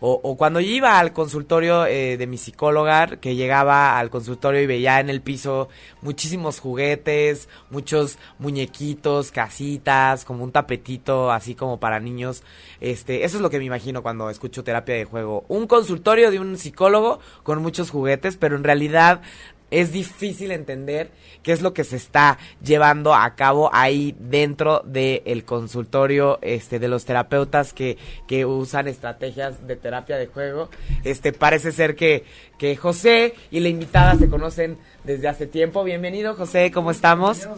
o, 0.00 0.20
o 0.22 0.36
cuando 0.36 0.60
yo 0.60 0.70
iba 0.70 0.98
al 0.98 1.12
consultorio 1.12 1.86
eh, 1.86 2.16
de 2.16 2.26
mi 2.26 2.38
psicóloga, 2.38 3.18
que 3.20 3.34
llegaba 3.34 3.98
al 3.98 4.10
consultorio 4.10 4.60
y 4.60 4.66
veía 4.66 5.00
en 5.00 5.10
el 5.10 5.20
piso 5.20 5.68
muchísimos 6.02 6.60
juguetes, 6.60 7.48
muchos 7.70 8.18
muñequitos, 8.38 9.32
casitas, 9.32 10.24
como 10.24 10.44
un 10.44 10.52
tapetito 10.52 11.32
así 11.32 11.54
como 11.54 11.80
para 11.80 12.00
niños. 12.00 12.42
Este, 12.80 13.24
eso 13.24 13.36
es 13.36 13.42
lo 13.42 13.50
que 13.50 13.58
me 13.58 13.64
imagino 13.64 14.02
cuando 14.02 14.30
escucho 14.30 14.64
terapia 14.64 14.94
de 14.94 15.04
juego. 15.04 15.44
Un 15.48 15.66
consultorio 15.66 16.30
de 16.30 16.40
un 16.40 16.56
psicólogo 16.56 17.20
con 17.42 17.60
muchos 17.62 17.90
juguetes, 17.90 18.36
pero 18.36 18.56
en 18.56 18.64
realidad 18.64 19.22
es 19.70 19.92
difícil 19.92 20.50
entender 20.50 21.10
qué 21.42 21.52
es 21.52 21.62
lo 21.62 21.72
que 21.72 21.84
se 21.84 21.96
está 21.96 22.38
llevando 22.62 23.14
a 23.14 23.34
cabo 23.34 23.70
ahí 23.72 24.14
dentro 24.18 24.80
del 24.84 25.44
consultorio 25.44 26.38
este 26.42 26.78
de 26.78 26.88
los 26.88 27.04
terapeutas 27.04 27.72
que, 27.72 27.98
que 28.26 28.44
usan 28.44 28.88
estrategias 28.88 29.66
de 29.66 29.76
terapia 29.76 30.16
de 30.16 30.26
juego. 30.26 30.70
Este 31.04 31.32
parece 31.32 31.72
ser 31.72 31.96
que, 31.96 32.24
que 32.58 32.76
José 32.76 33.34
y 33.50 33.60
la 33.60 33.68
invitada 33.68 34.16
se 34.16 34.28
conocen 34.28 34.78
desde 35.04 35.28
hace 35.28 35.46
tiempo. 35.46 35.84
Bienvenido 35.84 36.34
José, 36.34 36.70
¿cómo 36.70 36.90
estamos? 36.90 37.48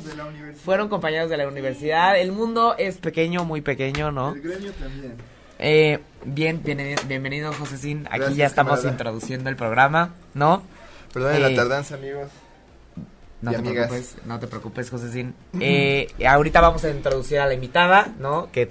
Fueron 0.65 0.89
compañeros 0.89 1.31
de 1.31 1.37
la 1.37 1.49
universidad. 1.49 2.19
El 2.19 2.33
mundo 2.33 2.75
es 2.77 2.99
pequeño, 2.99 3.45
muy 3.45 3.61
pequeño, 3.61 4.11
¿no? 4.11 4.35
El 4.35 4.43
gremio 4.43 4.73
también. 4.73 5.15
Eh, 5.63 5.99
bien, 6.25 6.63
bienvenido 7.07 7.53
José 7.53 7.99
Aquí 8.11 8.35
ya 8.35 8.47
estamos 8.47 8.83
introduciendo 8.85 9.51
el 9.51 9.57
programa, 9.57 10.15
¿no? 10.33 10.63
Perdón 11.13 11.41
la 11.41 11.51
eh, 11.51 11.57
tardanza, 11.57 11.95
amigos. 11.95 12.29
No 13.43 13.53
te, 13.53 13.63
preocupes, 13.63 14.17
no 14.27 14.39
te 14.39 14.47
preocupes, 14.47 14.91
José 14.91 15.33
eh, 15.61 16.09
ahorita 16.29 16.61
vamos 16.61 16.85
a 16.85 16.91
introducir 16.91 17.39
a 17.39 17.47
la 17.47 17.55
invitada, 17.55 18.13
¿no? 18.19 18.53
Que 18.53 18.67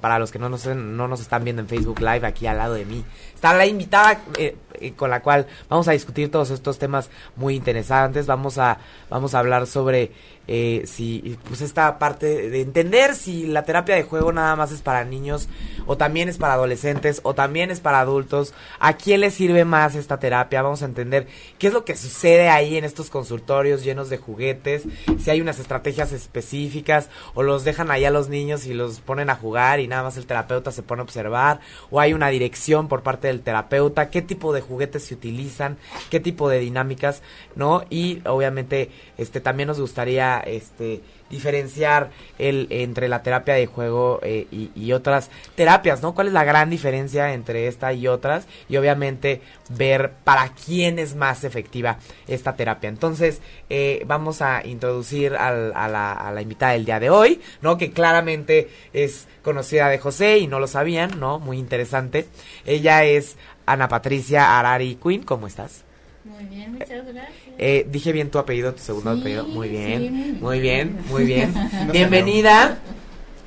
para 0.00 0.18
los 0.18 0.30
que 0.30 0.38
no 0.38 0.48
nos, 0.48 0.64
no 0.64 1.08
nos 1.08 1.20
están 1.20 1.44
viendo 1.44 1.60
en 1.60 1.68
Facebook 1.68 2.00
Live, 2.00 2.26
aquí 2.26 2.46
al 2.46 2.56
lado 2.56 2.72
de 2.72 2.86
mí, 2.86 3.04
está 3.44 3.52
la 3.52 3.66
invitada 3.66 4.22
eh, 4.38 4.56
con 4.96 5.10
la 5.10 5.20
cual 5.20 5.46
vamos 5.68 5.86
a 5.86 5.92
discutir 5.92 6.30
todos 6.30 6.48
estos 6.48 6.78
temas 6.78 7.10
muy 7.36 7.54
interesantes. 7.54 8.26
Vamos 8.26 8.56
a, 8.56 8.78
vamos 9.10 9.34
a 9.34 9.38
hablar 9.38 9.66
sobre 9.66 10.12
eh, 10.46 10.82
si 10.86 11.38
pues 11.48 11.62
esta 11.62 11.98
parte 11.98 12.50
de 12.50 12.60
entender 12.60 13.14
si 13.14 13.46
la 13.46 13.62
terapia 13.62 13.94
de 13.94 14.02
juego 14.02 14.30
nada 14.30 14.56
más 14.56 14.72
es 14.72 14.82
para 14.82 15.02
niños 15.02 15.48
o 15.86 15.96
también 15.96 16.28
es 16.28 16.36
para 16.36 16.52
adolescentes 16.52 17.20
o 17.22 17.34
también 17.34 17.70
es 17.70 17.80
para 17.80 18.00
adultos, 18.00 18.52
a 18.78 18.94
quién 18.94 19.20
le 19.20 19.30
sirve 19.30 19.64
más 19.64 19.94
esta 19.94 20.18
terapia, 20.18 20.60
vamos 20.60 20.82
a 20.82 20.86
entender 20.86 21.26
qué 21.58 21.68
es 21.68 21.72
lo 21.72 21.86
que 21.86 21.96
sucede 21.96 22.50
ahí 22.50 22.76
en 22.76 22.84
estos 22.84 23.08
consultorios 23.08 23.84
llenos 23.84 24.10
de 24.10 24.18
juguetes, 24.18 24.82
si 25.18 25.30
hay 25.30 25.40
unas 25.40 25.58
estrategias 25.58 26.12
específicas 26.12 27.08
o 27.32 27.42
los 27.42 27.64
dejan 27.64 27.90
ahí 27.90 28.04
a 28.04 28.10
los 28.10 28.28
niños 28.28 28.66
y 28.66 28.74
los 28.74 29.00
ponen 29.00 29.30
a 29.30 29.36
jugar 29.36 29.80
y 29.80 29.88
nada 29.88 30.02
más 30.02 30.18
el 30.18 30.26
terapeuta 30.26 30.72
se 30.72 30.82
pone 30.82 31.00
a 31.00 31.04
observar 31.04 31.60
o 31.90 32.00
hay 32.00 32.12
una 32.12 32.28
dirección 32.28 32.88
por 32.88 33.02
parte 33.02 33.28
del 33.28 33.33
terapeuta, 33.40 34.10
qué 34.10 34.22
tipo 34.22 34.52
de 34.52 34.60
juguetes 34.60 35.04
se 35.04 35.14
utilizan, 35.14 35.76
qué 36.10 36.20
tipo 36.20 36.48
de 36.48 36.58
dinámicas, 36.60 37.22
¿no? 37.56 37.84
Y 37.90 38.20
obviamente 38.26 38.90
este 39.18 39.40
también 39.40 39.68
nos 39.68 39.80
gustaría 39.80 40.38
este 40.38 41.00
diferenciar 41.30 42.10
el 42.38 42.66
entre 42.70 43.08
la 43.08 43.22
terapia 43.22 43.54
de 43.54 43.66
juego 43.66 44.20
eh, 44.22 44.46
y, 44.50 44.92
otras 44.92 45.30
terapias, 45.54 46.02
¿no? 46.02 46.14
¿Cuál 46.14 46.28
es 46.28 46.32
la 46.32 46.44
gran 46.44 46.70
diferencia 46.70 47.32
entre 47.32 47.66
esta 47.66 47.92
y 47.92 48.06
otras? 48.06 48.46
Y 48.68 48.76
obviamente 48.76 49.40
ver 49.70 50.12
para 50.24 50.50
quién 50.50 50.98
es 50.98 51.16
más 51.16 51.42
efectiva 51.44 51.98
esta 52.28 52.54
terapia. 52.54 52.88
Entonces, 52.88 53.40
eh, 53.70 54.04
vamos 54.06 54.42
a 54.42 54.64
introducir 54.64 55.34
a, 55.34 55.52
la, 55.52 56.12
a 56.12 56.32
la 56.32 56.42
invitada 56.42 56.72
del 56.72 56.84
día 56.84 57.00
de 57.00 57.10
hoy, 57.10 57.40
¿no? 57.62 57.76
Que 57.78 57.90
claramente 57.90 58.68
es 58.92 59.26
conocida 59.42 59.88
de 59.88 59.98
José 59.98 60.38
y 60.38 60.46
no 60.46 60.60
lo 60.60 60.66
sabían, 60.66 61.18
¿no? 61.18 61.38
Muy 61.40 61.58
interesante. 61.58 62.26
Ella 62.64 63.04
es 63.04 63.36
Ana 63.66 63.88
Patricia 63.88 64.58
Arari 64.58 64.96
Quinn, 65.02 65.22
¿cómo 65.22 65.46
estás? 65.46 65.84
Muy 66.24 66.44
bien, 66.46 66.72
muchas 66.72 67.04
gracias. 67.04 67.32
Eh, 67.58 67.86
dije 67.90 68.10
bien 68.10 68.30
tu 68.30 68.38
apellido, 68.38 68.72
tu 68.72 68.82
segundo 68.82 69.10
apellido. 69.10 69.44
Muy 69.44 69.68
bien, 69.68 70.38
muy 70.40 70.58
bien, 70.58 70.96
muy 71.10 71.24
bien. 71.24 71.54
Bienvenida. 71.92 72.78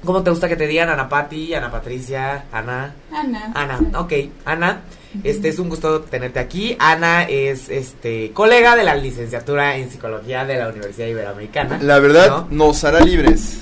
¿Cómo 0.06 0.22
te 0.22 0.30
gusta 0.30 0.48
que 0.48 0.56
te 0.56 0.68
digan 0.68 0.88
Ana 0.88 1.10
Pati, 1.10 1.56
Ana 1.56 1.72
Patricia, 1.72 2.46
Ana? 2.52 2.94
Ana. 3.12 3.52
Ana, 3.56 4.00
ok. 4.00 4.14
Ana, 4.46 4.82
este 5.24 5.50
es 5.50 5.58
un 5.58 5.70
gusto 5.70 6.02
tenerte 6.02 6.40
aquí. 6.40 6.78
Ana 6.78 7.24
es 7.24 7.68
este 7.70 8.32
colega 8.32 8.76
de 8.76 8.84
la 8.84 8.94
licenciatura 8.94 9.76
en 9.76 9.90
psicología 9.90 10.46
de 10.46 10.60
la 10.60 10.70
Universidad 10.70 11.08
Iberoamericana. 11.08 11.80
La 11.82 11.98
verdad 11.98 12.46
nos 12.52 12.84
hará 12.84 13.00
libres. 13.00 13.60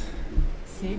Sí, 0.81 0.97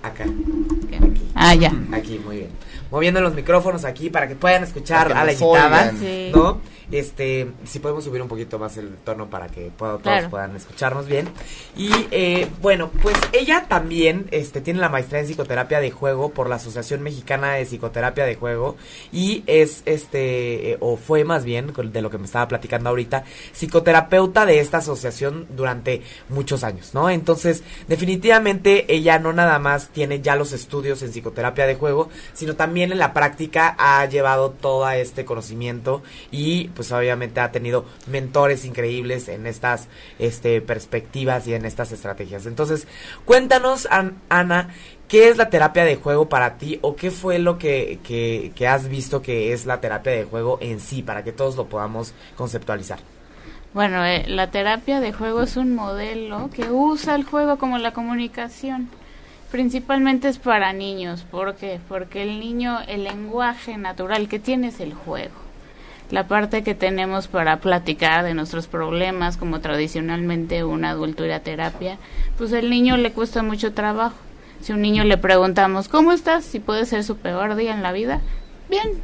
Acá. 0.00 0.24
Aquí. 0.24 1.28
Ah, 1.34 1.54
ya. 1.54 1.72
Aquí, 1.92 2.20
muy 2.24 2.36
bien. 2.36 2.50
Moviendo 2.90 3.20
los 3.20 3.34
micrófonos 3.34 3.84
aquí 3.84 4.10
para 4.10 4.28
que 4.28 4.36
puedan 4.36 4.62
escuchar 4.62 5.12
a 5.12 5.24
la 5.24 5.32
invitada, 5.32 5.92
¿no? 6.32 6.60
Este, 6.90 7.50
si 7.64 7.78
podemos 7.78 8.04
subir 8.04 8.22
un 8.22 8.28
poquito 8.28 8.58
más 8.58 8.76
el 8.76 8.96
tono 8.96 9.28
para 9.30 9.48
que 9.48 9.70
todos 9.76 10.02
puedan 10.30 10.56
escucharnos 10.56 11.06
bien. 11.06 11.28
Y 11.76 11.90
eh, 12.10 12.48
bueno, 12.60 12.90
pues 13.02 13.16
ella 13.32 13.66
también 13.68 14.26
este, 14.30 14.60
tiene 14.60 14.80
la 14.80 14.88
maestría 14.88 15.20
en 15.20 15.26
psicoterapia 15.26 15.80
de 15.80 15.90
juego 15.90 16.30
por 16.30 16.48
la 16.48 16.56
Asociación 16.56 17.02
Mexicana 17.02 17.54
de 17.54 17.66
Psicoterapia 17.66 18.24
de 18.24 18.34
Juego 18.36 18.76
y 19.12 19.42
es, 19.46 19.82
este, 19.86 20.72
eh, 20.72 20.76
o 20.80 20.96
fue 20.96 21.24
más 21.24 21.44
bien, 21.44 21.72
de 21.74 22.02
lo 22.02 22.10
que 22.10 22.18
me 22.18 22.24
estaba 22.24 22.48
platicando 22.48 22.90
ahorita, 22.90 23.24
psicoterapeuta 23.52 24.46
de 24.46 24.60
esta 24.60 24.78
asociación 24.78 25.46
durante 25.50 26.02
muchos 26.28 26.64
años, 26.64 26.90
¿no? 26.94 27.10
Entonces, 27.10 27.62
definitivamente 27.88 28.92
ella 28.94 29.18
no 29.18 29.32
nada 29.32 29.58
más 29.58 29.88
tiene 29.88 30.20
ya 30.20 30.36
los 30.36 30.52
estudios 30.52 31.02
en 31.02 31.10
psicoterapia 31.10 31.66
de 31.66 31.74
juego, 31.74 32.08
sino 32.32 32.54
también 32.54 32.92
en 32.92 32.98
la 32.98 33.12
práctica 33.12 33.74
ha 33.78 34.04
llevado 34.06 34.50
todo 34.50 34.88
este 34.90 35.24
conocimiento 35.24 36.02
y 36.30 36.68
pues 36.68 36.83
obviamente 36.92 37.40
ha 37.40 37.52
tenido 37.52 37.84
mentores 38.06 38.64
increíbles 38.64 39.28
en 39.28 39.46
estas 39.46 39.88
este, 40.18 40.60
perspectivas 40.60 41.46
y 41.46 41.54
en 41.54 41.64
estas 41.64 41.92
estrategias. 41.92 42.46
Entonces, 42.46 42.86
cuéntanos, 43.24 43.88
Ana, 44.28 44.68
¿qué 45.08 45.28
es 45.28 45.36
la 45.36 45.50
terapia 45.50 45.84
de 45.84 45.96
juego 45.96 46.28
para 46.28 46.58
ti 46.58 46.78
o 46.82 46.96
qué 46.96 47.10
fue 47.10 47.38
lo 47.38 47.58
que, 47.58 47.98
que, 48.02 48.68
has 48.68 48.88
visto 48.88 49.22
que 49.22 49.52
es 49.52 49.66
la 49.66 49.80
terapia 49.80 50.12
de 50.12 50.24
juego 50.24 50.58
en 50.60 50.80
sí, 50.80 51.02
para 51.02 51.24
que 51.24 51.32
todos 51.32 51.56
lo 51.56 51.66
podamos 51.66 52.12
conceptualizar? 52.36 52.98
Bueno, 53.72 54.04
eh, 54.04 54.24
la 54.28 54.50
terapia 54.50 55.00
de 55.00 55.12
juego 55.12 55.42
es 55.42 55.56
un 55.56 55.74
modelo 55.74 56.48
que 56.54 56.70
usa 56.70 57.16
el 57.16 57.24
juego 57.24 57.58
como 57.58 57.78
la 57.78 57.92
comunicación. 57.92 58.88
Principalmente 59.50 60.28
es 60.28 60.38
para 60.38 60.72
niños. 60.72 61.24
¿Por 61.30 61.54
qué? 61.56 61.80
Porque 61.88 62.22
el 62.22 62.40
niño, 62.40 62.80
el 62.88 63.04
lenguaje 63.04 63.76
natural 63.76 64.28
que 64.28 64.38
tiene 64.38 64.68
es 64.68 64.80
el 64.80 64.94
juego 64.94 65.43
la 66.14 66.28
parte 66.28 66.62
que 66.62 66.76
tenemos 66.76 67.26
para 67.26 67.58
platicar 67.58 68.24
de 68.24 68.34
nuestros 68.34 68.68
problemas, 68.68 69.36
como 69.36 69.60
tradicionalmente 69.60 70.62
un 70.62 70.84
adulto 70.84 71.24
irá 71.24 71.36
a 71.36 71.40
terapia, 71.40 71.98
pues 72.38 72.52
al 72.52 72.70
niño 72.70 72.96
le 72.96 73.10
cuesta 73.10 73.42
mucho 73.42 73.72
trabajo. 73.72 74.14
Si 74.60 74.70
a 74.70 74.76
un 74.76 74.82
niño 74.82 75.02
le 75.02 75.18
preguntamos, 75.18 75.88
¿cómo 75.88 76.12
estás? 76.12 76.44
Si 76.44 76.60
puede 76.60 76.86
ser 76.86 77.02
su 77.02 77.16
peor 77.16 77.56
día 77.56 77.74
en 77.74 77.82
la 77.82 77.90
vida, 77.90 78.20
bien. 78.70 79.02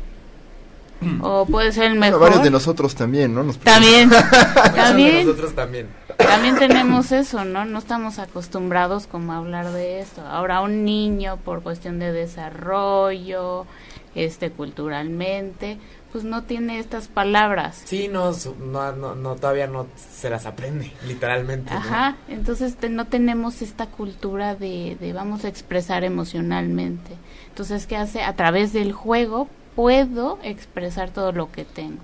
Mm. 1.01 1.25
O 1.25 1.47
puede 1.47 1.73
ser 1.73 1.91
el 1.91 1.99
mejor. 1.99 2.21
varios 2.21 2.45
de 2.45 2.51
nosotros 2.51 2.95
también, 2.95 3.35
¿no? 3.35 3.43
también, 3.55 4.09
también. 4.77 5.27
nosotros 5.27 5.53
también. 5.57 5.89
También 6.17 6.57
tenemos 6.59 7.11
eso, 7.11 7.45
¿no? 7.45 7.65
No 7.65 7.81
estamos 7.81 8.21
acostumbrados 8.21 9.09
como 9.09 9.33
a 9.33 9.39
hablar 9.39 9.73
de 9.73 9.99
esto. 9.99 10.23
Ahora 10.25 10.61
un 10.61 10.85
niño 10.85 11.39
por 11.45 11.63
cuestión 11.63 11.99
de 11.99 12.13
desarrollo, 12.13 13.67
este 14.15 14.51
culturalmente, 14.51 15.79
pues 16.13 16.25
no 16.25 16.43
tiene 16.43 16.79
estas 16.79 17.09
palabras. 17.09 17.83
Sí, 17.85 18.09
no, 18.09 18.33
no, 18.61 19.15
no, 19.15 19.37
todavía 19.37 19.67
no 19.67 19.87
se 19.97 20.31
las 20.31 20.47
aprende, 20.47 20.93
literalmente. 21.07 21.73
Ajá, 21.73 22.17
entonces 22.29 22.77
no 22.91 23.07
tenemos 23.07 23.63
esta 23.63 23.87
cultura 23.87 24.55
de, 24.55 24.97
de 25.01 25.13
vamos 25.13 25.45
a 25.45 25.49
expresar 25.49 26.05
emocionalmente. 26.05 27.13
Entonces, 27.49 27.87
¿qué 27.87 27.97
hace? 27.97 28.23
A 28.23 28.35
través 28.35 28.73
del 28.73 28.93
juego 28.93 29.49
puedo 29.77 30.39
expresar 30.43 31.11
todo 31.11 31.33
lo 31.33 31.51
que 31.53 31.65
tengo. 31.65 32.03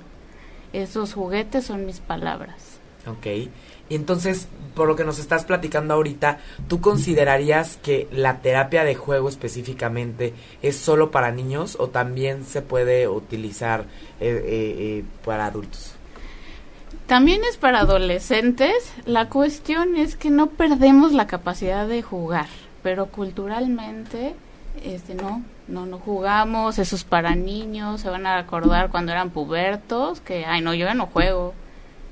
Esos 0.73 1.15
juguetes 1.15 1.65
son 1.67 1.87
mis 1.87 2.01
palabras. 2.01 2.79
Ok. 3.07 3.49
Y 3.89 3.95
entonces, 3.95 4.49
por 4.75 4.89
lo 4.89 4.97
que 4.97 5.05
nos 5.05 5.19
estás 5.19 5.45
platicando 5.45 5.95
ahorita, 5.95 6.39
¿tú 6.69 6.81
considerarías 6.81 7.77
que 7.79 8.09
la 8.11 8.39
terapia 8.39 8.85
de 8.85 8.95
juego 8.95 9.29
específicamente 9.29 10.35
es 10.63 10.77
solo 10.77 11.11
para 11.11 11.31
niños 11.31 11.77
o 11.79 11.89
también 11.89 12.45
se 12.45 12.63
puede 12.63 13.09
utilizar 13.09 13.83
eh, 14.21 14.43
eh, 14.45 14.75
eh, 14.79 15.05
para 15.25 15.47
adultos? 15.47 15.93
También 17.07 17.43
es 17.49 17.57
para 17.57 17.81
adolescentes. 17.81 18.93
La 19.05 19.29
cuestión 19.29 19.97
es 19.97 20.17
que 20.17 20.31
no 20.31 20.49
perdemos 20.49 21.13
la 21.13 21.29
capacidad 21.29 21.87
de 21.87 22.03
jugar, 22.03 22.47
pero 22.83 23.07
culturalmente 23.07 24.35
este 24.85 25.15
no, 25.15 25.43
no 25.69 25.87
no 25.87 25.99
jugamos, 25.99 26.79
eso 26.79 26.97
es 26.97 27.05
para 27.05 27.35
niños, 27.35 28.03
se 28.03 28.11
van 28.11 28.27
a 28.27 28.39
acordar 28.39 28.91
cuando 28.91 29.13
eran 29.13 29.31
pubertos 29.31 30.21
que 30.21 30.45
ay 30.45 30.61
no, 30.61 30.75
yo 30.75 30.85
ya 30.85 30.95
no 30.95 31.07
juego 31.07 31.55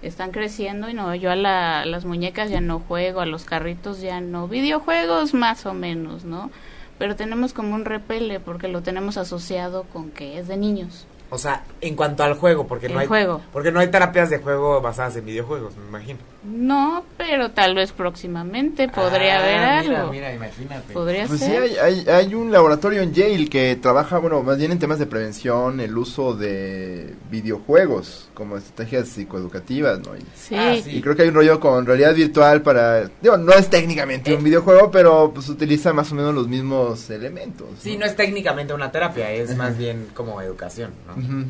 están 0.06 0.30
creciendo 0.30 0.88
y 0.88 0.94
no, 0.94 1.14
yo 1.14 1.30
a 1.30 1.36
las 1.36 2.04
muñecas 2.04 2.50
ya 2.50 2.60
no 2.60 2.80
juego, 2.80 3.20
a 3.20 3.26
los 3.26 3.44
carritos 3.44 4.00
ya 4.00 4.20
no, 4.20 4.48
videojuegos 4.48 5.34
más 5.34 5.66
o 5.66 5.74
menos, 5.74 6.24
¿no? 6.24 6.50
Pero 6.98 7.16
tenemos 7.16 7.52
como 7.52 7.74
un 7.74 7.84
repele 7.84 8.40
porque 8.40 8.68
lo 8.68 8.82
tenemos 8.82 9.16
asociado 9.16 9.84
con 9.84 10.10
que 10.10 10.38
es 10.38 10.48
de 10.48 10.56
niños. 10.56 11.06
O 11.30 11.38
sea, 11.38 11.64
en 11.80 11.96
cuanto 11.96 12.22
al 12.22 12.34
juego, 12.34 12.66
porque 12.66 12.88
no 12.88 12.98
hay 12.98 13.06
juego. 13.06 13.40
porque 13.52 13.72
no 13.72 13.80
hay 13.80 13.88
terapias 13.88 14.30
de 14.30 14.38
juego 14.38 14.80
basadas 14.80 15.16
en 15.16 15.24
videojuegos, 15.24 15.76
me 15.76 15.88
imagino. 15.88 16.20
No, 16.44 17.04
pero 17.16 17.52
tal 17.52 17.74
vez 17.74 17.92
próximamente 17.92 18.86
podría 18.88 19.36
ah, 19.36 19.42
haber 19.42 19.92
algo. 19.94 20.12
Mira, 20.12 20.34
imagínate. 20.34 20.92
Podría 20.92 21.26
pues 21.26 21.40
ser. 21.40 21.68
sí, 21.70 21.76
hay, 21.78 22.06
hay, 22.06 22.34
un 22.34 22.52
laboratorio 22.52 23.00
en 23.00 23.14
Yale 23.14 23.48
que 23.48 23.76
trabaja, 23.76 24.18
bueno, 24.18 24.42
más 24.42 24.58
bien 24.58 24.70
en 24.70 24.78
temas 24.78 24.98
de 24.98 25.06
prevención, 25.06 25.80
el 25.80 25.96
uso 25.96 26.34
de 26.34 27.14
videojuegos 27.30 28.28
como 28.34 28.58
estrategias 28.58 29.08
psicoeducativas, 29.08 30.00
¿no? 30.00 30.14
Y, 30.16 30.20
sí. 30.34 30.54
Ah, 30.54 30.76
y 30.76 31.00
creo 31.00 31.16
que 31.16 31.22
hay 31.22 31.28
un 31.28 31.34
rollo 31.34 31.58
con 31.58 31.86
realidad 31.86 32.14
virtual 32.14 32.60
para, 32.60 33.08
digo, 33.22 33.38
no 33.38 33.52
es 33.54 33.70
técnicamente 33.70 34.34
un 34.34 34.40
eh. 34.40 34.44
videojuego, 34.44 34.90
pero 34.90 35.32
pues 35.34 35.48
utiliza 35.48 35.94
más 35.94 36.12
o 36.12 36.14
menos 36.14 36.34
los 36.34 36.46
mismos 36.46 37.08
elementos. 37.08 37.68
Sí, 37.80 37.96
no, 37.96 38.04
es 38.04 38.16
técnicamente 38.16 38.74
una 38.74 38.92
terapia, 38.92 39.30
es 39.30 39.56
más 39.56 39.78
bien 39.78 40.08
como 40.12 40.42
educación, 40.42 40.90
¿no? 41.06 41.46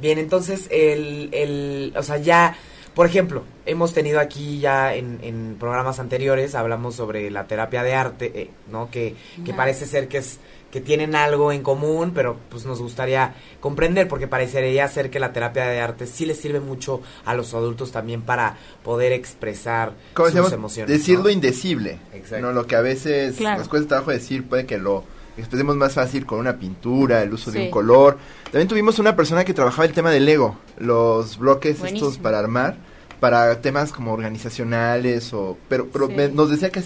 Bien, 0.00 0.18
entonces, 0.18 0.68
el, 0.70 1.28
el, 1.32 1.92
o 1.96 2.02
sea, 2.02 2.18
ya 2.18 2.56
por 2.94 3.06
ejemplo, 3.06 3.44
hemos 3.64 3.94
tenido 3.94 4.20
aquí 4.20 4.60
ya 4.60 4.94
en, 4.94 5.18
en 5.22 5.56
programas 5.58 5.98
anteriores, 5.98 6.54
hablamos 6.54 6.94
sobre 6.94 7.30
la 7.30 7.46
terapia 7.46 7.82
de 7.82 7.94
arte, 7.94 8.32
eh, 8.34 8.50
¿no? 8.70 8.90
Que, 8.90 9.14
que 9.44 9.54
parece 9.54 9.86
ser 9.86 10.08
que 10.08 10.18
es 10.18 10.38
que 10.70 10.80
tienen 10.80 11.14
algo 11.14 11.52
en 11.52 11.62
común, 11.62 12.12
pero 12.14 12.38
pues 12.48 12.64
nos 12.64 12.80
gustaría 12.80 13.34
comprender, 13.60 14.08
porque 14.08 14.26
parecería 14.26 14.88
ser 14.88 15.10
que 15.10 15.20
la 15.20 15.32
terapia 15.32 15.66
de 15.66 15.80
arte 15.80 16.06
sí 16.06 16.24
le 16.24 16.34
sirve 16.34 16.60
mucho 16.60 17.02
a 17.26 17.34
los 17.34 17.52
adultos 17.52 17.92
también 17.92 18.22
para 18.22 18.56
poder 18.82 19.12
expresar 19.12 19.92
sus 20.16 20.52
emociones. 20.52 20.90
Decir 20.90 21.18
lo 21.18 21.28
indecible, 21.28 21.98
¿no? 22.40 22.52
Lo 22.52 22.66
que 22.66 22.74
a 22.74 22.80
veces 22.80 23.38
nos 23.38 23.68
cuesta 23.68 23.88
trabajo 23.88 24.12
decir, 24.12 24.48
puede 24.48 24.64
que 24.64 24.78
lo 24.78 25.04
expresemos 25.36 25.76
más 25.76 25.94
fácil 25.94 26.26
con 26.26 26.38
una 26.38 26.56
pintura, 26.58 27.22
el 27.22 27.32
uso 27.32 27.50
de 27.50 27.64
un 27.64 27.70
color. 27.70 28.18
También 28.44 28.68
tuvimos 28.68 28.98
una 28.98 29.16
persona 29.16 29.44
que 29.44 29.54
trabajaba 29.54 29.86
el 29.86 29.92
tema 29.92 30.10
del 30.10 30.26
Lego, 30.26 30.56
los 30.78 31.38
bloques 31.38 31.82
estos 31.82 32.18
para 32.18 32.38
armar, 32.38 32.76
para 33.20 33.60
temas 33.60 33.92
como 33.92 34.12
organizacionales 34.12 35.32
o 35.32 35.56
pero 35.68 35.88
pero 35.92 36.08
nos 36.34 36.50
decía 36.50 36.70
que 36.70 36.82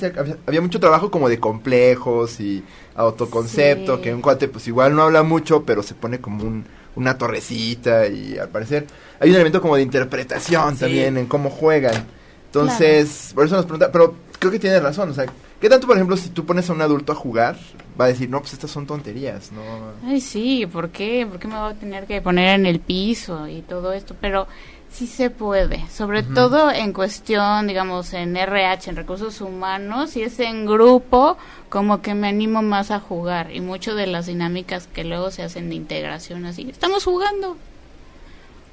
había, 0.47 0.61
mucho 0.61 0.79
trabajo 0.79 1.11
como 1.11 1.29
de 1.29 1.41
complejos 1.41 2.41
y 2.41 2.63
autoconcepto, 2.95 4.01
que 4.01 4.13
un 4.13 4.21
cuate 4.21 4.49
pues 4.49 4.69
igual 4.69 4.95
no 4.95 5.03
habla 5.03 5.23
mucho, 5.23 5.65
pero 5.65 5.83
se 5.83 5.95
pone 5.95 6.21
como 6.21 6.45
un, 6.45 6.67
una 6.95 7.17
torrecita 7.17 8.07
y 8.09 8.37
al 8.39 8.49
parecer 8.49 8.87
hay 9.19 9.31
un 9.31 9.37
elemento 9.37 9.63
como 9.63 9.77
de 9.77 9.83
interpretación 9.83 10.77
también 10.77 11.17
en 11.17 11.27
cómo 11.27 11.51
juegan. 11.51 12.07
Entonces, 12.47 13.33
por 13.35 13.45
eso 13.45 13.57
nos 13.57 13.67
pregunta, 13.67 13.91
pero 13.93 14.15
creo 14.39 14.53
que 14.53 14.59
tiene 14.59 14.81
razón, 14.81 15.11
o 15.11 15.15
sea, 15.15 15.27
¿Qué 15.61 15.71
tanto, 15.71 15.87
por 15.87 15.97
ejemplo, 15.97 16.17
si 16.19 16.29
tú 16.29 16.45
pones 16.45 16.69
a 16.69 16.75
un 16.75 16.83
adulto 16.83 17.13
a 17.13 17.15
jugar, 17.15 17.57
va 17.99 18.05
a 18.05 18.09
decir, 18.09 18.29
no, 18.29 18.41
pues 18.41 18.53
estas 18.53 18.71
son 18.71 18.87
tonterías, 18.87 19.53
¿no? 19.53 19.63
Ay, 20.07 20.21
sí, 20.21 20.67
¿por 20.67 20.91
qué? 20.91 21.27
¿Por 21.27 21.39
qué 21.39 21.49
me 21.49 21.59
voy 21.59 21.73
a 21.73 21.75
tener 21.75 22.07
que 22.07 22.21
poner 22.21 22.61
en 22.61 22.67
el 22.67 22.79
piso 22.79 23.49
y 23.49 23.63
todo 23.63 23.95
esto? 23.95 24.15
Pero 24.21 24.47
sí 24.91 25.07
se 25.07 25.31
puede, 25.31 25.87
sobre 25.89 26.23
todo 26.23 26.71
en 26.71 26.93
cuestión, 26.93 27.67
digamos, 27.67 28.13
en 28.13 28.37
RH, 28.37 28.91
en 28.91 28.97
recursos 28.97 29.41
humanos, 29.41 30.11
si 30.11 30.23
es 30.23 30.39
en 30.41 30.67
grupo, 30.67 31.39
como 31.71 32.03
que 32.03 32.15
me 32.15 32.29
animo 32.29 32.61
más 32.61 32.91
a 32.91 33.01
jugar 33.01 33.51
y 33.51 33.63
mucho 33.63 33.95
de 33.95 34.07
las 34.07 34.27
dinámicas 34.27 34.87
que 34.87 35.05
luego 35.05 35.31
se 35.31 35.43
hacen 35.43 35.71
de 35.71 35.75
integración 35.75 36.45
así, 36.45 36.69
estamos 36.71 37.05
jugando, 37.05 37.57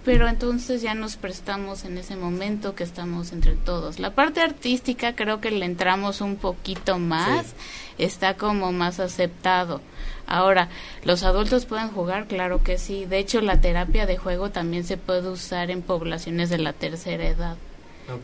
pero 0.04 0.28
entonces 0.28 0.82
ya 0.82 0.94
nos 0.94 1.16
prestamos 1.16 1.86
en 1.86 1.98
ese 1.98 2.16
momento 2.16 2.76
que 2.76 2.84
estamos 2.84 3.32
entre 3.32 3.54
todos. 3.54 4.00
La 4.00 4.12
parte 4.12 4.42
artística 4.42 5.16
creo 5.16 5.40
que 5.40 5.52
le 5.52 5.66
entramos 5.66 6.20
un 6.20 6.36
poquito 6.36 7.00
más, 7.00 7.54
está 7.98 8.36
como 8.36 8.72
más 8.72 9.00
aceptado. 9.00 9.82
Ahora, 10.28 10.70
¿los 11.04 11.24
adultos 11.24 11.66
pueden 11.66 11.90
jugar? 11.90 12.28
Claro 12.28 12.64
que 12.64 12.78
sí. 12.78 13.06
De 13.06 13.20
hecho, 13.20 13.42
la 13.42 13.62
terapia 13.62 14.06
de 14.06 14.18
juego 14.18 14.50
también 14.50 14.84
se 14.84 14.98
puede 14.98 15.30
usar 15.30 15.72
en 15.72 15.82
poblaciones 15.82 16.50
de 16.50 16.58
la 16.58 16.74
tercera 16.74 17.28
edad. 17.28 17.58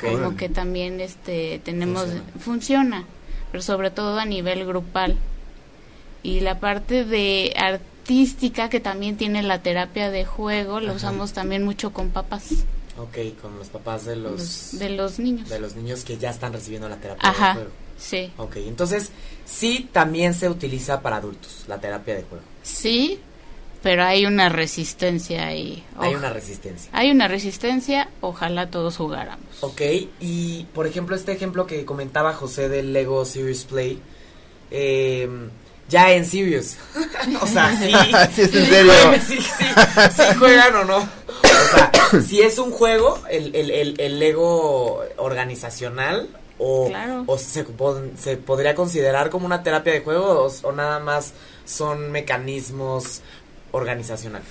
Como 0.02 0.36
que 0.36 0.50
también 0.50 1.00
este 1.00 1.62
tenemos 1.64 2.08
funciona. 2.40 3.06
pero 3.52 3.62
sobre 3.62 3.92
todo 3.92 4.20
a 4.20 4.26
nivel 4.26 4.66
grupal. 4.66 5.16
Y 6.24 6.42
la 6.42 6.60
parte 6.60 7.06
de 7.06 7.54
artística 8.10 8.70
que 8.70 8.80
también 8.80 9.18
tiene 9.18 9.44
la 9.44 9.62
terapia 9.62 10.10
de 10.10 10.26
juego, 10.26 10.80
lo 10.80 10.96
usamos 10.96 11.32
también 11.32 11.64
mucho 11.64 11.94
con 11.94 12.10
papás. 12.10 12.66
Ok, 12.98 13.40
con 13.40 13.56
los 13.60 13.68
papás 13.68 14.06
de 14.06 14.16
los, 14.16 14.80
de 14.80 14.90
los 14.90 15.20
niños. 15.20 15.48
De 15.48 15.60
los 15.60 15.76
niños 15.76 16.04
que 16.04 16.18
ya 16.18 16.32
están 16.32 16.52
recibiendo 16.52 16.90
la 16.90 16.96
terapia 16.96 17.30
de 17.30 17.36
juego. 17.36 17.70
Sí. 18.00 18.32
Ok, 18.38 18.56
entonces 18.66 19.12
sí 19.46 19.88
también 19.92 20.34
se 20.34 20.50
utiliza 20.50 21.04
para 21.04 21.18
adultos 21.18 21.66
la 21.68 21.80
terapia 21.80 22.16
de 22.16 22.24
juego. 22.24 22.44
Sí, 22.64 23.20
pero 23.84 24.04
hay 24.04 24.26
una 24.26 24.50
resistencia 24.50 25.46
ahí. 25.46 25.84
Hay 25.96 26.16
una 26.16 26.32
resistencia. 26.32 26.90
Hay 26.92 27.12
una 27.12 27.28
resistencia, 27.28 28.10
ojalá 28.22 28.72
todos 28.72 28.98
jugáramos. 28.98 29.46
Ok, 29.62 29.82
y 30.20 30.66
por 30.74 30.88
ejemplo 30.88 31.16
este 31.16 31.32
ejemplo 31.32 31.68
que 31.68 31.86
comentaba 31.86 32.34
José 32.34 32.70
del 32.70 32.92
Lego 32.92 33.24
Serious 33.24 33.66
Play, 33.66 34.02
eh, 34.72 35.30
ya 35.90 36.12
en 36.14 36.26
Serious. 36.26 36.78
o 37.42 37.48
sea, 37.48 37.76
sí. 37.80 37.92
sí, 38.36 38.42
es 38.42 38.56
en 38.56 38.66
serio. 38.68 38.94
sí, 39.28 39.38
sí, 39.42 39.66
sí 40.16 40.24
juegan 40.38 40.76
o 40.76 40.86
no. 40.86 40.98
O 40.98 41.76
sea, 41.76 41.92
si 42.22 42.42
es 42.42 42.58
un 42.58 42.72
juego, 42.72 43.20
el, 43.30 43.54
el, 43.56 43.72
el, 43.72 44.00
el 44.00 44.20
Lego 44.20 45.04
organizacional, 45.18 46.30
o, 46.60 46.92
o 47.26 47.38
se, 47.38 47.66
se, 48.18 48.38
podría 48.38 48.76
considerar 48.76 49.30
como 49.30 49.46
una 49.46 49.64
terapia 49.64 49.94
de 49.94 50.02
juego 50.02 50.50
o, 50.64 50.72
nada 50.74 51.00
más 51.00 51.34
son 51.66 52.12
mecanismos 52.12 53.22
organizacionales. 53.72 54.48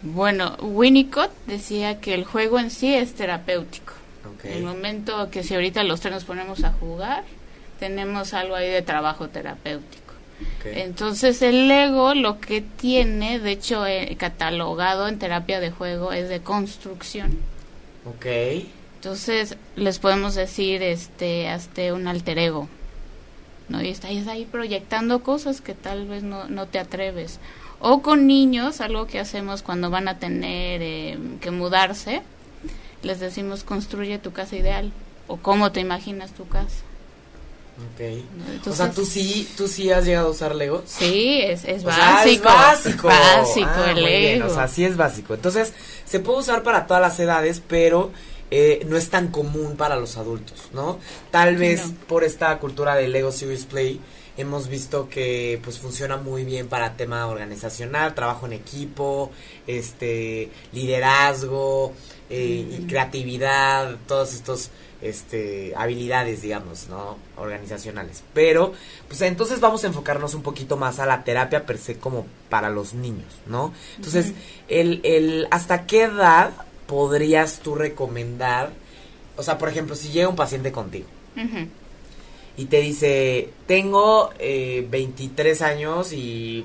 Bueno, 0.00 0.56
Winnicott 0.60 1.30
decía 1.46 2.00
que 2.00 2.14
el 2.14 2.24
juego 2.24 2.58
en 2.58 2.70
sí 2.70 2.94
es 2.94 3.14
terapéutico. 3.14 3.92
El 4.44 4.64
momento 4.64 5.30
que 5.30 5.44
si 5.44 5.54
ahorita 5.54 5.84
los 5.84 6.00
tres 6.00 6.14
nos 6.14 6.24
ponemos 6.24 6.64
a 6.64 6.72
jugar, 6.72 7.22
tenemos 7.78 8.34
algo 8.34 8.56
ahí 8.56 8.68
de 8.68 8.82
trabajo 8.82 9.28
terapéutico. 9.28 10.01
Entonces 10.64 11.42
el 11.42 11.68
Lego 11.68 12.14
lo 12.14 12.40
que 12.40 12.60
tiene, 12.60 13.38
de 13.38 13.52
hecho 13.52 13.86
eh, 13.86 14.16
catalogado 14.18 15.08
en 15.08 15.18
terapia 15.18 15.60
de 15.60 15.70
juego, 15.70 16.12
es 16.12 16.28
de 16.28 16.40
construcción. 16.40 17.38
Ok. 18.04 18.26
Entonces 18.96 19.56
les 19.76 19.98
podemos 19.98 20.34
decir, 20.34 20.82
este, 20.82 21.48
hazte 21.48 21.92
un 21.92 22.06
alter 22.06 22.38
ego. 22.38 22.68
¿no? 23.68 23.82
Y 23.82 23.88
estás 23.88 24.10
ahí 24.28 24.44
proyectando 24.44 25.22
cosas 25.22 25.60
que 25.60 25.74
tal 25.74 26.06
vez 26.06 26.22
no, 26.22 26.48
no 26.48 26.66
te 26.66 26.78
atreves. 26.78 27.40
O 27.80 28.02
con 28.02 28.26
niños, 28.26 28.80
algo 28.80 29.06
que 29.06 29.18
hacemos 29.18 29.62
cuando 29.62 29.90
van 29.90 30.06
a 30.06 30.18
tener 30.18 30.80
eh, 30.82 31.18
que 31.40 31.50
mudarse, 31.50 32.22
les 33.02 33.18
decimos 33.18 33.64
construye 33.64 34.18
tu 34.18 34.32
casa 34.32 34.56
ideal 34.56 34.92
o 35.26 35.36
cómo 35.36 35.72
te 35.72 35.80
imaginas 35.80 36.32
tu 36.32 36.46
casa. 36.46 36.84
Ok. 37.78 38.66
o 38.66 38.72
sea, 38.72 38.90
¿tú 38.90 39.04
sí, 39.06 39.48
¿tú 39.56 39.66
sí 39.66 39.90
has 39.90 40.04
llegado 40.04 40.28
a 40.28 40.30
usar 40.30 40.54
Lego? 40.54 40.82
Sí, 40.86 41.40
es, 41.42 41.64
es 41.64 41.82
básico. 41.82 42.30
es 42.30 42.42
básico. 42.42 43.08
Básico 43.08 43.70
ah, 43.74 43.90
el 43.90 44.02
Lego. 44.02 44.46
o 44.48 44.54
sea, 44.54 44.68
sí 44.68 44.84
es 44.84 44.96
básico. 44.96 45.34
Entonces, 45.34 45.72
se 46.04 46.20
puede 46.20 46.40
usar 46.40 46.62
para 46.62 46.86
todas 46.86 47.00
las 47.00 47.18
edades, 47.18 47.62
pero 47.66 48.12
eh, 48.50 48.84
no 48.86 48.98
es 48.98 49.08
tan 49.08 49.28
común 49.28 49.76
para 49.76 49.96
los 49.96 50.18
adultos, 50.18 50.68
¿no? 50.74 50.98
Tal 51.30 51.56
vez 51.56 51.92
por 52.06 52.22
esta 52.22 52.58
cultura 52.58 52.94
de 52.94 53.08
Lego 53.08 53.32
Series 53.32 53.64
Play 53.64 53.98
hemos 54.36 54.68
visto 54.68 55.08
que 55.08 55.58
pues 55.64 55.78
funciona 55.78 56.18
muy 56.18 56.44
bien 56.44 56.68
para 56.68 56.96
tema 56.96 57.26
organizacional, 57.26 58.14
trabajo 58.14 58.46
en 58.46 58.52
equipo, 58.52 59.30
este 59.66 60.50
liderazgo 60.72 61.94
eh, 62.28 62.78
y 62.78 62.86
creatividad, 62.86 63.96
todos 64.06 64.34
estos 64.34 64.70
este, 65.02 65.74
habilidades, 65.76 66.42
digamos, 66.42 66.88
¿no? 66.88 67.18
Organizacionales. 67.36 68.22
Pero, 68.32 68.72
pues 69.08 69.20
entonces 69.22 69.60
vamos 69.60 69.84
a 69.84 69.88
enfocarnos 69.88 70.34
un 70.34 70.42
poquito 70.42 70.76
más 70.76 70.98
a 71.00 71.06
la 71.06 71.24
terapia 71.24 71.66
per 71.66 71.78
se 71.78 71.98
como 71.98 72.26
para 72.48 72.70
los 72.70 72.94
niños, 72.94 73.34
¿no? 73.46 73.72
Entonces, 73.96 74.32
el, 74.68 75.00
el, 75.04 75.48
¿hasta 75.50 75.86
qué 75.86 76.04
edad 76.04 76.52
podrías 76.86 77.60
tú 77.60 77.74
recomendar? 77.74 78.70
O 79.36 79.42
sea, 79.42 79.58
por 79.58 79.68
ejemplo, 79.68 79.96
si 79.96 80.10
llega 80.10 80.28
un 80.28 80.36
paciente 80.36 80.72
contigo 80.72 81.06
y 82.56 82.66
te 82.66 82.80
dice, 82.80 83.50
tengo 83.66 84.30
eh, 84.38 84.86
23 84.90 85.62
años 85.62 86.12
y 86.12 86.64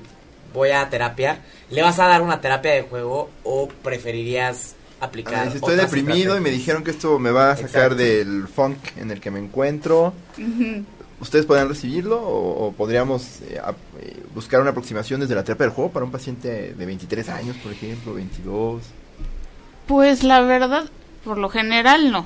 voy 0.54 0.72
a 0.72 0.90
terapia, 0.90 1.44
¿le 1.70 1.82
vas 1.82 2.00
a 2.00 2.08
dar 2.08 2.22
una 2.22 2.42
terapia 2.42 2.72
de 2.72 2.82
juego 2.84 3.30
o 3.44 3.68
preferirías 3.68 4.76
aplicar. 5.00 5.52
si 5.52 5.58
estoy 5.58 5.76
deprimido 5.76 6.38
y 6.38 6.42
me 6.42 6.50
dijeron 6.50 6.84
que 6.84 6.92
esto 6.92 7.20
me 7.20 7.32
va 7.32 7.52
a 7.52 7.58
sacar 7.58 7.96
del 7.96 8.48
funk 8.48 8.78
en 8.98 9.12
el 9.12 9.20
que 9.20 9.32
me 9.32 9.40
encuentro. 9.40 10.14
¿Ustedes 11.20 11.48
podrían 11.48 11.68
recibirlo 11.68 12.22
o, 12.22 12.72
podríamos 12.74 13.42
eh, 13.42 13.60
eh, 14.00 14.24
buscar 14.36 14.62
una 14.62 14.70
aproximación 14.70 15.20
desde 15.20 15.34
la 15.34 15.44
terapia 15.44 15.66
del 15.66 15.74
juego 15.74 15.92
para 15.92 16.06
un 16.06 16.12
paciente 16.12 16.76
de 16.78 16.86
23 16.86 17.30
años, 17.30 17.58
por 17.58 17.72
ejemplo, 17.72 18.14
22? 18.14 18.84
Pues 19.88 20.24
la 20.24 20.42
verdad, 20.42 20.86
por 21.24 21.38
lo 21.38 21.50
general 21.50 22.12
no. 22.12 22.26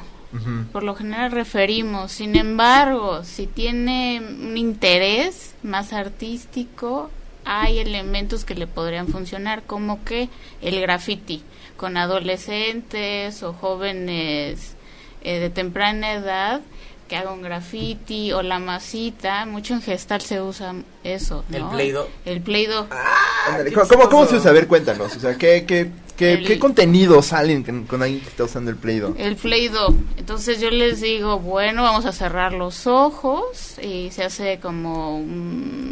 Por 0.72 0.84
lo 0.84 0.96
general 0.96 1.32
referimos. 1.32 2.14
Sin 2.14 2.38
embargo, 2.38 3.26
si 3.26 3.48
tiene 3.48 4.22
un 4.22 4.56
interés 4.56 5.56
más 5.62 5.92
artístico, 5.92 7.10
hay 7.44 7.80
elementos 7.80 8.46
que 8.46 8.56
le 8.56 8.66
podrían 8.66 9.10
funcionar, 9.10 9.64
como 9.64 10.06
que 10.06 10.30
el 10.62 10.80
graffiti 10.80 11.44
con 11.82 11.98
adolescentes 11.98 13.42
o 13.42 13.54
jóvenes 13.54 14.76
eh, 15.24 15.40
de 15.40 15.50
temprana 15.50 16.14
edad 16.14 16.62
que 17.08 17.18
haga 17.18 17.34
un 17.34 17.42
graffiti 17.42 18.32
o 18.32 18.44
la 18.44 18.60
masita, 18.60 19.48
mucho 19.48 19.74
en 19.74 19.82
gestal 19.82 20.22
se 20.22 20.42
usa 20.42 20.76
eso, 21.04 21.44
¿no? 21.50 21.58
El 21.58 21.76
pleido. 21.76 22.08
El 22.24 22.42
pleido. 22.42 22.88
Ah, 22.92 23.58
¿Cómo, 23.90 24.10
¿Cómo, 24.10 24.26
se 24.28 24.38
usa? 24.38 24.52
A 24.52 24.54
ver, 24.54 24.68
cuéntanos. 24.68 25.18
O 25.18 25.20
sea, 25.20 25.36
¿qué, 25.36 25.66
qué, 25.66 25.92
qué, 26.16 26.42
¿qué 26.46 26.60
contenidos 26.60 27.26
salen 27.26 27.64
con, 27.64 28.02
alguien 28.02 28.22
que 28.22 28.30
está 28.30 28.46
usando 28.46 28.70
el 28.70 28.78
pleido? 28.78 29.14
El 29.18 29.36
pleido. 29.36 29.94
Entonces 30.16 30.62
yo 30.62 30.70
les 30.70 31.02
digo, 31.02 31.40
bueno, 31.40 31.82
vamos 31.84 32.06
a 32.06 32.14
cerrar 32.14 32.54
los 32.54 32.88
ojos 32.88 33.78
y 33.82 34.12
se 34.12 34.24
hace 34.24 34.60
como, 34.62 35.22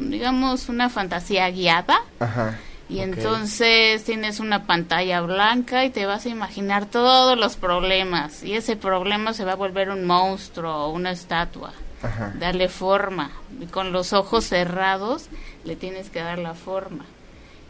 digamos, 0.08 0.70
una 0.70 0.90
fantasía 0.90 1.50
guiada. 1.50 2.00
Ajá 2.20 2.58
y 2.90 3.02
entonces 3.02 4.04
tienes 4.04 4.40
una 4.40 4.66
pantalla 4.66 5.22
blanca 5.22 5.86
y 5.86 5.92
te 5.92 6.08
vas 6.08 6.26
a 6.26 6.30
imaginar 6.30 6.88
todos 6.88 7.38
los 7.38 7.56
problemas. 7.56 8.44
Y 8.44 8.56
ese 8.56 8.76
problema 8.76 9.34
se 9.34 9.46
va 9.46 9.52
a 9.52 9.56
volver 9.56 9.92
un 9.92 10.06
monstruo 10.06 10.86
o 10.86 10.92
una 10.92 11.12
estatua. 11.12 11.72
Ajá. 12.02 12.34
Darle 12.40 12.68
forma. 12.68 13.30
Y 13.62 13.68
con 13.68 13.92
los 13.92 14.12
ojos 14.12 14.46
cerrados 14.46 15.28
le 15.66 15.76
tienes 15.76 16.10
que 16.10 16.20
dar 16.20 16.40
la 16.40 16.56
forma. 16.56 17.06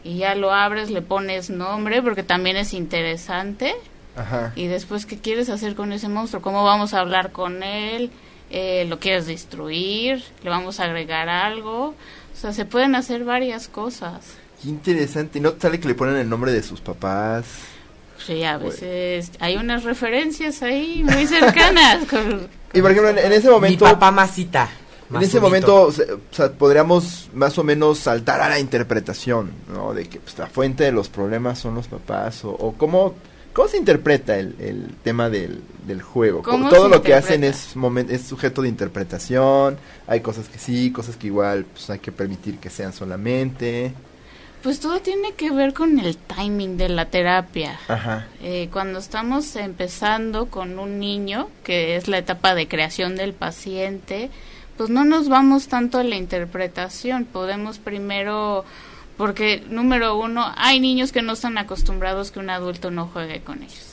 Y 0.04 0.16
ya 0.16 0.34
lo 0.34 0.52
abres, 0.52 0.90
le 0.90 1.02
pones 1.02 1.50
nombre 1.50 2.00
porque 2.00 2.22
también 2.22 2.56
es 2.56 2.72
interesante. 2.72 3.74
Ajá. 4.16 4.52
Y 4.56 4.68
después, 4.68 5.04
¿qué 5.04 5.18
quieres 5.18 5.50
hacer 5.50 5.74
con 5.74 5.92
ese 5.92 6.08
monstruo? 6.08 6.40
¿Cómo 6.40 6.64
vamos 6.64 6.94
a 6.94 7.00
hablar 7.00 7.30
con 7.30 7.62
él? 7.62 8.10
Eh, 8.48 8.86
¿Lo 8.88 8.98
quieres 8.98 9.26
destruir? 9.26 10.24
¿Le 10.42 10.48
vamos 10.48 10.80
a 10.80 10.84
agregar 10.84 11.28
algo? 11.28 11.88
O 11.88 12.36
sea, 12.36 12.54
se 12.54 12.64
pueden 12.64 12.94
hacer 12.94 13.24
varias 13.24 13.68
cosas. 13.68 14.38
Qué 14.62 14.68
interesante. 14.68 15.40
¿No 15.40 15.54
sale 15.58 15.80
que 15.80 15.88
le 15.88 15.94
ponen 15.94 16.16
el 16.16 16.28
nombre 16.28 16.52
de 16.52 16.62
sus 16.62 16.80
papás? 16.80 17.44
Sí, 18.24 18.44
a 18.44 18.58
veces 18.58 19.30
hay 19.40 19.56
unas 19.56 19.84
referencias 19.84 20.62
ahí 20.62 21.02
muy 21.02 21.26
cercanas. 21.26 22.02
y 22.74 22.82
por 22.82 22.90
ejemplo, 22.90 23.10
en, 23.10 23.32
ese 23.32 23.50
momento... 23.50 23.84
Mi 23.84 23.90
papá 23.92 24.10
masita. 24.10 24.68
En 25.12 25.22
ese 25.22 25.40
momento, 25.40 25.86
o 25.86 25.92
sea, 25.92 26.52
podríamos 26.52 27.30
más 27.34 27.58
o 27.58 27.64
menos 27.64 27.98
saltar 27.98 28.40
a 28.42 28.48
la 28.48 28.60
interpretación, 28.60 29.50
¿no? 29.72 29.92
De 29.92 30.04
que 30.08 30.20
pues, 30.20 30.38
la 30.38 30.46
fuente 30.46 30.84
de 30.84 30.92
los 30.92 31.08
problemas 31.08 31.58
son 31.58 31.74
los 31.74 31.88
papás, 31.88 32.44
o, 32.44 32.50
o 32.50 32.74
cómo, 32.74 33.14
cómo 33.52 33.66
se 33.66 33.76
interpreta 33.76 34.38
el, 34.38 34.54
el 34.60 34.94
tema 35.02 35.28
del, 35.28 35.62
del 35.84 36.00
juego. 36.00 36.42
Todo 36.42 36.88
lo 36.88 37.02
que 37.02 37.14
hacen 37.14 37.42
es, 37.42 37.74
es 38.08 38.22
sujeto 38.22 38.62
de 38.62 38.68
interpretación, 38.68 39.78
hay 40.06 40.20
cosas 40.20 40.48
que 40.48 40.58
sí, 40.58 40.92
cosas 40.92 41.16
que 41.16 41.26
igual 41.26 41.64
pues, 41.64 41.90
hay 41.90 41.98
que 41.98 42.12
permitir 42.12 42.58
que 42.58 42.70
sean 42.70 42.92
solamente. 42.92 43.92
Pues 44.62 44.78
todo 44.78 45.00
tiene 45.00 45.32
que 45.32 45.50
ver 45.50 45.72
con 45.72 45.98
el 45.98 46.16
timing 46.16 46.76
de 46.76 46.90
la 46.90 47.06
terapia. 47.06 47.78
Ajá. 47.88 48.26
Eh, 48.42 48.68
cuando 48.70 48.98
estamos 48.98 49.56
empezando 49.56 50.46
con 50.46 50.78
un 50.78 50.98
niño, 50.98 51.48
que 51.64 51.96
es 51.96 52.08
la 52.08 52.18
etapa 52.18 52.54
de 52.54 52.68
creación 52.68 53.16
del 53.16 53.32
paciente, 53.32 54.30
pues 54.76 54.90
no 54.90 55.04
nos 55.04 55.28
vamos 55.28 55.68
tanto 55.68 55.98
a 55.98 56.04
la 56.04 56.16
interpretación. 56.16 57.24
Podemos 57.24 57.78
primero, 57.78 58.66
porque 59.16 59.62
número 59.68 60.18
uno, 60.18 60.52
hay 60.56 60.78
niños 60.78 61.10
que 61.10 61.22
no 61.22 61.32
están 61.32 61.56
acostumbrados 61.56 62.30
que 62.30 62.38
un 62.38 62.50
adulto 62.50 62.90
no 62.90 63.06
juegue 63.06 63.40
con 63.40 63.62
ellos. 63.62 63.90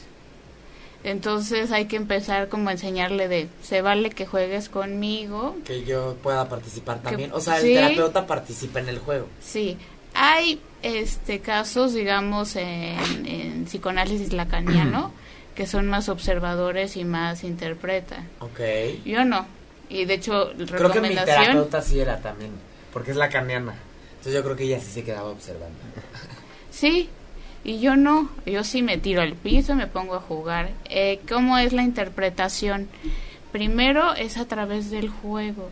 Entonces 1.03 1.71
hay 1.71 1.85
que 1.85 1.95
empezar 1.95 2.49
como 2.49 2.67
a 2.67 2.73
enseñarle 2.73 3.29
de, 3.29 3.47
se 3.63 3.81
vale 3.81 4.09
que 4.09 4.25
juegues 4.25 4.67
conmigo. 4.67 5.55
Que 5.63 5.85
yo 5.85 6.17
pueda 6.21 6.49
participar 6.49 7.01
también. 7.01 7.31
o 7.31 7.39
sea, 7.39 7.59
el 7.59 7.63
terapeuta 7.63 8.27
participa 8.27 8.79
en 8.79 8.89
el 8.89 8.99
juego. 8.99 9.27
Sí, 9.41 9.77
hay 10.17 10.59
este 10.81 11.39
casos, 11.39 11.93
digamos, 11.93 12.55
en, 12.55 13.65
psicoanálisis 13.65 14.33
lacaniano, 14.33 15.11
que 15.55 15.67
son 15.67 15.87
más 15.87 16.09
observadores 16.09 16.97
y 16.97 17.05
más 17.05 17.43
interpretan. 17.43 18.27
Ok. 18.39 18.59
Yo 19.05 19.23
no. 19.23 19.45
Y 19.89 20.05
de 20.05 20.15
hecho, 20.15 20.51
Creo 20.53 20.91
que 20.91 21.01
mi 21.01 21.15
terapeuta 21.15 21.81
sí 21.81 21.99
era 21.99 22.19
también, 22.19 22.51
porque 22.91 23.11
es 23.11 23.17
lacaniana. 23.17 23.75
Entonces 24.11 24.33
yo 24.33 24.43
creo 24.43 24.55
que 24.55 24.63
ella 24.63 24.79
sí 24.79 24.91
se 24.91 25.03
quedaba 25.03 25.29
observando. 25.29 25.77
Sí, 26.69 27.09
y 27.63 27.79
yo 27.79 27.95
no. 27.95 28.29
Yo 28.45 28.63
sí 28.63 28.83
me 28.83 28.99
tiro 28.99 29.23
al 29.23 29.33
piso, 29.33 29.73
me 29.73 29.87
pongo 29.87 30.13
a 30.13 30.19
jugar. 30.19 30.69
Eh, 30.91 31.19
¿Cómo 31.27 31.57
es 31.57 31.73
la 31.73 31.81
interpretación? 31.81 32.87
Primero 33.51 34.13
es 34.13 34.37
a 34.37 34.45
través 34.45 34.91
del 34.91 35.09
juego 35.09 35.71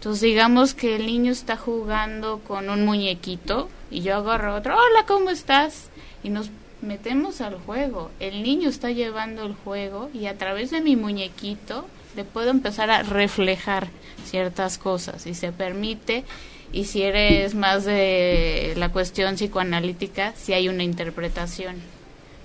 Entonces 0.00 0.22
digamos 0.22 0.72
que 0.72 0.96
el 0.96 1.04
niño 1.04 1.30
está 1.30 1.58
jugando 1.58 2.38
con 2.48 2.70
un 2.70 2.86
muñequito 2.86 3.68
y 3.90 4.00
yo 4.00 4.16
agarro 4.16 4.54
otro, 4.54 4.74
hola, 4.74 5.04
¿cómo 5.06 5.28
estás? 5.28 5.90
Y 6.22 6.30
nos 6.30 6.48
metemos 6.80 7.42
al 7.42 7.58
juego. 7.58 8.10
El 8.18 8.42
niño 8.42 8.70
está 8.70 8.90
llevando 8.92 9.44
el 9.44 9.52
juego 9.52 10.08
y 10.14 10.24
a 10.24 10.38
través 10.38 10.70
de 10.70 10.80
mi 10.80 10.96
muñequito 10.96 11.84
le 12.16 12.24
puedo 12.24 12.48
empezar 12.48 12.90
a 12.90 13.02
reflejar 13.02 13.88
ciertas 14.24 14.78
cosas 14.78 15.26
y 15.26 15.34
se 15.34 15.52
permite 15.52 16.24
y 16.72 16.86
si 16.86 17.02
eres 17.02 17.54
más 17.54 17.84
de 17.84 18.72
la 18.78 18.88
cuestión 18.92 19.34
psicoanalítica, 19.34 20.32
si 20.34 20.54
hay 20.54 20.70
una 20.70 20.82
interpretación 20.82 21.76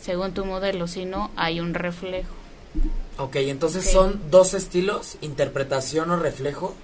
según 0.01 0.34
tu 0.34 0.43
modelo, 0.43 0.89
si 0.89 1.06
no 1.06 1.32
hay 1.38 1.62
un 1.62 1.74
reflejo. 1.74 2.34
Ok, 3.18 3.38
entonces 3.38 3.89
son 3.89 4.20
dos 4.30 4.53
estilos, 4.53 5.18
interpretación 5.22 6.12
o 6.12 6.18
reflejo. 6.18 6.76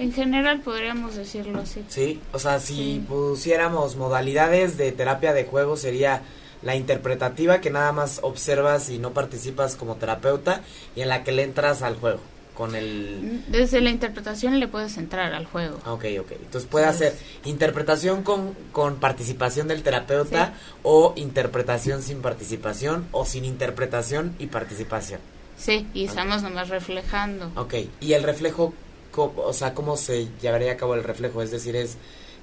En 0.00 0.14
general 0.14 0.62
podríamos 0.62 1.14
decirlo 1.14 1.60
así. 1.60 1.84
Sí, 1.88 2.22
o 2.32 2.38
sea, 2.38 2.58
si 2.58 3.04
pusiéramos 3.06 3.96
modalidades 3.96 4.78
de 4.78 4.92
terapia 4.92 5.34
de 5.34 5.44
juego 5.44 5.76
sería 5.76 6.22
la 6.62 6.74
interpretativa 6.74 7.60
que 7.60 7.68
nada 7.68 7.92
más 7.92 8.20
observas 8.22 8.88
y 8.88 8.98
no 8.98 9.12
participas 9.12 9.76
como 9.76 9.96
terapeuta 9.96 10.62
y 10.96 11.02
en 11.02 11.10
la 11.10 11.22
que 11.22 11.32
le 11.32 11.42
entras 11.42 11.82
al 11.82 11.96
juego 11.96 12.20
con 12.54 12.74
el 12.74 13.42
desde 13.48 13.82
la 13.82 13.90
interpretación 13.90 14.58
le 14.58 14.68
puedes 14.68 14.96
entrar 14.96 15.34
al 15.34 15.44
juego. 15.44 15.78
Ah, 15.84 15.92
ok, 15.92 16.04
ok. 16.20 16.32
Entonces 16.32 16.68
puede 16.68 16.86
hacer 16.86 17.14
interpretación 17.44 18.22
con, 18.22 18.54
con 18.72 18.96
participación 18.96 19.68
del 19.68 19.82
terapeuta 19.82 20.54
o 20.82 21.12
interpretación 21.16 22.02
sin 22.02 22.22
participación 22.22 23.06
o 23.12 23.26
sin 23.26 23.44
interpretación 23.44 24.34
y 24.38 24.46
participación. 24.46 25.20
Sí, 25.58 25.86
y 25.92 26.06
estamos 26.06 26.42
nomás 26.42 26.70
reflejando. 26.70 27.50
Ok, 27.56 27.74
y 28.00 28.14
el 28.14 28.22
reflejo 28.22 28.72
o 29.16 29.52
sea, 29.52 29.74
cómo 29.74 29.96
se 29.96 30.28
llevaría 30.40 30.72
a 30.72 30.76
cabo 30.76 30.94
el 30.94 31.04
reflejo, 31.04 31.42
es 31.42 31.50
decir, 31.50 31.76
es 31.76 31.96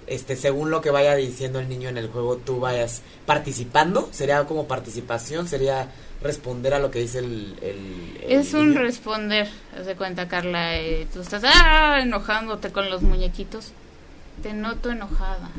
este 0.07 0.37
según 0.37 0.71
lo 0.71 0.81
que 0.81 0.89
vaya 0.89 1.15
diciendo 1.15 1.59
el 1.59 1.67
niño 1.69 1.89
en 1.89 1.97
el 1.97 2.07
juego, 2.07 2.37
tú 2.37 2.59
vayas 2.59 3.01
participando, 3.25 4.07
sería 4.11 4.45
como 4.45 4.67
participación, 4.67 5.47
sería 5.47 5.89
responder 6.21 6.73
a 6.73 6.79
lo 6.79 6.89
que 6.89 6.99
dice 6.99 7.19
el, 7.19 8.17
es 8.27 8.53
un 8.53 8.73
responder, 8.75 9.47
haz 9.77 9.85
de 9.85 9.95
cuenta 9.95 10.27
Carla, 10.27 10.77
eh, 10.77 11.07
tú 11.13 11.21
estás 11.21 11.43
ah, 11.45 11.99
enojándote 12.01 12.71
con 12.71 12.89
los 12.89 13.01
muñequitos, 13.01 13.71
te 14.41 14.53
noto 14.53 14.91
enojada. 14.91 15.49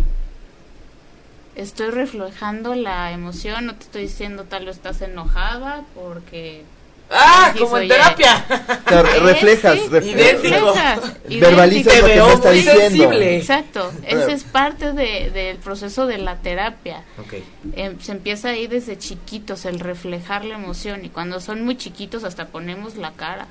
Estoy 1.55 1.91
reflejando 1.91 2.75
la 2.75 3.13
emoción, 3.13 3.67
no 3.67 3.75
te 3.75 3.85
estoy 3.85 4.03
diciendo 4.03 4.45
tal 4.45 4.67
vez 4.67 4.77
estás 4.77 5.03
enojada 5.03 5.85
porque 5.95 6.65
¡Ah! 7.11 7.55
como 7.59 7.79
en 7.79 7.89
terapia. 7.89 8.45
reflejas, 9.23 9.89
reflejas. 9.91 11.01
Verbalizas 11.29 12.01
lo 12.01 12.07
que 12.07 12.15
me 12.15 12.33
está 12.33 12.51
diciendo. 12.51 13.13
Exacto. 13.13 13.93
Ese 14.07 14.33
es 14.33 14.45
parte 14.45 14.93
de, 14.93 15.31
del 15.31 15.57
proceso 15.59 16.07
de 16.07 16.19
la 16.19 16.37
terapia. 16.37 17.05
Okay. 17.25 17.45
Em, 17.75 17.99
se 18.01 18.13
empieza 18.13 18.51
ahí 18.51 18.67
desde 18.67 18.99
chiquitos, 18.99 19.65
el 19.65 19.81
reflejar 19.81 20.45
la 20.45 20.57
emoción. 20.57 21.05
Y 21.05 21.09
cuando 21.09 21.41
son 21.41 21.65
muy 21.65 21.77
chiquitos, 21.77 22.25
hasta 22.25 22.49
ponemos 22.49 22.97
la 22.97 23.13
cara. 23.13 23.49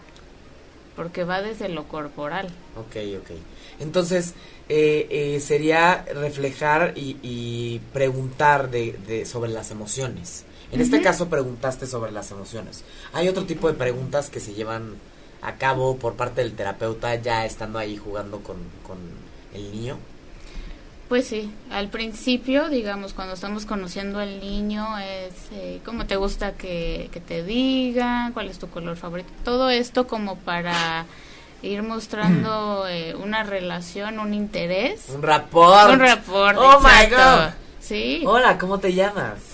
Porque 0.96 1.24
va 1.24 1.42
desde 1.42 1.70
lo 1.70 1.88
corporal. 1.88 2.48
Ok, 2.76 2.96
ok. 3.20 3.32
Entonces, 3.80 4.34
eh, 4.68 5.08
eh, 5.10 5.40
sería 5.40 6.04
reflejar 6.14 6.94
y, 6.96 7.18
y 7.22 7.80
preguntar 7.94 8.72
de, 8.72 8.98
de, 9.08 9.26
sobre 9.26 9.52
las 9.52 9.70
emociones. 9.70 10.44
En 10.72 10.82
este 10.82 11.02
caso 11.02 11.30
preguntaste 11.30 11.88
sobre 11.88 12.12
las 12.12 12.32
emociones. 12.32 12.84
¿Hay 13.14 13.28
otro 13.28 13.46
tipo 13.46 13.68
de 13.68 13.74
preguntas 13.74 14.30
que 14.30 14.40
se 14.40 14.54
llevan 14.54 14.96
a 15.42 15.56
cabo 15.56 15.98
por 15.98 16.16
parte 16.16 16.42
del 16.42 16.54
terapeuta 16.54 17.16
ya 17.16 17.46
estando 17.46 17.80
ahí 17.80 17.98
jugando 17.98 18.42
con, 18.42 18.58
el 19.54 19.72
niño? 19.72 19.98
Pues 21.08 21.26
sí, 21.26 21.54
al 21.72 21.88
principio, 21.88 22.68
digamos, 22.68 23.14
cuando 23.14 23.34
estamos 23.34 23.66
conociendo 23.66 24.20
al 24.20 24.42
niño, 24.42 24.86
es 24.98 25.34
eh, 25.54 25.80
cómo 25.86 26.06
te 26.06 26.18
gusta 26.18 26.54
que, 26.54 27.10
te 27.26 27.44
digan, 27.44 28.34
cuál 28.34 28.50
es 28.50 28.60
tu 28.60 28.68
color 28.70 28.98
favorito, 28.98 29.30
todo 29.46 29.70
esto 29.70 30.06
como 30.06 30.36
para 30.36 31.06
ir 31.62 31.82
mostrando 31.82 32.86
eh, 32.90 33.16
una 33.16 33.44
relación, 33.44 34.20
un 34.20 34.34
interés. 34.34 35.06
Un 35.16 35.24
rapport. 35.24 35.94
Un 35.94 36.00
rapport. 36.00 36.58
Oh 36.60 36.82
my 36.82 37.10
god. 37.10 37.54
Sí. 37.80 38.24
Hola, 38.26 38.58
¿cómo 38.58 38.80
te 38.80 38.94
llamas? 38.94 39.47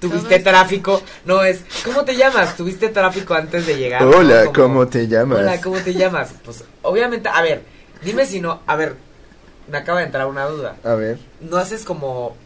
¿Tuviste 0.00 0.38
tráfico? 0.40 1.02
No, 1.24 1.42
es, 1.42 1.62
¿cómo 1.84 2.04
te 2.04 2.16
llamas? 2.16 2.56
¿Tuviste 2.56 2.88
tráfico 2.88 3.34
antes 3.34 3.66
de 3.66 3.76
llegar? 3.76 4.02
Hola, 4.04 4.52
¿cómo 4.54 4.86
te 4.86 5.08
llamas? 5.08 5.38
Hola, 5.38 5.60
¿cómo 5.60 5.78
te 5.78 5.94
llamas? 5.94 6.30
Pues, 6.44 6.64
obviamente, 6.82 7.28
a 7.28 7.40
ver, 7.42 7.62
dime 8.02 8.26
si 8.26 8.40
no, 8.40 8.60
a 8.66 8.76
ver, 8.76 8.96
me 9.70 9.78
acaba 9.78 10.00
de 10.00 10.06
entrar 10.06 10.26
una 10.26 10.44
duda. 10.44 10.76
A 10.84 10.94
ver. 10.94 11.18
¿No 11.40 11.56
haces 11.56 11.84
como 11.84 12.36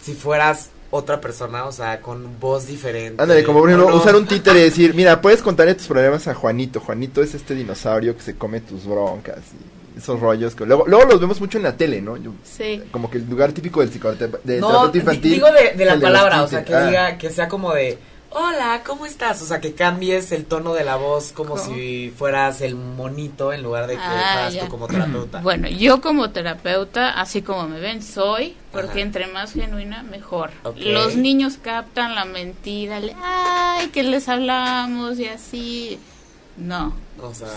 si 0.00 0.14
fueras 0.14 0.70
otra 0.90 1.20
persona, 1.20 1.64
o 1.64 1.72
sea, 1.72 2.00
con 2.00 2.38
voz 2.38 2.66
diferente? 2.66 3.22
Ándale, 3.22 3.44
como 3.44 3.60
por 3.60 3.70
ejemplo, 3.70 3.96
usar 3.96 4.14
un 4.14 4.26
títere 4.26 4.60
y 4.60 4.64
decir, 4.64 4.94
mira, 4.94 5.20
puedes 5.22 5.40
contarle 5.40 5.74
tus 5.74 5.86
problemas 5.86 6.28
a 6.28 6.34
Juanito. 6.34 6.80
Juanito 6.80 7.22
es 7.22 7.34
este 7.34 7.54
dinosaurio 7.54 8.14
que 8.14 8.22
se 8.22 8.36
come 8.36 8.60
tus 8.60 8.86
broncas 8.86 9.38
y 9.38 9.81
esos 9.96 10.20
rollos 10.20 10.54
que 10.54 10.66
luego, 10.66 10.84
luego 10.86 11.04
los 11.04 11.20
vemos 11.20 11.40
mucho 11.40 11.58
en 11.58 11.64
la 11.64 11.76
tele, 11.76 12.00
¿no? 12.00 12.16
sí. 12.44 12.82
Como 12.90 13.10
que 13.10 13.18
el 13.18 13.28
lugar 13.28 13.52
típico 13.52 13.80
del 13.80 13.90
psicoterapeuta 13.90 14.40
de 14.44 14.60
no, 14.60 14.90
infantil. 14.94 15.32
Digo 15.32 15.48
de, 15.50 15.84
la 15.84 15.98
palabra, 15.98 16.42
o 16.42 16.48
sea, 16.48 16.64
que 16.64 16.74
ah. 16.74 16.86
diga, 16.86 17.18
que 17.18 17.30
sea 17.30 17.48
como 17.48 17.72
de, 17.72 17.98
hola, 18.30 18.82
¿cómo 18.84 19.06
estás? 19.06 19.42
O 19.42 19.44
sea, 19.44 19.60
que 19.60 19.74
cambies 19.74 20.32
el 20.32 20.44
tono 20.44 20.74
de 20.74 20.84
la 20.84 20.96
voz 20.96 21.32
como 21.32 21.58
si 21.58 22.12
fueras 22.16 22.60
el 22.60 22.74
monito 22.74 23.52
en 23.52 23.62
lugar 23.62 23.86
de 23.86 23.94
que 23.94 24.02
ah, 24.02 24.32
fueras 24.48 24.58
tú 24.58 24.68
como 24.68 24.88
terapeuta. 24.88 25.40
Bueno, 25.42 25.68
yo 25.68 26.00
como 26.00 26.30
terapeuta, 26.30 27.20
así 27.20 27.42
como 27.42 27.68
me 27.68 27.80
ven, 27.80 28.02
soy, 28.02 28.56
porque 28.70 29.00
entre 29.00 29.26
más 29.26 29.52
genuina, 29.52 30.02
mejor. 30.02 30.50
Los 30.76 31.16
niños 31.16 31.58
captan 31.60 32.14
la 32.14 32.24
mentira, 32.24 33.00
le, 33.00 33.14
ay, 33.22 33.88
que 33.88 34.02
les 34.02 34.28
hablamos 34.28 35.18
y 35.18 35.26
así. 35.26 35.98
No. 36.56 36.94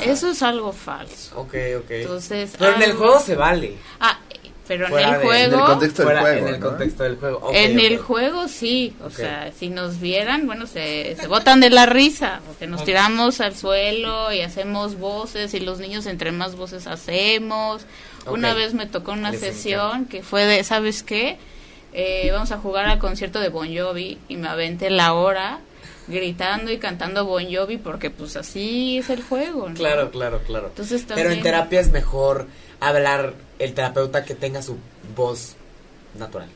Eso 0.02 0.30
es 0.30 0.44
algo 0.44 0.72
falso. 0.72 1.40
Ok, 1.40 1.54
ok. 1.80 1.90
Entonces, 1.90 2.54
pero 2.58 2.76
en 2.76 2.82
el 2.82 2.94
juego 2.94 3.20
se 3.20 3.36
vale. 3.36 3.78
Ah, 4.00 4.20
pero 4.68 4.88
en 4.88 4.94
el 4.94 5.22
juego. 5.22 5.34
En 5.34 5.54
el 5.54 5.66
contexto 5.66 6.06
del 6.06 6.20
juego. 6.20 6.38
En 6.38 6.48
el 6.48 6.60
contexto 6.60 7.04
del 7.04 7.16
juego. 7.18 7.52
en 7.54 7.80
el 7.80 7.98
juego 7.98 8.48
sí. 8.48 8.96
O 9.04 9.10
sea, 9.10 9.52
si 9.58 9.70
nos 9.70 10.00
vieran, 10.00 10.48
bueno, 10.48 10.68
se, 10.68 11.16
se 11.20 11.28
botan 11.28 11.60
de 11.60 11.70
la 11.70 11.86
risa. 11.86 12.42
Porque 12.48 12.68
nos 12.68 12.84
tiramos 12.84 13.42
al 13.42 13.56
suelo 13.56 14.32
y 14.34 14.42
hacemos 14.42 14.98
voces. 14.98 15.54
Y 15.54 15.60
los 15.60 15.80
niños, 15.80 16.06
entre 16.06 16.32
más 16.32 16.56
voces 16.56 16.88
hacemos. 16.88 17.86
Una 18.28 18.54
vez 18.54 18.74
me 18.74 18.88
tocó 18.88 19.12
una 19.12 19.34
sesión 19.34 20.06
que 20.06 20.24
fue 20.24 20.46
de, 20.46 20.64
¿sabes 20.64 21.04
qué? 21.04 21.38
Eh, 21.94 22.30
vamos 22.32 22.52
a 22.52 22.58
jugar 22.58 22.86
al 22.86 23.00
concierto 23.00 23.40
de 23.40 23.50
Bon 23.50 23.68
Jovi. 23.76 24.18
Y 24.28 24.38
me 24.38 24.48
aventé 24.48 24.90
la 24.90 25.14
hora 25.14 25.60
gritando 26.08 26.72
y 26.72 26.78
cantando 26.78 27.26
Bon 27.26 27.44
Jovi 27.52 27.78
porque 27.78 28.10
pues 28.10 28.36
así 28.36 28.98
es 28.98 29.10
el 29.10 29.24
juego. 29.24 29.70
¿no? 29.70 29.76
Claro, 29.76 30.12
claro, 30.12 30.42
claro. 30.46 30.68
Entonces, 30.68 31.06
Pero 31.08 31.32
en 31.32 31.42
terapia 31.42 31.80
es 31.80 31.92
mejor 31.92 32.48
hablar 32.80 33.34
el 33.60 33.74
terapeuta 33.74 34.26
que 34.26 34.36
tenga 34.36 34.62
su 34.62 34.78
voz 35.16 35.56
natural. 36.18 36.50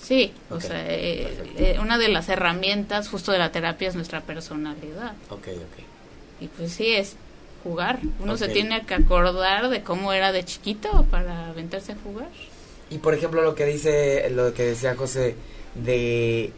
Sí, 0.00 0.32
o 0.50 0.60
sea, 0.60 0.84
eh, 0.88 1.36
eh, 1.56 1.78
una 1.80 1.98
de 1.98 2.08
las 2.08 2.28
herramientas 2.28 3.08
justo 3.08 3.32
de 3.32 3.38
la 3.38 3.50
terapia 3.50 3.88
es 3.88 3.96
nuestra 3.96 4.20
personalidad. 4.20 5.14
Ok, 5.30 5.48
ok. 5.48 6.42
Y 6.42 6.48
pues 6.48 6.72
sí, 6.72 6.92
es 6.92 7.16
jugar. 7.64 7.98
Uno 8.20 8.36
se 8.36 8.48
tiene 8.48 8.86
que 8.86 8.94
acordar 8.94 9.68
de 9.68 9.82
cómo 9.82 10.12
era 10.12 10.30
de 10.30 10.44
chiquito 10.44 11.04
para 11.10 11.48
aventarse 11.48 11.92
a 11.92 11.96
jugar. 11.96 12.28
Y 12.88 12.98
por 12.98 13.14
ejemplo 13.14 13.42
lo 13.42 13.56
que 13.56 13.64
dice, 13.64 14.30
lo 14.30 14.54
que 14.54 14.62
decía 14.62 14.94
José, 14.94 15.34
de 15.74 16.52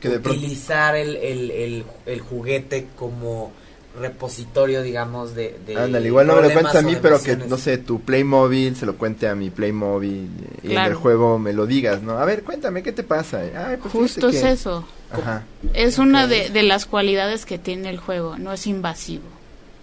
que 0.00 0.08
utilizar 0.08 0.96
el, 0.96 1.16
el, 1.16 1.84
el, 2.06 2.20
juguete 2.20 2.88
como 2.96 3.52
repositorio, 3.98 4.82
digamos, 4.82 5.34
de... 5.34 5.58
de 5.66 5.76
Ándale, 5.76 6.08
igual 6.08 6.26
no 6.26 6.36
me 6.36 6.42
lo 6.42 6.52
cuentes 6.52 6.74
a 6.74 6.82
mí, 6.82 6.96
pero 7.00 7.22
que, 7.22 7.36
no 7.36 7.56
sé, 7.56 7.78
tu 7.78 8.00
Playmobil 8.00 8.76
se 8.76 8.86
lo 8.86 8.96
cuente 8.96 9.26
a 9.26 9.34
mi 9.34 9.50
Playmobil 9.50 10.28
y 10.62 10.72
en 10.72 10.78
el 10.78 10.94
juego 10.94 11.38
me 11.38 11.52
lo 11.52 11.66
digas, 11.66 12.02
¿no? 12.02 12.18
A 12.18 12.24
ver, 12.24 12.42
cuéntame, 12.42 12.82
¿qué 12.82 12.92
te 12.92 13.02
pasa? 13.02 13.42
Pues 13.80 13.92
Justo 13.92 14.28
es 14.28 14.42
eso. 14.42 14.86
Ajá. 15.10 15.44
Es 15.72 15.98
una 15.98 16.26
de, 16.26 16.50
de 16.50 16.62
las 16.62 16.84
cualidades 16.84 17.46
que 17.46 17.58
tiene 17.58 17.88
el 17.88 17.98
juego, 17.98 18.36
no 18.36 18.52
es 18.52 18.66
invasivo. 18.66 19.24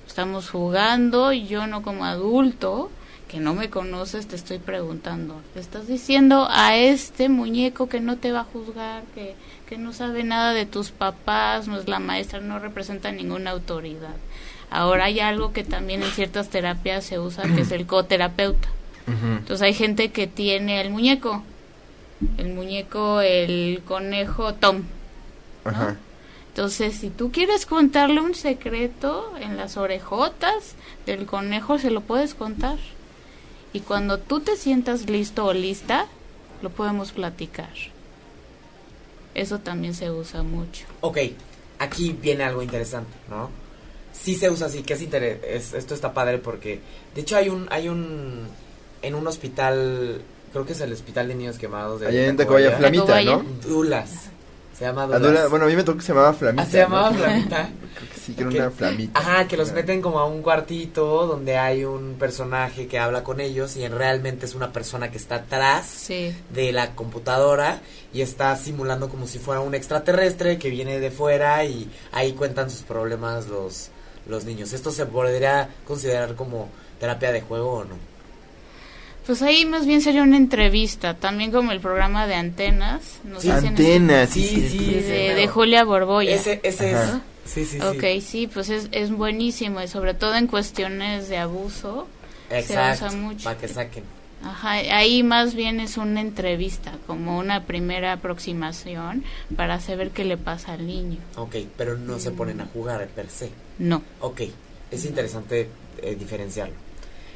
Estamos 0.07 0.49
jugando, 0.49 1.33
y 1.33 1.47
yo 1.47 1.65
no 1.65 1.81
como 1.81 2.05
adulto, 2.05 2.91
que 3.33 3.39
no 3.39 3.55
me 3.55 3.71
conoces, 3.71 4.27
te 4.27 4.35
estoy 4.35 4.59
preguntando. 4.59 5.41
Te 5.55 5.59
estás 5.59 5.87
diciendo 5.87 6.47
a 6.51 6.77
este 6.77 7.29
muñeco 7.29 7.89
que 7.89 7.99
no 7.99 8.17
te 8.17 8.31
va 8.31 8.41
a 8.41 8.43
juzgar, 8.43 9.05
que 9.15 9.33
que 9.73 9.79
no 9.79 9.91
sabe 9.91 10.23
nada 10.23 10.53
de 10.53 10.67
tus 10.67 10.91
papás, 10.91 11.67
no 11.67 11.79
es 11.79 11.87
la 11.87 11.97
maestra, 11.97 12.39
no 12.39 12.59
representa 12.59 13.11
ninguna 13.11 13.49
autoridad. 13.49 14.13
Ahora 14.69 15.05
hay 15.05 15.19
algo 15.19 15.51
que 15.51 15.63
también 15.63 16.03
en 16.03 16.11
ciertas 16.11 16.49
terapias 16.49 17.05
se 17.05 17.17
usa, 17.17 17.41
que 17.41 17.61
es 17.61 17.71
el 17.71 17.87
coterapeuta. 17.87 18.67
Entonces 19.07 19.63
hay 19.63 19.73
gente 19.73 20.11
que 20.11 20.27
tiene 20.27 20.79
el 20.79 20.91
muñeco, 20.91 21.41
el 22.37 22.53
muñeco, 22.53 23.21
el 23.21 23.81
conejo 23.87 24.53
Tom. 24.53 24.83
Entonces, 26.49 26.95
si 26.95 27.09
tú 27.09 27.31
quieres 27.31 27.65
contarle 27.65 28.21
un 28.21 28.35
secreto 28.35 29.33
en 29.41 29.57
las 29.57 29.75
orejotas 29.75 30.75
del 31.07 31.25
conejo, 31.25 31.79
se 31.79 31.89
lo 31.89 32.01
puedes 32.01 32.35
contar. 32.35 32.77
y 33.73 33.79
cuando 33.79 34.19
tú 34.19 34.39
te 34.39 34.55
sientas 34.55 35.09
listo 35.09 35.45
o 35.45 35.53
lista, 35.53 36.05
lo 36.61 36.69
podemos 36.69 37.11
platicar. 37.11 37.71
Eso 39.35 39.59
también 39.59 39.93
se 39.93 40.11
usa 40.11 40.43
mucho. 40.43 40.85
Ok, 41.01 41.17
aquí 41.79 42.17
viene 42.21 42.43
algo 42.43 42.61
interesante, 42.61 43.11
¿no? 43.29 43.49
Sí 44.11 44.35
se 44.35 44.49
usa 44.49 44.67
así, 44.67 44.83
que 44.83 44.93
es, 44.93 45.01
es 45.01 45.73
esto 45.73 45.95
está 45.95 46.13
padre 46.13 46.37
porque, 46.37 46.79
de 47.15 47.21
hecho 47.21 47.35
hay 47.35 47.49
un, 47.49 47.67
hay 47.71 47.89
un, 47.89 48.47
en 49.01 49.15
un 49.15 49.25
hospital, 49.27 50.21
creo 50.51 50.65
que 50.65 50.73
es 50.73 50.81
el 50.81 50.93
Hospital 50.93 51.27
de 51.27 51.35
Niños 51.35 51.57
Quemados 51.57 52.01
de... 52.01 52.07
Allá 52.07 52.27
en 52.27 52.37
Tacubaya, 52.37 52.77
Flamita, 52.77 53.21
¿no? 53.23 53.43
Dulas. 53.65 54.29
Se 54.77 54.85
llama 54.85 55.05
bueno, 55.05 55.65
a 55.65 55.67
mí 55.67 55.75
me 55.75 55.83
tocó 55.83 55.99
que 55.99 56.03
se 56.03 56.13
llamaba 56.13 56.33
Flamita. 56.33 56.63
¿Ah, 56.63 56.65
se 56.65 56.77
llamaba 56.77 57.11
Flamita? 57.13 57.69
Creo 57.95 58.09
que 58.09 58.19
sí, 58.19 58.33
que 58.33 58.41
era 58.41 58.49
una 58.49 58.71
flamita. 58.71 59.19
Ajá, 59.19 59.47
que 59.47 59.55
los 59.55 59.71
meten 59.71 60.01
como 60.01 60.19
a 60.19 60.25
un 60.25 60.41
cuartito 60.41 61.27
donde 61.27 61.57
hay 61.57 61.85
un 61.85 62.15
personaje 62.15 62.87
que 62.87 62.97
habla 62.97 63.23
con 63.23 63.39
ellos 63.39 63.75
y 63.77 63.87
realmente 63.87 64.47
es 64.47 64.55
una 64.55 64.71
persona 64.71 65.11
que 65.11 65.17
está 65.17 65.35
atrás 65.35 66.07
de 66.07 66.71
la 66.71 66.95
computadora 66.95 67.81
y 68.11 68.21
está 68.21 68.55
simulando 68.55 69.09
como 69.09 69.27
si 69.27 69.37
fuera 69.37 69.61
un 69.61 69.75
extraterrestre 69.75 70.57
que 70.57 70.71
viene 70.71 70.99
de 70.99 71.11
fuera 71.11 71.63
y 71.65 71.89
ahí 72.11 72.33
cuentan 72.33 72.71
sus 72.71 72.81
problemas 72.81 73.47
los, 73.47 73.89
los 74.27 74.43
niños. 74.45 74.73
¿Esto 74.73 74.91
se 74.91 75.05
podría 75.05 75.69
considerar 75.85 76.35
como 76.35 76.69
terapia 76.99 77.31
de 77.31 77.41
juego 77.41 77.73
o 77.73 77.83
no? 77.83 78.12
Pues 79.25 79.41
ahí 79.41 79.65
más 79.65 79.85
bien 79.85 80.01
sería 80.01 80.23
una 80.23 80.37
entrevista, 80.37 81.15
también 81.15 81.51
como 81.51 81.71
el 81.71 81.79
programa 81.79 82.27
de 82.27 82.35
Antenas. 82.35 83.19
Antenas, 83.49 84.29
sí, 84.29 84.67
sí, 84.69 84.93
de, 85.01 85.47
Julia 85.47 85.83
Borboya. 85.85 86.35
Ese, 86.35 86.59
ese 86.63 86.91
es. 86.91 86.99
Sí, 87.45 87.65
sí, 87.65 87.79
Ok, 87.79 88.21
sí, 88.21 88.47
pues 88.47 88.69
es, 88.69 88.87
es 88.91 89.11
buenísimo 89.11 89.81
y 89.81 89.87
sobre 89.87 90.13
todo 90.13 90.35
en 90.35 90.47
cuestiones 90.47 91.29
de 91.29 91.37
abuso. 91.37 92.07
Exacto, 92.49 92.99
se 92.99 93.05
usa 93.05 93.17
mucho. 93.17 93.43
para 93.45 93.57
que 93.57 93.67
saquen. 93.67 94.03
Ajá, 94.43 94.71
ahí 94.71 95.23
más 95.23 95.55
bien 95.55 95.79
es 95.79 95.95
una 95.97 96.19
entrevista, 96.19 96.97
como 97.07 97.37
una 97.37 97.63
primera 97.63 98.11
aproximación 98.11 99.23
para 99.55 99.79
saber 99.79 100.11
qué 100.11 100.25
le 100.25 100.37
pasa 100.37 100.73
al 100.73 100.85
niño. 100.85 101.17
Ok, 101.37 101.55
pero 101.77 101.97
no 101.97 102.19
se 102.19 102.31
ponen 102.31 102.59
a 102.59 102.65
jugar 102.65 103.07
per 103.07 103.29
se. 103.29 103.51
No. 103.79 104.03
Ok, 104.19 104.41
es 104.91 105.05
interesante 105.05 105.69
eh, 106.01 106.15
diferenciarlo. 106.15 106.75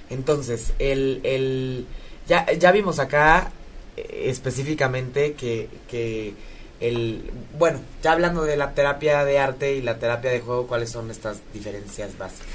Entonces, 0.09 0.73
el, 0.79 1.21
el 1.23 1.85
ya, 2.27 2.51
ya 2.53 2.71
vimos 2.71 2.99
acá 2.99 3.51
eh, 3.95 4.25
específicamente 4.27 5.33
que, 5.33 5.69
que 5.89 6.33
el, 6.79 7.31
bueno, 7.57 7.79
ya 8.03 8.11
hablando 8.11 8.43
de 8.43 8.57
la 8.57 8.71
terapia 8.71 9.25
de 9.25 9.39
arte 9.39 9.75
y 9.75 9.81
la 9.81 9.97
terapia 9.97 10.31
de 10.31 10.39
juego, 10.39 10.67
¿cuáles 10.67 10.91
son 10.91 11.09
estas 11.09 11.41
diferencias 11.53 12.17
básicas? 12.17 12.47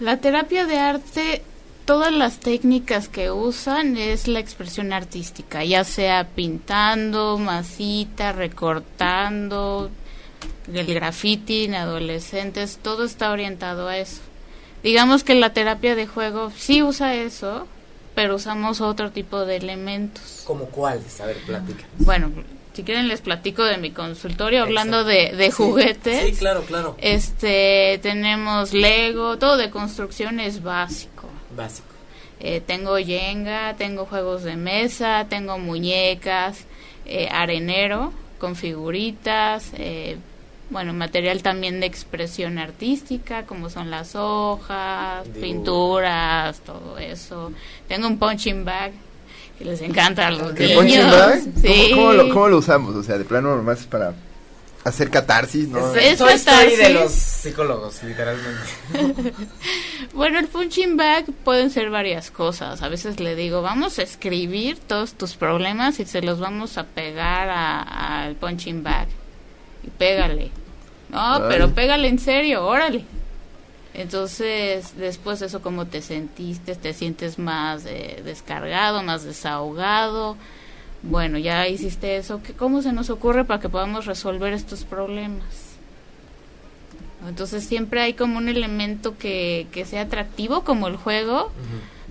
La 0.00 0.16
terapia 0.16 0.66
de 0.66 0.78
arte, 0.78 1.42
todas 1.84 2.12
las 2.12 2.40
técnicas 2.40 3.08
que 3.08 3.30
usan 3.30 3.96
es 3.96 4.26
la 4.26 4.40
expresión 4.40 4.92
artística, 4.92 5.64
ya 5.64 5.84
sea 5.84 6.28
pintando, 6.34 7.38
masita, 7.38 8.32
recortando, 8.32 9.90
el 10.72 10.94
graffiti 10.94 11.64
en 11.66 11.74
adolescentes, 11.74 12.78
todo 12.82 13.04
está 13.04 13.30
orientado 13.30 13.88
a 13.88 13.98
eso 13.98 14.20
digamos 14.82 15.24
que 15.24 15.34
la 15.34 15.52
terapia 15.52 15.94
de 15.94 16.06
juego 16.06 16.52
sí 16.56 16.82
usa 16.82 17.14
eso, 17.14 17.66
pero 18.14 18.36
usamos 18.36 18.80
otro 18.80 19.10
tipo 19.10 19.44
de 19.44 19.56
elementos. 19.56 20.42
¿Como 20.44 20.66
cuáles? 20.66 21.20
A 21.20 21.26
ver, 21.26 21.36
platica. 21.38 21.84
Bueno, 21.98 22.30
si 22.72 22.82
quieren 22.82 23.08
les 23.08 23.20
platico 23.20 23.64
de 23.64 23.78
mi 23.78 23.90
consultorio 23.90 24.62
hablando 24.62 25.04
de, 25.04 25.32
de 25.32 25.50
juguetes. 25.50 26.24
Sí, 26.24 26.32
claro, 26.36 26.62
claro. 26.62 26.96
Este, 26.98 27.98
tenemos 28.02 28.72
Lego, 28.72 29.38
todo 29.38 29.56
de 29.56 29.70
construcción 29.70 30.40
es 30.40 30.62
básico. 30.62 31.28
Básico. 31.56 31.88
Eh, 32.40 32.60
tengo 32.60 32.96
Jenga, 32.96 33.76
tengo 33.76 34.04
juegos 34.04 34.42
de 34.42 34.56
mesa, 34.56 35.26
tengo 35.28 35.58
muñecas, 35.58 36.64
eh, 37.06 37.28
arenero 37.30 38.12
con 38.38 38.56
figuritas, 38.56 39.70
eh, 39.74 40.16
bueno, 40.72 40.92
material 40.94 41.42
también 41.42 41.80
de 41.80 41.86
expresión 41.86 42.58
artística, 42.58 43.44
como 43.44 43.70
son 43.70 43.90
las 43.90 44.16
hojas, 44.16 45.28
pinturas, 45.40 46.60
todo 46.60 46.98
eso. 46.98 47.52
Tengo 47.86 48.08
un 48.08 48.18
punching 48.18 48.64
bag 48.64 48.92
que 49.58 49.64
les 49.64 49.80
encanta 49.82 50.28
a 50.28 50.30
los 50.30 50.54
niños. 50.54 50.78
¿Punching 50.78 51.10
bag? 51.10 51.42
Sí. 51.60 51.90
¿Cómo, 51.94 52.12
lo, 52.12 52.28
¿Cómo, 52.30 52.48
lo, 52.48 52.58
usamos? 52.58 52.96
O 52.96 53.02
sea, 53.02 53.18
de 53.18 53.24
plano 53.24 53.50
normal 53.50 53.76
es 53.76 53.86
para 53.86 54.14
hacer 54.84 55.10
catarsis, 55.10 55.68
¿no? 55.68 55.94
Es, 55.94 56.20
es 56.20 56.44
de 56.44 56.90
los 56.94 57.12
psicólogos, 57.12 58.02
literalmente. 58.02 58.60
bueno, 60.14 60.38
el 60.38 60.48
punching 60.48 60.96
bag 60.96 61.26
pueden 61.44 61.70
ser 61.70 61.90
varias 61.90 62.30
cosas. 62.30 62.82
A 62.82 62.88
veces 62.88 63.20
le 63.20 63.36
digo, 63.36 63.62
vamos 63.62 63.98
a 63.98 64.02
escribir 64.02 64.78
todos 64.78 65.12
tus 65.14 65.34
problemas 65.34 66.00
y 66.00 66.06
se 66.06 66.22
los 66.22 66.40
vamos 66.40 66.78
a 66.78 66.84
pegar 66.84 67.50
al 67.50 68.34
punching 68.36 68.82
bag. 68.82 69.08
Y 69.84 69.90
pégale. 69.90 70.50
No, 71.12 71.42
pero 71.48 71.70
pégale 71.74 72.08
en 72.08 72.18
serio, 72.18 72.66
órale. 72.66 73.04
Entonces, 73.94 74.96
después 74.96 75.40
de 75.40 75.46
eso, 75.46 75.60
¿cómo 75.60 75.86
te 75.86 76.00
sentiste? 76.00 76.74
¿Te 76.74 76.94
sientes 76.94 77.38
más 77.38 77.84
eh, 77.84 78.22
descargado, 78.24 79.02
más 79.02 79.22
desahogado? 79.22 80.36
Bueno, 81.02 81.36
ya 81.36 81.68
hiciste 81.68 82.16
eso. 82.16 82.40
¿Cómo 82.56 82.80
se 82.80 82.92
nos 82.92 83.10
ocurre 83.10 83.44
para 83.44 83.60
que 83.60 83.68
podamos 83.68 84.06
resolver 84.06 84.54
estos 84.54 84.84
problemas? 84.84 85.72
Entonces, 87.28 87.64
siempre 87.64 88.00
hay 88.00 88.14
como 88.14 88.38
un 88.38 88.48
elemento 88.48 89.16
que, 89.18 89.66
que 89.72 89.84
sea 89.84 90.02
atractivo, 90.02 90.64
como 90.64 90.88
el 90.88 90.96
juego, 90.96 91.52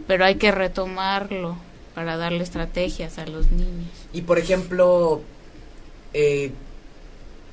pero 0.07 0.23
hay 0.25 0.35
que 0.35 0.51
retomarlo 0.51 1.57
para 1.95 2.15
darle 2.15 2.43
estrategias 2.43 3.17
a 3.17 3.25
los 3.25 3.51
niños. 3.51 3.89
Y, 4.13 4.21
por 4.21 4.37
ejemplo, 4.37 5.21
eh, 6.13 6.51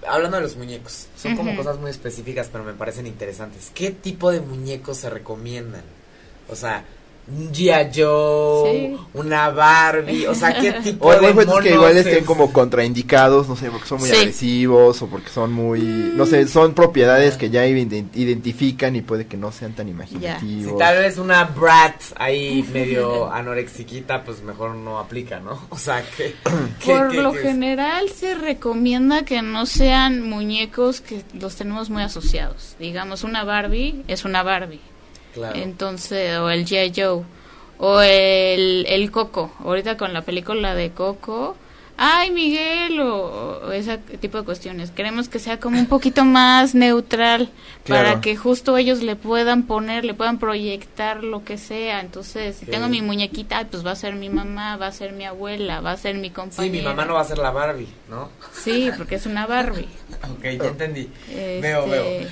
hablando 0.09 0.37
de 0.37 0.43
los 0.43 0.57
muñecos, 0.57 1.07
son 1.17 1.37
como 1.37 1.55
cosas 1.57 1.79
muy 1.79 1.91
específicas, 1.91 2.49
pero 2.51 2.65
me 2.65 2.75
parecen 2.75 3.07
interesantes. 3.07 3.71
¿Qué 3.75 3.91
tipo 3.91 4.31
de 4.31 4.41
muñecos 4.41 4.99
se 4.99 5.11
recomiendan? 5.11 5.83
O 6.49 6.57
sea, 6.57 6.85
un 7.31 7.53
G.I. 7.53 7.91
Joe, 7.95 8.97
una 9.15 9.51
Barbie, 9.51 10.27
o 10.27 10.35
sea, 10.35 10.59
¿qué 10.59 10.73
tipo 10.73 11.13
de 11.13 11.33
monos 11.33 11.61
que 11.61 11.75
igual 11.75 11.97
estén 11.97 12.25
como 12.25 12.53
contraindicados, 12.53 13.49
no 13.49 13.57
sé, 13.57 13.71
porque 13.71 13.87
son 13.87 14.01
muy 14.01 14.11
agresivos 14.11 15.03
o 15.03 15.07
porque 15.09 15.29
son 15.29 15.53
muy, 15.53 15.81
no 15.81 16.27
sé, 16.27 16.49
son 16.49 16.75
propiedades 16.75 17.37
que 17.37 17.51
ya 17.51 17.67
identifican 17.67 18.97
y 18.97 19.03
puede 19.03 19.27
que 19.27 19.37
no 19.37 19.53
sean 19.53 19.75
tan 19.75 19.89
imaginativos. 19.89 20.73
Si 20.73 20.79
tal 20.79 20.99
vez 20.99 21.19
una 21.19 21.45
Brat 21.45 22.01
ahí 22.17 22.67
medio 22.73 23.31
anorexiquita, 23.31 24.25
pues 24.25 24.43
mejor 24.43 24.75
no 24.75 24.99
aplica, 24.99 25.41
¿no? 25.41 25.59
O 25.79 25.81
sea, 25.81 26.03
que... 26.17 26.35
Por 26.85 27.15
lo 27.15 27.33
general 27.35 28.09
se 28.09 28.35
recomienda 28.35 29.25
que 29.25 29.43
no 29.43 29.67
sean 29.67 30.23
muñecos 30.23 31.01
que 31.01 31.23
los 31.35 31.57
tenemos 31.57 31.89
muy 31.91 32.03
asociados. 32.03 32.75
Digamos, 32.79 33.23
una 33.23 33.45
Barbie 33.45 34.03
es 34.09 34.25
una 34.25 34.43
Barbie 34.43 34.81
entonces, 35.55 36.39
o 36.39 36.51
el 36.51 36.65
G.I. 36.65 36.93
Joe, 36.95 37.25
o 37.79 38.01
el, 38.01 38.87
el 38.89 39.11
Coco. 39.11 39.53
Ahorita 39.65 39.97
con 39.97 40.13
la 40.13 40.23
película 40.23 40.75
de 40.75 40.91
Coco, 40.91 41.57
ay 41.99 42.31
Miguel, 42.31 43.01
o, 43.01 43.73
ese 43.73 43.99
tipo 43.99 44.39
de 44.39 44.45
cuestiones. 44.45 44.91
Queremos 44.93 45.29
que 45.29 45.39
sea 45.41 45.59
como 45.59 45.79
un 45.79 45.87
poquito 45.87 46.25
más 46.25 46.75
neutral 46.75 47.51
para 47.87 48.21
que 48.21 48.37
justo 48.37 48.77
ellos 48.77 49.03
le 49.03 49.17
puedan 49.17 49.65
poner, 49.65 50.05
le 50.05 50.15
puedan 50.15 50.39
proyectar 50.39 51.25
lo 51.25 51.45
que 51.45 51.59
sea. 51.59 52.01
Entonces, 52.01 52.57
si 52.57 52.67
tengo 52.67 52.89
mi 52.89 53.03
muñequita, 53.03 53.67
pues 53.69 53.85
va 53.85 53.91
a 53.91 53.97
ser 53.97 54.15
mi 54.15 54.31
mamá, 54.31 54.77
va 54.77 54.87
a 54.87 54.93
ser 54.93 55.13
mi 55.13 55.25
abuela, 55.25 55.81
va 55.81 55.93
a 55.93 55.97
ser 55.97 56.17
mi 56.17 56.31
compañera. 56.31 56.73
Sí, 56.73 56.79
mi 56.79 56.85
mamá 56.85 57.05
no 57.05 57.15
va 57.15 57.21
a 57.21 57.25
ser 57.25 57.39
la 57.39 57.51
Barbie, 57.51 57.89
¿no? 58.09 58.31
Sí, 58.53 58.91
porque 58.97 59.17
es 59.17 59.27
una 59.27 59.47
Barbie. 59.47 59.89
ok, 60.31 60.43
ya 60.43 60.69
entendí. 60.69 61.11
Veo, 61.29 61.87
veo. 61.87 62.29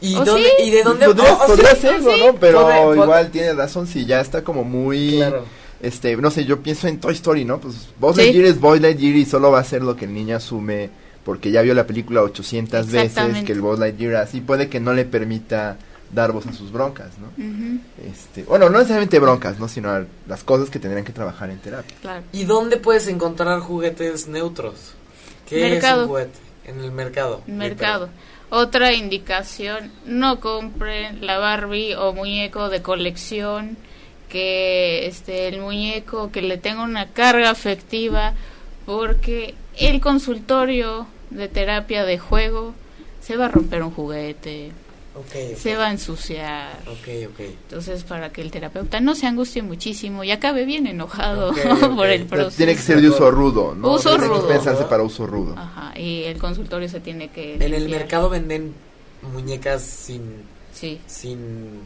¿Y, 0.00 0.14
dónde, 0.14 0.48
¿Y 0.64 0.70
de 0.70 0.82
dónde? 0.82 1.06
Podría, 1.06 1.34
oh, 1.34 1.46
podría 1.46 1.74
serlo, 1.74 2.16
¿no? 2.16 2.34
Pero 2.38 2.94
igual 2.94 3.30
tiene 3.30 3.52
razón 3.54 3.86
si 3.86 4.06
ya 4.06 4.20
está 4.20 4.42
como 4.44 4.64
muy... 4.64 5.16
Claro. 5.16 5.44
Este, 5.80 6.16
no 6.16 6.30
sé, 6.30 6.44
yo 6.44 6.60
pienso 6.60 6.88
en 6.88 6.98
Toy 6.98 7.14
Story, 7.14 7.44
¿no? 7.44 7.60
Pues 7.60 7.88
Buzz 8.00 8.16
Lightyear 8.16 8.46
es 8.46 8.60
Buzz 8.60 8.80
Lightyear 8.80 9.14
y 9.14 9.24
solo 9.24 9.52
va 9.52 9.60
a 9.60 9.64
ser 9.64 9.82
lo 9.82 9.94
que 9.94 10.06
el 10.06 10.14
niño 10.14 10.36
asume 10.36 10.90
porque 11.24 11.50
ya 11.50 11.62
vio 11.62 11.74
la 11.74 11.86
película 11.86 12.22
800 12.22 12.90
veces 12.90 13.44
que 13.44 13.52
el 13.52 13.60
Buzz 13.60 13.78
Lightyear 13.78 14.16
así 14.16 14.40
puede 14.40 14.68
que 14.68 14.80
no 14.80 14.92
le 14.94 15.04
permita 15.04 15.76
dar 16.10 16.32
voz 16.32 16.46
a 16.46 16.52
sus 16.52 16.72
broncas, 16.72 17.10
¿no? 17.18 17.28
este, 18.10 18.44
bueno, 18.44 18.70
no 18.70 18.78
necesariamente 18.78 19.18
broncas, 19.18 19.58
¿no? 19.58 19.68
Sino 19.68 20.06
las 20.26 20.42
cosas 20.42 20.70
que 20.70 20.78
tendrían 20.78 21.04
que 21.04 21.12
trabajar 21.12 21.50
en 21.50 21.58
terapia. 21.58 21.94
Claro. 22.00 22.24
¿Y 22.32 22.44
dónde 22.44 22.78
puedes 22.78 23.08
encontrar 23.08 23.60
juguetes 23.60 24.26
neutros? 24.26 24.94
¿Qué 25.46 25.76
es 25.76 25.84
un 25.84 26.06
juguete? 26.06 26.38
En 26.64 26.80
el 26.80 26.92
mercado. 26.92 27.42
Mercado. 27.46 28.08
Otra 28.50 28.94
indicación, 28.94 29.92
no 30.06 30.40
compren 30.40 31.26
la 31.26 31.38
Barbie 31.38 31.94
o 31.94 32.14
muñeco 32.14 32.70
de 32.70 32.80
colección, 32.80 33.76
que 34.30 35.06
este 35.06 35.48
el 35.48 35.60
muñeco 35.60 36.30
que 36.30 36.40
le 36.40 36.56
tenga 36.56 36.82
una 36.82 37.08
carga 37.08 37.50
afectiva, 37.50 38.32
porque 38.86 39.54
el 39.76 40.00
consultorio 40.00 41.06
de 41.28 41.48
terapia 41.48 42.04
de 42.04 42.18
juego 42.18 42.74
se 43.20 43.36
va 43.36 43.46
a 43.46 43.50
romper 43.50 43.82
un 43.82 43.90
juguete, 43.90 44.72
se 45.56 45.76
va 45.76 45.86
a 45.88 45.90
ensuciar. 45.90 46.78
Entonces, 47.06 48.04
para 48.04 48.30
que 48.30 48.40
el 48.40 48.50
terapeuta 48.50 49.00
no 49.00 49.14
se 49.14 49.26
angustie 49.26 49.62
muchísimo 49.62 50.24
y 50.24 50.30
acabe 50.30 50.64
bien 50.64 50.86
enojado 50.86 51.52
por 51.96 52.08
el 52.08 52.26
proceso. 52.26 52.56
Tiene 52.56 52.74
que 52.74 52.82
ser 52.82 53.00
de 53.00 53.08
uso 53.08 53.30
rudo, 53.30 53.74
¿no? 53.74 53.92
Uso 53.92 54.16
rudo. 54.16 54.46
pensarse 54.46 54.84
para 54.84 55.02
uso 55.02 55.26
rudo. 55.26 55.54
Ajá, 55.56 55.98
y 55.98 56.24
el 56.24 56.38
consultorio 56.38 56.88
se 56.88 57.00
tiene 57.00 57.28
que... 57.28 57.54
En 57.54 57.74
el 57.74 57.88
mercado 57.88 58.28
venden 58.28 58.74
muñecas 59.32 59.82
sin... 59.82 60.22
Sí. 60.72 61.00
Sin 61.06 61.80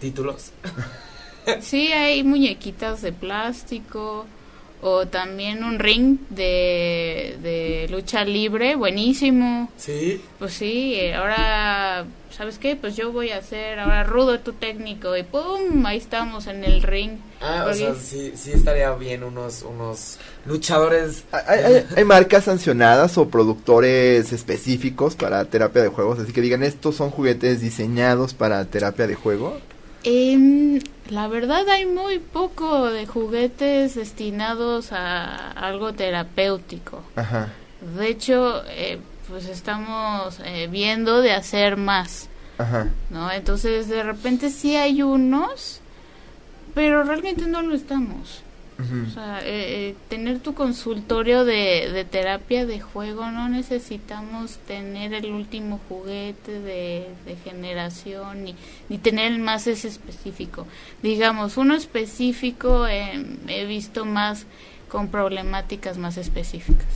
títulos. 0.00 0.52
sí, 1.60 1.92
hay 1.92 2.22
muñequitas 2.22 3.02
de 3.02 3.12
plástico 3.12 4.26
o 4.80 5.06
también 5.06 5.64
un 5.64 5.78
ring 5.78 6.18
de, 6.30 7.36
de 7.42 7.88
lucha 7.90 8.24
libre, 8.24 8.76
buenísimo. 8.76 9.70
Sí. 9.76 10.22
Pues 10.38 10.52
sí, 10.52 10.94
eh, 10.94 11.14
ahora, 11.14 12.06
¿sabes 12.30 12.58
qué? 12.58 12.76
Pues 12.76 12.94
yo 12.96 13.10
voy 13.10 13.30
a 13.30 13.38
hacer 13.38 13.80
ahora 13.80 14.04
rudo 14.04 14.38
tu 14.38 14.52
técnico 14.52 15.16
y 15.16 15.24
¡pum! 15.24 15.84
Ahí 15.84 15.98
estamos 15.98 16.46
en 16.46 16.62
el 16.62 16.82
ring. 16.82 17.18
Ah, 17.40 17.66
o 17.68 17.74
sea, 17.74 17.94
sí, 17.94 18.32
sí 18.36 18.52
estaría 18.52 18.92
bien 18.94 19.24
unos, 19.24 19.62
unos 19.62 20.18
luchadores. 20.46 21.24
¿Hay, 21.32 21.84
hay, 21.96 22.04
marcas 22.04 22.44
sancionadas 22.44 23.18
o 23.18 23.28
productores 23.28 24.32
específicos 24.32 25.16
para 25.16 25.44
terapia 25.44 25.82
de 25.82 25.88
juegos? 25.88 26.20
Así 26.20 26.32
que 26.32 26.40
digan, 26.40 26.62
estos 26.62 26.94
son 26.94 27.10
juguetes 27.10 27.60
diseñados 27.60 28.32
para 28.34 28.64
terapia 28.64 29.08
de 29.08 29.14
juego. 29.16 29.58
Eh, 30.04 30.80
la 31.10 31.28
verdad 31.28 31.68
hay 31.68 31.86
muy 31.86 32.18
poco 32.18 32.90
de 32.90 33.06
juguetes 33.06 33.94
destinados 33.94 34.92
a 34.92 35.50
algo 35.52 35.92
terapéutico. 35.92 37.02
Ajá. 37.16 37.48
De 37.96 38.08
hecho, 38.08 38.62
eh, 38.68 38.98
pues 39.28 39.46
estamos 39.46 40.40
eh, 40.44 40.68
viendo 40.70 41.20
de 41.20 41.32
hacer 41.32 41.76
más. 41.76 42.28
Ajá. 42.58 42.88
¿No? 43.10 43.30
Entonces, 43.30 43.88
de 43.88 44.02
repente 44.02 44.50
sí 44.50 44.76
hay 44.76 45.02
unos, 45.02 45.80
pero 46.74 47.04
realmente 47.04 47.46
no 47.46 47.62
lo 47.62 47.74
estamos. 47.74 48.42
O 48.78 49.10
sea, 49.10 49.40
eh, 49.40 49.88
eh, 49.88 49.96
tener 50.08 50.38
tu 50.38 50.54
consultorio 50.54 51.44
de, 51.44 51.90
de, 51.92 52.04
terapia 52.04 52.64
de 52.64 52.78
juego, 52.78 53.28
no 53.32 53.48
necesitamos 53.48 54.58
tener 54.68 55.14
el 55.14 55.32
último 55.32 55.80
juguete 55.88 56.60
de, 56.60 57.08
generación 57.42 58.44
ni, 58.44 58.54
ni 58.88 58.98
tener 58.98 59.32
el 59.32 59.40
más 59.40 59.66
ese 59.66 59.88
específico. 59.88 60.64
Digamos, 61.02 61.56
uno 61.56 61.74
específico 61.74 62.86
em, 62.86 63.38
he 63.48 63.64
visto 63.64 64.04
más 64.04 64.46
con 64.88 65.08
problemáticas 65.08 65.98
más 65.98 66.16
específicas. 66.16 66.86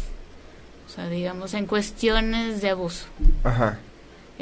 O 0.86 0.88
sea, 0.88 1.08
digamos, 1.08 1.52
en 1.54 1.66
cuestiones 1.66 2.62
de 2.62 2.70
abuso. 2.70 3.06
Ajá. 3.42 3.80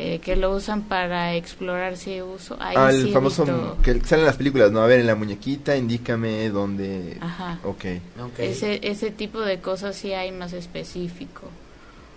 Eh, 0.03 0.18
que 0.20 0.34
lo 0.34 0.51
usan 0.55 0.84
para 0.84 1.34
explorar 1.34 1.98
si 1.98 2.22
uso. 2.22 2.57
Ahí 2.59 2.74
ah, 2.78 2.88
el 2.88 3.12
famoso 3.12 3.44
que 3.82 4.01
sale 4.01 4.22
en 4.22 4.26
las 4.26 4.38
películas, 4.38 4.72
¿no? 4.72 4.80
A 4.80 4.86
ver, 4.86 5.01
en 5.01 5.07
la 5.07 5.14
muñequita, 5.14 5.76
indícame 5.76 6.48
dónde. 6.48 7.18
Ajá. 7.20 7.59
Okay. 7.62 8.01
ok. 8.18 8.38
Ese, 8.38 8.80
ese 8.82 9.11
tipo 9.11 9.40
de 9.40 9.61
cosas 9.61 9.94
sí 9.96 10.14
hay 10.14 10.32
más 10.32 10.55
específico. 10.55 11.42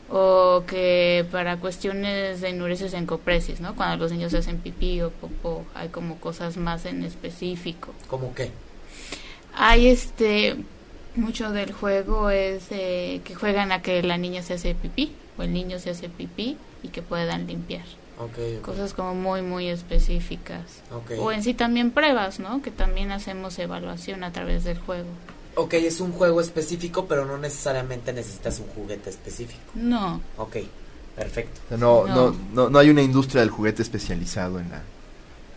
O 0.09 0.63
que 0.65 1.25
para 1.29 1.57
cuestiones 1.57 2.39
de 2.39 2.51
enuresis 2.51 2.93
en 2.93 3.05
copresis, 3.05 3.59
¿no? 3.59 3.75
Cuando 3.75 3.97
los 3.97 4.13
niños 4.13 4.34
hacen 4.34 4.59
pipí 4.59 5.01
o 5.01 5.09
popó, 5.09 5.65
hay 5.75 5.89
como 5.89 6.21
cosas 6.21 6.55
más 6.55 6.86
en 6.86 7.03
específico. 7.03 7.93
¿Cómo 8.07 8.34
qué? 8.34 8.49
Hay 9.55 9.88
este. 9.88 10.55
Mucho 11.15 11.51
del 11.51 11.73
juego 11.73 12.29
es 12.29 12.63
eh, 12.69 13.19
que 13.25 13.36
juegan 13.36 13.73
a 13.73 13.81
que 13.81 14.01
la 14.03 14.17
niña 14.17 14.41
se 14.41 14.53
hace 14.53 14.73
pipí 14.73 15.11
o 15.38 15.43
el 15.43 15.51
niño 15.51 15.79
se 15.79 15.89
hace 15.89 16.07
pipí 16.07 16.57
y 16.84 16.89
que 16.89 17.01
puedan 17.01 17.47
limpiar. 17.47 17.86
Cosas 18.61 18.93
como 18.93 19.15
muy, 19.15 19.41
muy 19.41 19.67
específicas. 19.69 20.61
O 21.19 21.31
en 21.31 21.43
sí 21.43 21.53
también 21.53 21.91
pruebas, 21.91 22.39
¿no? 22.39 22.61
Que 22.61 22.71
también 22.71 23.11
hacemos 23.11 23.57
evaluación 23.59 24.23
a 24.23 24.31
través 24.31 24.63
del 24.63 24.77
juego. 24.77 25.07
Ok, 25.55 25.73
es 25.75 25.99
un 25.99 26.11
juego 26.11 26.41
específico, 26.41 27.05
pero 27.05 27.25
no 27.25 27.38
necesariamente 27.38 28.13
necesitas 28.13 28.59
un 28.59 28.67
juguete 28.67 29.09
específico. 29.09 29.61
No. 29.75 30.21
Ok, 30.38 30.57
perfecto. 31.15 31.61
no, 31.77 32.07
no. 32.07 32.36
no, 32.53 32.69
no, 32.69 32.79
hay 32.79 32.89
una 32.89 33.01
industria 33.01 33.41
del 33.41 33.51
juguete 33.51 33.81
especializado 33.81 34.59
en 34.59 34.69
la 34.69 34.81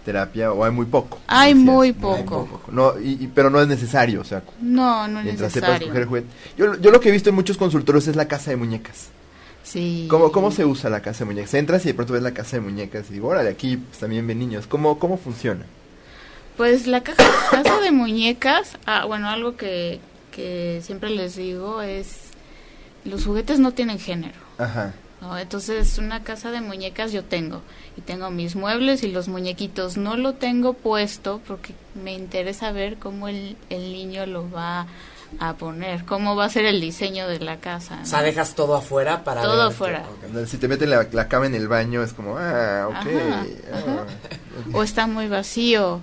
terapia, 0.04 0.52
o 0.52 0.64
hay 0.64 0.70
muy 0.70 0.86
poco. 0.86 1.18
Hay 1.26 1.54
muy 1.54 1.92
poco. 1.92 2.62
No, 2.70 2.98
y, 2.98 3.30
pero 3.34 3.48
no 3.48 3.60
es 3.60 3.68
necesario, 3.68 4.20
o 4.20 4.24
sea. 4.24 4.42
No, 4.60 5.08
no 5.08 5.20
es 5.20 5.40
necesario. 5.40 5.92
Yo, 6.56 6.76
yo 6.76 6.90
lo 6.90 7.00
que 7.00 7.08
he 7.08 7.12
visto 7.12 7.30
en 7.30 7.34
muchos 7.36 7.56
consultorios 7.56 8.06
es 8.06 8.16
la 8.16 8.28
casa 8.28 8.50
de 8.50 8.56
muñecas. 8.56 9.08
Sí. 9.66 10.06
¿Cómo, 10.08 10.30
¿Cómo 10.30 10.52
se 10.52 10.64
usa 10.64 10.88
la 10.90 11.02
casa 11.02 11.20
de 11.20 11.24
muñecas? 11.24 11.54
Entras 11.54 11.84
y 11.84 11.88
de 11.88 11.94
pronto 11.94 12.12
ves 12.12 12.22
la 12.22 12.32
casa 12.32 12.56
de 12.56 12.62
muñecas 12.62 13.10
y 13.10 13.14
digo, 13.14 13.26
órale, 13.26 13.50
aquí 13.50 13.76
pues, 13.76 13.98
también 13.98 14.24
ven 14.24 14.38
niños. 14.38 14.68
¿Cómo, 14.68 15.00
cómo 15.00 15.18
funciona? 15.18 15.66
Pues 16.56 16.86
la 16.86 17.02
caja, 17.02 17.24
casa 17.50 17.80
de 17.80 17.90
muñecas, 17.90 18.78
ah, 18.86 19.06
bueno, 19.06 19.28
algo 19.28 19.56
que, 19.56 19.98
que 20.30 20.80
siempre 20.84 21.10
les 21.10 21.34
digo 21.34 21.82
es, 21.82 22.28
los 23.04 23.24
juguetes 23.24 23.58
no 23.58 23.72
tienen 23.72 23.98
género. 23.98 24.38
Ajá. 24.56 24.94
¿no? 25.20 25.36
Entonces, 25.36 25.98
una 25.98 26.22
casa 26.22 26.52
de 26.52 26.60
muñecas 26.60 27.10
yo 27.10 27.24
tengo. 27.24 27.60
Y 27.96 28.02
tengo 28.02 28.30
mis 28.30 28.54
muebles 28.54 29.02
y 29.02 29.08
los 29.08 29.26
muñequitos. 29.26 29.96
No 29.96 30.16
lo 30.16 30.34
tengo 30.34 30.74
puesto 30.74 31.40
porque 31.44 31.74
me 32.00 32.14
interesa 32.14 32.70
ver 32.70 32.98
cómo 32.98 33.26
el, 33.26 33.56
el 33.68 33.92
niño 33.92 34.26
lo 34.26 34.48
va 34.48 34.82
a 34.82 34.86
poner, 35.58 36.04
cómo 36.04 36.36
va 36.36 36.46
a 36.46 36.48
ser 36.48 36.64
el 36.64 36.80
diseño 36.80 37.28
de 37.28 37.40
la 37.40 37.58
casa. 37.58 38.00
O 38.02 38.06
sea, 38.06 38.22
dejas 38.22 38.54
todo 38.54 38.74
afuera 38.74 39.24
para... 39.24 39.42
Todo 39.42 39.62
afuera. 39.62 40.04
Si 40.46 40.58
te 40.58 40.68
meten 40.68 40.90
la, 40.90 41.06
la, 41.12 41.28
cama 41.28 41.46
en 41.46 41.54
el 41.54 41.68
baño 41.68 42.02
es 42.02 42.12
como, 42.12 42.36
ah, 42.38 42.88
ok. 42.88 43.06
Ah, 43.72 44.04
o 44.72 44.82
está 44.82 45.06
muy 45.06 45.28
vacío. 45.28 46.00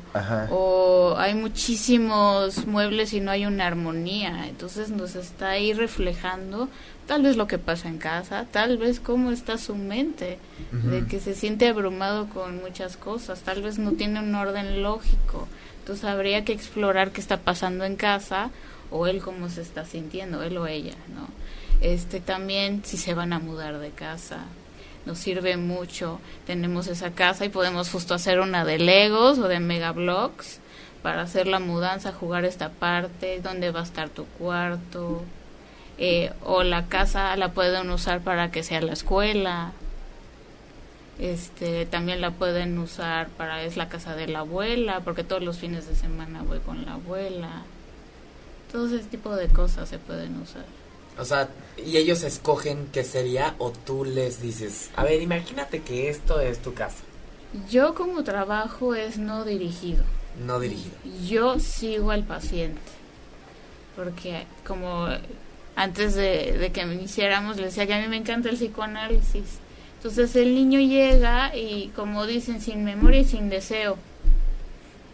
O 0.49 1.15
hay 1.17 1.33
muchísimos 1.33 2.65
muebles 2.67 3.13
y 3.13 3.19
no 3.19 3.31
hay 3.31 3.45
una 3.45 3.67
armonía. 3.67 4.47
Entonces 4.47 4.89
nos 4.89 5.15
está 5.15 5.51
ahí 5.51 5.73
reflejando 5.73 6.69
tal 7.07 7.23
vez 7.23 7.35
lo 7.35 7.47
que 7.47 7.57
pasa 7.57 7.89
en 7.89 7.97
casa, 7.97 8.45
tal 8.51 8.77
vez 8.77 8.99
cómo 8.99 9.31
está 9.31 9.57
su 9.57 9.75
mente, 9.75 10.39
de 10.71 11.05
que 11.05 11.19
se 11.19 11.35
siente 11.35 11.67
abrumado 11.67 12.29
con 12.29 12.61
muchas 12.61 12.97
cosas, 12.97 13.41
tal 13.41 13.61
vez 13.61 13.77
no 13.77 13.91
tiene 13.91 14.19
un 14.19 14.33
orden 14.35 14.81
lógico. 14.81 15.47
Entonces 15.79 16.05
habría 16.05 16.45
que 16.45 16.53
explorar 16.53 17.11
qué 17.11 17.19
está 17.19 17.37
pasando 17.41 17.83
en 17.83 17.97
casa 17.97 18.51
o 18.93 19.07
él 19.07 19.21
cómo 19.21 19.49
se 19.49 19.61
está 19.61 19.85
sintiendo, 19.85 20.43
él 20.43 20.55
o 20.57 20.67
ella, 20.67 20.95
¿no? 21.13 21.27
Este 21.81 22.21
también 22.21 22.85
si 22.85 22.95
se 22.95 23.15
van 23.15 23.33
a 23.33 23.39
mudar 23.39 23.79
de 23.79 23.89
casa, 23.89 24.45
nos 25.05 25.17
sirve 25.17 25.57
mucho. 25.57 26.21
Tenemos 26.45 26.87
esa 26.87 27.11
casa 27.11 27.43
y 27.43 27.49
podemos 27.49 27.89
justo 27.89 28.13
hacer 28.13 28.39
una 28.39 28.63
de 28.63 28.77
Legos 28.77 29.39
o 29.39 29.47
de 29.47 29.59
Megablocks 29.59 30.59
para 31.01 31.23
hacer 31.23 31.47
la 31.47 31.59
mudanza, 31.59 32.13
jugar 32.13 32.45
esta 32.45 32.69
parte, 32.69 33.41
dónde 33.41 33.71
va 33.71 33.81
a 33.81 33.83
estar 33.83 34.09
tu 34.09 34.25
cuarto. 34.25 35.23
Eh, 35.97 36.31
o 36.43 36.63
la 36.63 36.85
casa 36.85 37.35
la 37.35 37.51
pueden 37.51 37.89
usar 37.89 38.21
para 38.21 38.51
que 38.51 38.63
sea 38.63 38.79
la 38.79 38.93
escuela. 38.93 39.73
Este, 41.19 41.85
también 41.87 42.21
la 42.21 42.31
pueden 42.31 42.77
usar 42.77 43.27
para 43.29 43.63
es 43.63 43.75
la 43.75 43.89
casa 43.89 44.15
de 44.15 44.27
la 44.27 44.39
abuela, 44.39 45.01
porque 45.01 45.23
todos 45.23 45.43
los 45.43 45.57
fines 45.57 45.87
de 45.87 45.95
semana 45.95 46.43
voy 46.43 46.59
con 46.59 46.85
la 46.85 46.93
abuela. 46.93 47.63
Todo 48.73 48.87
ese 48.87 49.05
tipo 49.05 49.33
de 49.35 49.47
cosas 49.47 49.87
se 49.87 49.99
pueden 49.99 50.41
usar. 50.41 50.65
O 51.17 51.23
sea, 51.23 51.47
y 51.77 51.97
ellos 51.97 52.23
escogen 52.23 52.89
qué 52.91 53.03
sería 53.03 53.55
o 53.59 53.71
tú 53.71 54.03
les 54.03 54.41
dices, 54.41 54.89
a 54.95 55.03
ver, 55.03 55.21
imagínate 55.21 55.81
que 55.81 56.09
esto 56.09 56.39
es 56.41 56.59
tu 56.59 56.73
casa. 56.73 57.03
Yo 57.69 57.93
como 57.93 58.23
trabajo 58.23 58.95
es 58.95 59.17
no 59.19 59.45
dirigido. 59.45 60.03
No 60.43 60.59
dirigido. 60.59 60.95
Yo 61.23 61.59
sigo 61.59 62.09
al 62.09 62.23
paciente. 62.23 62.81
Porque 63.95 64.47
como 64.65 65.07
antes 65.75 66.15
de, 66.15 66.57
de 66.57 66.71
que 66.71 66.85
me 66.85 66.95
hiciéramos, 66.95 67.57
le 67.57 67.65
decía 67.65 67.85
que 67.85 67.93
a 67.93 68.01
mí 68.01 68.07
me 68.07 68.17
encanta 68.17 68.49
el 68.49 68.55
psicoanálisis. 68.55 69.59
Entonces 69.97 70.35
el 70.35 70.55
niño 70.55 70.79
llega 70.79 71.55
y 71.55 71.89
como 71.95 72.25
dicen, 72.25 72.59
sin 72.59 72.83
memoria 72.83 73.19
y 73.21 73.25
sin 73.25 73.49
deseo 73.49 73.97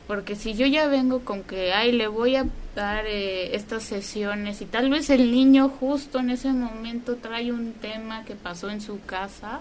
porque 0.10 0.36
si 0.36 0.56
yo 0.56 0.66
ya 0.66 0.88
vengo 0.88 1.20
con 1.20 1.44
que, 1.44 1.72
ay, 1.72 1.92
le 1.92 2.08
voy 2.08 2.36
a 2.36 2.48
dar 2.76 3.06
eh, 3.06 3.56
estas 3.56 3.84
sesiones 3.84 4.60
y 4.60 4.66
tal 4.66 4.90
vez 4.90 5.12
el 5.12 5.32
niño 5.32 5.70
justo 5.70 6.18
en 6.18 6.32
ese 6.32 6.52
momento 6.52 7.18
trae 7.18 7.52
un 7.52 7.74
tema 7.74 8.26
que 8.26 8.34
pasó 8.34 8.72
en 8.72 8.82
su 8.82 9.00
casa, 9.02 9.60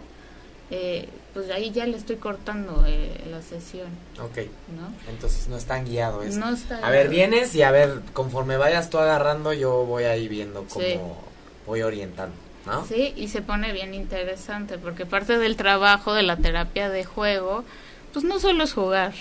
eh, 0.70 1.06
pues 1.34 1.50
ahí 1.50 1.70
ya 1.70 1.84
le 1.84 1.98
estoy 1.98 2.16
cortando 2.16 2.82
eh, 2.86 3.26
la 3.30 3.42
sesión. 3.42 3.88
Ok. 4.22 4.38
¿no? 4.74 5.10
Entonces 5.10 5.48
no 5.48 5.58
están 5.58 5.84
guiado 5.84 6.22
eso. 6.22 6.40
No 6.40 6.54
está 6.54 6.78
a 6.78 6.88
ver, 6.88 7.10
vienes 7.10 7.54
y 7.54 7.60
a 7.60 7.70
ver, 7.70 8.00
conforme 8.14 8.56
vayas 8.56 8.88
tú 8.88 8.96
agarrando, 8.96 9.52
yo 9.52 9.84
voy 9.84 10.04
ahí 10.04 10.28
viendo 10.28 10.64
cómo 10.64 11.24
voy 11.66 11.82
orientando. 11.82 12.34
¿no? 12.64 12.86
Sí, 12.86 13.12
y 13.16 13.28
se 13.28 13.42
pone 13.42 13.74
bien 13.74 13.92
interesante 13.92 14.78
porque 14.78 15.04
parte 15.04 15.36
del 15.36 15.56
trabajo 15.56 16.14
de 16.14 16.22
la 16.22 16.38
terapia 16.38 16.88
de 16.88 17.04
juego, 17.04 17.64
pues 18.14 18.24
no 18.24 18.40
solo 18.40 18.64
es 18.64 18.72
jugar, 18.72 19.12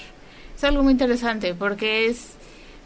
es 0.57 0.63
algo 0.63 0.81
muy 0.81 0.91
interesante 0.91 1.53
porque 1.53 2.07
es 2.07 2.31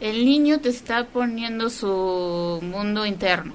el 0.00 0.26
niño 0.26 0.60
te 0.60 0.68
está 0.68 1.06
poniendo 1.06 1.70
su 1.70 2.58
mundo 2.62 3.06
interno. 3.06 3.54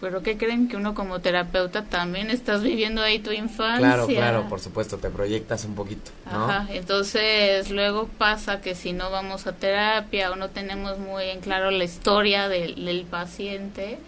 pero 0.00 0.22
¿qué 0.22 0.36
creen 0.36 0.68
que 0.68 0.76
uno 0.76 0.94
como 0.94 1.20
terapeuta 1.20 1.84
también 1.84 2.30
estás 2.30 2.62
viviendo 2.62 3.02
ahí 3.02 3.18
tu 3.18 3.32
infancia? 3.32 3.78
Claro, 3.78 4.06
claro, 4.06 4.48
por 4.48 4.60
supuesto, 4.60 4.98
te 4.98 5.10
proyectas 5.10 5.64
un 5.64 5.74
poquito, 5.74 6.10
¿no? 6.30 6.44
Ajá, 6.44 6.66
entonces 6.70 7.70
luego 7.70 8.08
pasa 8.18 8.60
que 8.60 8.74
si 8.74 8.92
no 8.92 9.10
vamos 9.10 9.46
a 9.46 9.52
terapia 9.52 10.30
o 10.30 10.36
no 10.36 10.50
tenemos 10.50 10.98
muy 10.98 11.24
en 11.24 11.40
claro 11.40 11.70
la 11.70 11.84
historia 11.84 12.48
del, 12.48 13.06
paciente, 13.10 13.98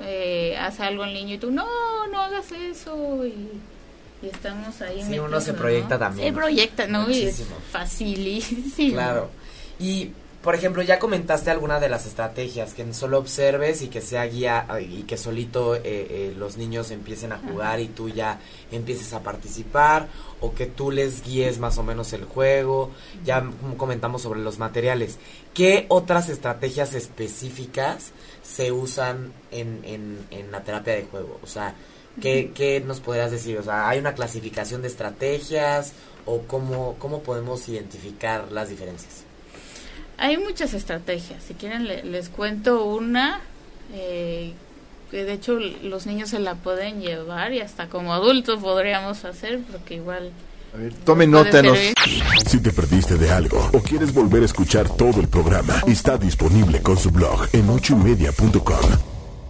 eh, 0.00 0.56
hace 0.58 0.82
algo 0.82 1.04
el 1.04 1.12
niño 1.12 1.34
y 1.34 1.38
tú, 1.38 1.50
no, 1.50 1.66
no 2.10 2.22
hagas 2.22 2.50
eso 2.52 3.26
y, 3.26 3.50
estamos 4.28 4.80
ahí. 4.82 5.02
Sí, 5.02 5.18
uno 5.18 5.40
se 5.40 5.54
proyecta 5.54 5.98
también. 5.98 6.28
Se 6.28 6.34
proyecta, 6.34 6.86
¿no? 6.86 7.02
Muchísimo. 7.02 7.56
Y 7.58 7.72
facilísimo. 7.72 8.92
Claro. 8.94 9.30
Y 9.78 10.12
por 10.42 10.54
ejemplo, 10.54 10.82
ya 10.82 10.98
comentaste 10.98 11.50
alguna 11.50 11.80
de 11.80 11.90
las 11.90 12.06
estrategias, 12.06 12.72
que 12.72 12.94
solo 12.94 13.18
observes 13.18 13.82
y 13.82 13.88
que 13.88 14.00
sea 14.00 14.24
guía 14.24 14.66
y 14.80 15.02
que 15.02 15.18
solito 15.18 15.74
eh, 15.74 15.80
eh, 15.84 16.34
los 16.38 16.56
niños 16.56 16.90
empiecen 16.90 17.32
a 17.32 17.38
jugar 17.38 17.78
y 17.80 17.88
tú 17.88 18.08
ya 18.08 18.38
empieces 18.72 19.12
a 19.12 19.22
participar 19.22 20.08
o 20.40 20.54
que 20.54 20.64
tú 20.64 20.90
les 20.90 21.22
guíes 21.22 21.58
más 21.58 21.76
o 21.76 21.82
menos 21.82 22.14
el 22.14 22.24
juego. 22.24 22.90
Ya 23.22 23.44
comentamos 23.76 24.22
sobre 24.22 24.40
los 24.40 24.58
materiales. 24.58 25.18
¿Qué 25.52 25.84
otras 25.88 26.30
estrategias 26.30 26.94
específicas 26.94 28.12
se 28.42 28.72
usan 28.72 29.34
en, 29.50 29.80
en, 29.84 30.26
en 30.30 30.50
la 30.50 30.62
terapia 30.62 30.94
de 30.94 31.02
juego? 31.02 31.38
O 31.42 31.46
sea, 31.46 31.74
¿qué, 32.20 32.52
¿qué 32.54 32.80
nos 32.80 33.00
podrías 33.00 33.30
decir? 33.30 33.58
O 33.58 33.62
sea, 33.62 33.88
¿hay 33.88 33.98
una 33.98 34.14
clasificación 34.14 34.82
de 34.82 34.88
estrategias 34.88 35.92
o 36.26 36.42
cómo, 36.42 36.96
cómo 36.98 37.22
podemos 37.22 37.68
identificar 37.68 38.52
las 38.52 38.68
diferencias? 38.68 39.24
Hay 40.18 40.36
muchas 40.36 40.74
estrategias. 40.74 41.42
Si 41.42 41.54
quieren, 41.54 41.86
les 41.86 42.28
cuento 42.28 42.84
una. 42.84 43.40
Eh, 43.92 44.52
que 45.10 45.24
de 45.24 45.32
hecho 45.32 45.58
los 45.82 46.06
niños 46.06 46.30
se 46.30 46.38
la 46.38 46.54
pueden 46.54 47.00
llevar 47.00 47.52
y 47.52 47.60
hasta 47.60 47.88
como 47.88 48.14
adultos 48.14 48.60
podríamos 48.60 49.24
hacer, 49.24 49.60
porque 49.70 49.96
igual. 49.96 50.30
A 50.72 50.76
ver, 50.76 50.94
tome 51.04 51.26
nota. 51.26 51.62
Si 52.46 52.60
te 52.60 52.70
perdiste 52.70 53.16
de 53.16 53.30
algo 53.30 53.70
o 53.72 53.80
quieres 53.80 54.14
volver 54.14 54.42
a 54.42 54.46
escuchar 54.46 54.88
todo 54.88 55.20
el 55.20 55.28
programa, 55.28 55.82
está 55.88 56.16
disponible 56.16 56.80
con 56.80 56.96
su 56.96 57.10
blog 57.10 57.48
en 57.52 57.68
ochoymedia.com. 57.68 59.09